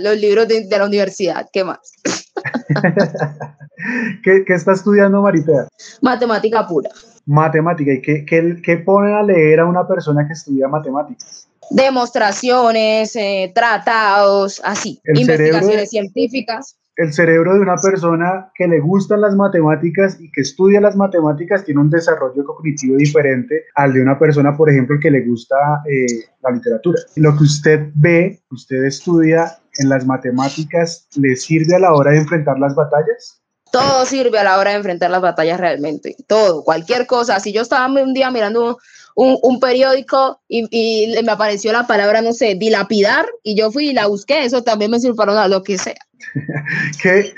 los 0.00 0.20
libros 0.20 0.48
de, 0.48 0.66
la 0.68 0.84
universidad, 0.84 1.48
¿qué 1.50 1.64
más? 1.64 1.78
¿Qué, 4.22 4.44
¿Qué, 4.46 4.52
está 4.52 4.72
estudiando 4.72 5.22
Maritea? 5.22 5.66
Matemática 6.02 6.66
pura. 6.66 6.90
Matemática, 7.24 7.90
¿y 7.90 8.02
qué, 8.02 8.26
qué, 8.26 8.60
qué 8.62 8.76
ponen 8.76 9.14
a 9.14 9.22
leer 9.22 9.60
a 9.60 9.64
una 9.64 9.88
persona 9.88 10.26
que 10.26 10.34
estudia 10.34 10.68
matemáticas? 10.68 11.48
Demostraciones, 11.70 13.16
eh, 13.16 13.50
tratados, 13.54 14.60
así, 14.62 15.00
investigaciones 15.14 15.88
científicas 15.88 16.76
el 16.98 17.12
cerebro 17.12 17.54
de 17.54 17.60
una 17.60 17.76
persona 17.76 18.50
que 18.56 18.66
le 18.66 18.80
gustan 18.80 19.20
las 19.20 19.36
matemáticas 19.36 20.20
y 20.20 20.32
que 20.32 20.40
estudia 20.40 20.80
las 20.80 20.96
matemáticas 20.96 21.64
tiene 21.64 21.80
un 21.80 21.90
desarrollo 21.90 22.44
cognitivo 22.44 22.96
diferente 22.96 23.66
al 23.76 23.92
de 23.92 24.02
una 24.02 24.18
persona, 24.18 24.56
por 24.56 24.68
ejemplo, 24.68 24.96
que 25.00 25.12
le 25.12 25.24
gusta 25.24 25.54
eh, 25.88 26.24
la 26.42 26.50
literatura. 26.50 27.00
Lo 27.14 27.36
que 27.36 27.44
usted 27.44 27.90
ve, 27.94 28.40
usted 28.50 28.82
estudia 28.84 29.58
en 29.78 29.88
las 29.88 30.04
matemáticas, 30.06 31.06
¿le 31.14 31.36
sirve 31.36 31.76
a 31.76 31.78
la 31.78 31.92
hora 31.94 32.10
de 32.10 32.18
enfrentar 32.18 32.58
las 32.58 32.74
batallas? 32.74 33.40
Todo 33.70 34.04
sirve 34.04 34.40
a 34.40 34.44
la 34.44 34.58
hora 34.58 34.70
de 34.70 34.78
enfrentar 34.78 35.10
las 35.10 35.22
batallas 35.22 35.60
realmente, 35.60 36.16
todo, 36.26 36.64
cualquier 36.64 37.06
cosa. 37.06 37.38
Si 37.38 37.52
yo 37.52 37.62
estaba 37.62 37.86
un 37.86 38.12
día 38.12 38.32
mirando 38.32 38.78
un, 39.14 39.60
periódico 39.60 40.40
y, 40.48 41.14
me 41.22 41.30
apareció 41.30 41.72
la 41.72 41.86
palabra, 41.86 42.22
no 42.22 42.32
sé, 42.32 42.56
dilapidar, 42.56 43.26
y 43.44 43.56
yo 43.56 43.70
fui 43.70 43.90
y 43.90 43.92
la 43.92 44.08
busqué, 44.08 44.44
eso 44.44 44.64
también 44.64 44.90
me 44.90 44.98
sirve 44.98 45.14
para 45.14 45.46
lo 45.46 45.62
que 45.62 45.78
sea. 45.78 46.07
¿Qué, 47.02 47.32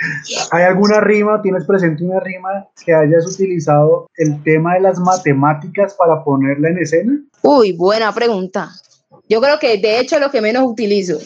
¿Hay 0.53 0.62
alguna 0.62 1.01
rima, 1.01 1.41
tienes 1.43 1.64
presente 1.64 2.05
una 2.05 2.20
rima 2.20 2.66
que 2.85 2.95
hayas 2.95 3.26
utilizado 3.26 4.09
el 4.16 4.43
tema 4.43 4.74
de 4.74 4.81
las 4.81 4.99
matemáticas 4.99 5.95
para 5.95 6.22
ponerla 6.24 6.70
en 6.70 6.78
escena? 6.78 7.18
Uy, 7.43 7.72
buena 7.72 8.12
pregunta. 8.12 8.70
Yo 9.28 9.41
creo 9.41 9.59
que 9.59 9.78
de 9.78 10.01
hecho 10.01 10.18
lo 10.18 10.31
que 10.31 10.41
menos 10.41 10.64
utilizo. 10.64 11.18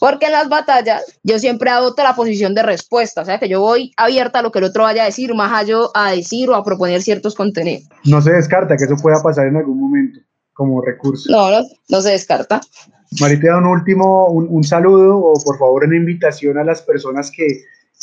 Porque 0.00 0.26
en 0.26 0.32
las 0.32 0.48
batallas 0.48 1.02
yo 1.22 1.38
siempre 1.38 1.70
adopto 1.70 2.02
la 2.02 2.14
posición 2.14 2.54
de 2.54 2.62
respuesta, 2.62 3.22
o 3.22 3.24
sea 3.24 3.38
que 3.38 3.48
yo 3.48 3.60
voy 3.60 3.92
abierta 3.96 4.40
a 4.40 4.42
lo 4.42 4.52
que 4.52 4.58
el 4.58 4.66
otro 4.66 4.82
vaya 4.82 5.02
a 5.02 5.06
decir, 5.06 5.34
más 5.34 5.52
allá 5.52 5.76
a 5.94 6.10
decir 6.10 6.50
o 6.50 6.54
a 6.54 6.64
proponer 6.64 7.00
ciertos 7.00 7.34
contenidos. 7.34 7.88
No 8.04 8.20
se 8.20 8.32
descarta 8.32 8.76
que 8.76 8.84
eso 8.84 8.96
pueda 9.00 9.22
pasar 9.22 9.46
en 9.46 9.56
algún 9.56 9.80
momento 9.80 10.20
como 10.52 10.82
recurso. 10.82 11.30
No, 11.30 11.50
no, 11.50 11.66
no 11.88 12.00
se 12.02 12.10
descarta. 12.10 12.60
Maritea, 13.20 13.58
un 13.58 13.66
último, 13.66 14.28
un, 14.28 14.64
saludo 14.64 15.18
o 15.18 15.34
por 15.44 15.58
favor 15.58 15.84
una 15.84 15.96
invitación 15.96 16.58
a 16.58 16.64
las 16.64 16.82
personas 16.82 17.30
que, 17.30 17.46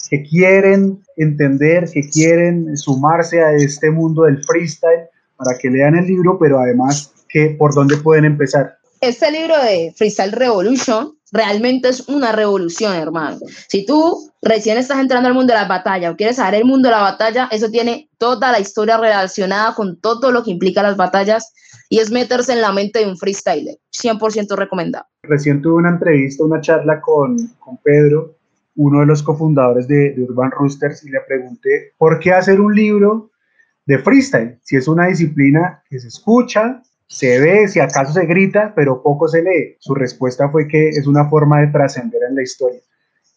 que 0.09 0.24
quieren 0.24 0.99
entender, 1.18 1.89
que 1.91 2.09
quieren 2.09 2.78
sumarse 2.78 3.41
a 3.41 3.53
este 3.53 3.89
mundo 3.89 4.24
del 4.24 4.43
freestyle 4.43 5.09
para 5.38 5.57
que 5.57 5.70
lean 5.70 5.95
el 5.95 6.05
libro, 6.05 6.38
pero 6.39 6.59
además 6.59 7.12
que 7.28 7.55
por 7.57 7.74
dónde 7.74 7.97
pueden 7.97 8.26
empezar. 8.26 8.78
Este 9.01 9.32
libro 9.32 9.57
de 9.64 9.93
Freestyle 9.95 10.32
Revolution 10.32 11.18
realmente 11.32 11.89
es 11.89 12.07
una 12.07 12.32
revolución, 12.32 12.93
hermano. 12.95 13.39
Si 13.68 13.86
tú 13.86 14.30
recién 14.41 14.78
estás 14.78 14.99
entrando 14.99 15.28
al 15.28 15.34
mundo 15.34 15.53
de 15.53 15.59
la 15.59 15.68
batalla 15.68 16.12
o 16.12 16.16
quieres 16.16 16.36
saber 16.36 16.55
el 16.55 16.66
mundo 16.66 16.89
de 16.89 16.95
la 16.95 17.01
batalla, 17.01 17.47
eso 17.51 17.70
tiene 17.70 18.09
toda 18.18 18.51
la 18.51 18.59
historia 18.59 18.97
relacionada 18.97 19.74
con 19.74 19.99
todo 19.99 20.32
lo 20.32 20.43
que 20.43 20.51
implica 20.51 20.84
las 20.84 20.97
batallas 20.97 21.53
y 21.92 22.00
es 22.00 22.10
meterse 22.10 22.54
en 22.54 22.62
la 22.62 22.72
mente 22.72 23.00
de 23.00 23.08
un 23.08 23.18
freestyler. 23.18 23.76
100% 23.92 24.56
recomendado. 24.56 25.06
Recién 25.24 25.62
tuve 25.62 25.74
una 25.74 25.89
entrevista, 25.89 26.46
una 26.46 26.62
charla 26.62 27.02
con, 27.02 27.36
con 27.60 27.78
Pedro, 27.84 28.34
uno 28.78 29.02
de 29.02 29.08
los 29.08 29.22
cofundadores 29.22 29.89
de, 29.89 30.16
Urban 30.18 30.52
Roosters, 30.52 31.04
y 31.04 31.10
le 31.10 31.20
pregunté, 31.28 31.92
¿por 31.98 32.18
qué 32.20 32.32
hacer 32.32 32.62
un 32.62 32.74
libro 32.74 33.32
de 33.86 34.00
freestyle? 34.00 34.58
Si 34.64 34.78
es 34.78 34.88
una 34.88 35.08
disciplina 35.08 35.84
que 35.89 36.00
se 36.00 36.08
escucha, 36.08 36.82
se 37.08 37.42
ve, 37.42 37.68
si 37.68 37.82
acaso 37.82 38.14
se 38.14 38.26
grita, 38.26 38.72
pero 38.74 39.04
poco 39.04 39.28
se 39.28 39.44
lee. 39.44 39.76
Su 39.80 39.94
respuesta 39.94 40.48
fue 40.48 40.70
que 40.70 40.88
es 40.88 41.06
una 41.08 41.30
forma 41.30 41.60
de 41.60 41.68
trascender 41.68 42.22
en 42.30 42.36
la 42.38 42.44
historia. 42.44 42.80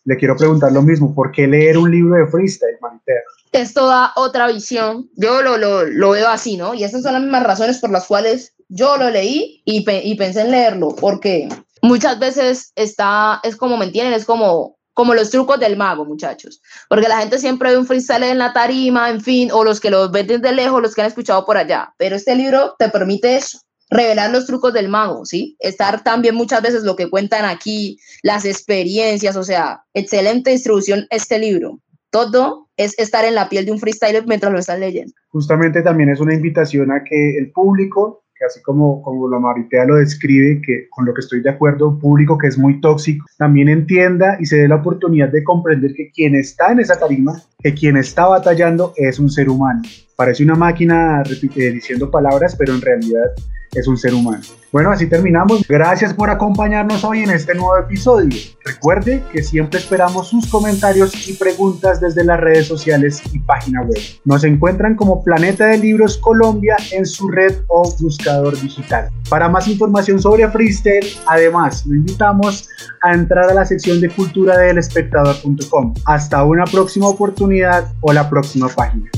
Le 0.04 0.16
quiero 0.16 0.36
preguntar 0.36 0.70
lo 0.70 0.82
mismo, 0.82 1.12
¿por 1.12 1.32
qué 1.32 1.48
leer 1.48 1.76
un 1.76 1.90
libro 1.90 2.14
de 2.14 2.28
freestyle, 2.28 2.78
Manitera? 2.80 3.20
Esto 3.54 3.86
da 3.86 4.12
otra 4.16 4.48
visión. 4.48 5.08
Yo 5.14 5.42
lo, 5.42 5.56
lo, 5.58 5.84
lo, 5.84 6.10
veo 6.10 6.28
así, 6.28 6.56
¿no? 6.56 6.74
Y 6.74 6.84
esas 6.84 7.02
son 7.02 7.12
las 7.12 7.22
mismas 7.22 7.44
razones 7.44 7.78
por 7.78 7.90
las 7.90 8.06
cuales 8.06 8.52
yo 8.68 8.96
lo 8.96 9.10
leí 9.10 9.62
y, 9.64 9.84
y 9.88 10.14
pensé 10.16 10.40
en 10.40 10.50
leerlo, 10.50 10.88
porque 10.96 11.48
muchas 11.80 12.18
veces 12.18 12.72
está, 12.74 13.40
es 13.44 13.56
como, 13.56 13.76
¿me 13.76 13.84
entienden? 13.84 14.14
Es 14.14 14.24
como 14.24 14.76
como 14.94 15.12
los 15.12 15.30
trucos 15.30 15.58
del 15.58 15.76
mago, 15.76 16.04
muchachos. 16.04 16.62
Porque 16.88 17.08
la 17.08 17.18
gente 17.18 17.38
siempre 17.38 17.70
ve 17.70 17.76
un 17.76 17.86
freestyle 17.86 18.22
en 18.22 18.38
la 18.38 18.52
tarima, 18.52 19.10
en 19.10 19.20
fin, 19.20 19.50
o 19.52 19.64
los 19.64 19.80
que 19.80 19.90
lo 19.90 20.08
ven 20.08 20.28
desde 20.28 20.52
lejos, 20.52 20.80
los 20.80 20.94
que 20.94 21.02
han 21.02 21.08
escuchado 21.08 21.44
por 21.44 21.56
allá. 21.56 21.92
Pero 21.98 22.16
este 22.16 22.34
libro 22.36 22.76
te 22.78 22.88
permite 22.88 23.36
eso, 23.36 23.58
revelar 23.90 24.30
los 24.30 24.46
trucos 24.46 24.72
del 24.72 24.88
mago, 24.88 25.26
¿sí? 25.26 25.56
Estar 25.58 26.02
también 26.04 26.36
muchas 26.36 26.62
veces 26.62 26.84
lo 26.84 26.96
que 26.96 27.10
cuentan 27.10 27.44
aquí, 27.44 27.98
las 28.22 28.44
experiencias, 28.44 29.36
o 29.36 29.42
sea, 29.42 29.84
excelente 29.94 30.50
distribución 30.50 31.06
este 31.10 31.40
libro. 31.40 31.80
Todo 32.14 32.68
es 32.76 32.96
estar 32.96 33.24
en 33.24 33.34
la 33.34 33.48
piel 33.48 33.66
de 33.66 33.72
un 33.72 33.80
freestyler 33.80 34.24
mientras 34.24 34.52
lo 34.52 34.60
estás 34.60 34.78
leyendo. 34.78 35.12
Justamente 35.30 35.82
también 35.82 36.10
es 36.10 36.20
una 36.20 36.32
invitación 36.32 36.92
a 36.92 37.02
que 37.02 37.36
el 37.36 37.50
público 37.50 38.22
que 38.36 38.44
así 38.44 38.62
como, 38.62 39.02
como 39.02 39.28
la 39.28 39.40
Maritea 39.40 39.84
lo 39.84 39.96
describe, 39.96 40.60
que 40.64 40.88
con 40.90 41.06
lo 41.06 41.12
que 41.14 41.22
estoy 41.22 41.40
de 41.40 41.50
acuerdo, 41.50 41.88
un 41.88 41.98
público 41.98 42.38
que 42.38 42.46
es 42.46 42.56
muy 42.56 42.80
tóxico, 42.80 43.26
también 43.36 43.68
entienda 43.68 44.36
y 44.40 44.46
se 44.46 44.58
dé 44.58 44.68
la 44.68 44.76
oportunidad 44.76 45.28
de 45.28 45.42
comprender 45.42 45.92
que 45.94 46.12
quien 46.12 46.36
está 46.36 46.70
en 46.70 46.78
esa 46.78 46.98
tarima 46.98 47.40
que 47.60 47.74
quien 47.74 47.96
está 47.96 48.26
batallando 48.26 48.92
es 48.94 49.18
un 49.18 49.30
ser 49.30 49.48
humano. 49.48 49.82
Parece 50.16 50.44
una 50.44 50.54
máquina 50.54 51.22
eh, 51.22 51.70
diciendo 51.70 52.10
palabras, 52.10 52.54
pero 52.56 52.74
en 52.74 52.80
realidad 52.80 53.32
es 53.74 53.88
un 53.88 53.96
ser 53.96 54.14
humano. 54.14 54.42
Bueno, 54.72 54.90
así 54.90 55.08
terminamos. 55.08 55.66
Gracias 55.68 56.14
por 56.14 56.30
acompañarnos 56.30 57.04
hoy 57.04 57.20
en 57.20 57.30
este 57.30 57.54
nuevo 57.54 57.76
episodio. 57.78 58.36
Recuerde 58.64 59.22
que 59.32 59.42
siempre 59.42 59.78
esperamos 59.78 60.28
sus 60.28 60.46
comentarios 60.48 61.28
y 61.28 61.34
preguntas 61.34 62.00
desde 62.00 62.24
las 62.24 62.40
redes 62.40 62.66
sociales 62.66 63.22
y 63.32 63.38
página 63.40 63.82
web. 63.82 64.00
Nos 64.24 64.44
encuentran 64.44 64.96
como 64.96 65.22
Planeta 65.22 65.66
de 65.66 65.78
Libros 65.78 66.18
Colombia 66.18 66.76
en 66.92 67.06
su 67.06 67.28
red 67.28 67.54
o 67.68 67.92
buscador 68.00 68.60
digital. 68.60 69.10
Para 69.28 69.48
más 69.48 69.68
información 69.68 70.20
sobre 70.20 70.48
freestyle, 70.48 71.06
además, 71.26 71.84
lo 71.86 71.94
invitamos 71.94 72.68
a 73.02 73.14
entrar 73.14 73.50
a 73.50 73.54
la 73.54 73.64
sección 73.64 74.00
de 74.00 74.08
cultura 74.08 74.56
del 74.58 74.78
espectador.com. 74.78 75.94
Hasta 76.04 76.44
una 76.44 76.64
próxima 76.64 77.08
oportunidad 77.08 77.92
o 78.00 78.12
la 78.12 78.28
próxima 78.28 78.68
página. 78.68 79.10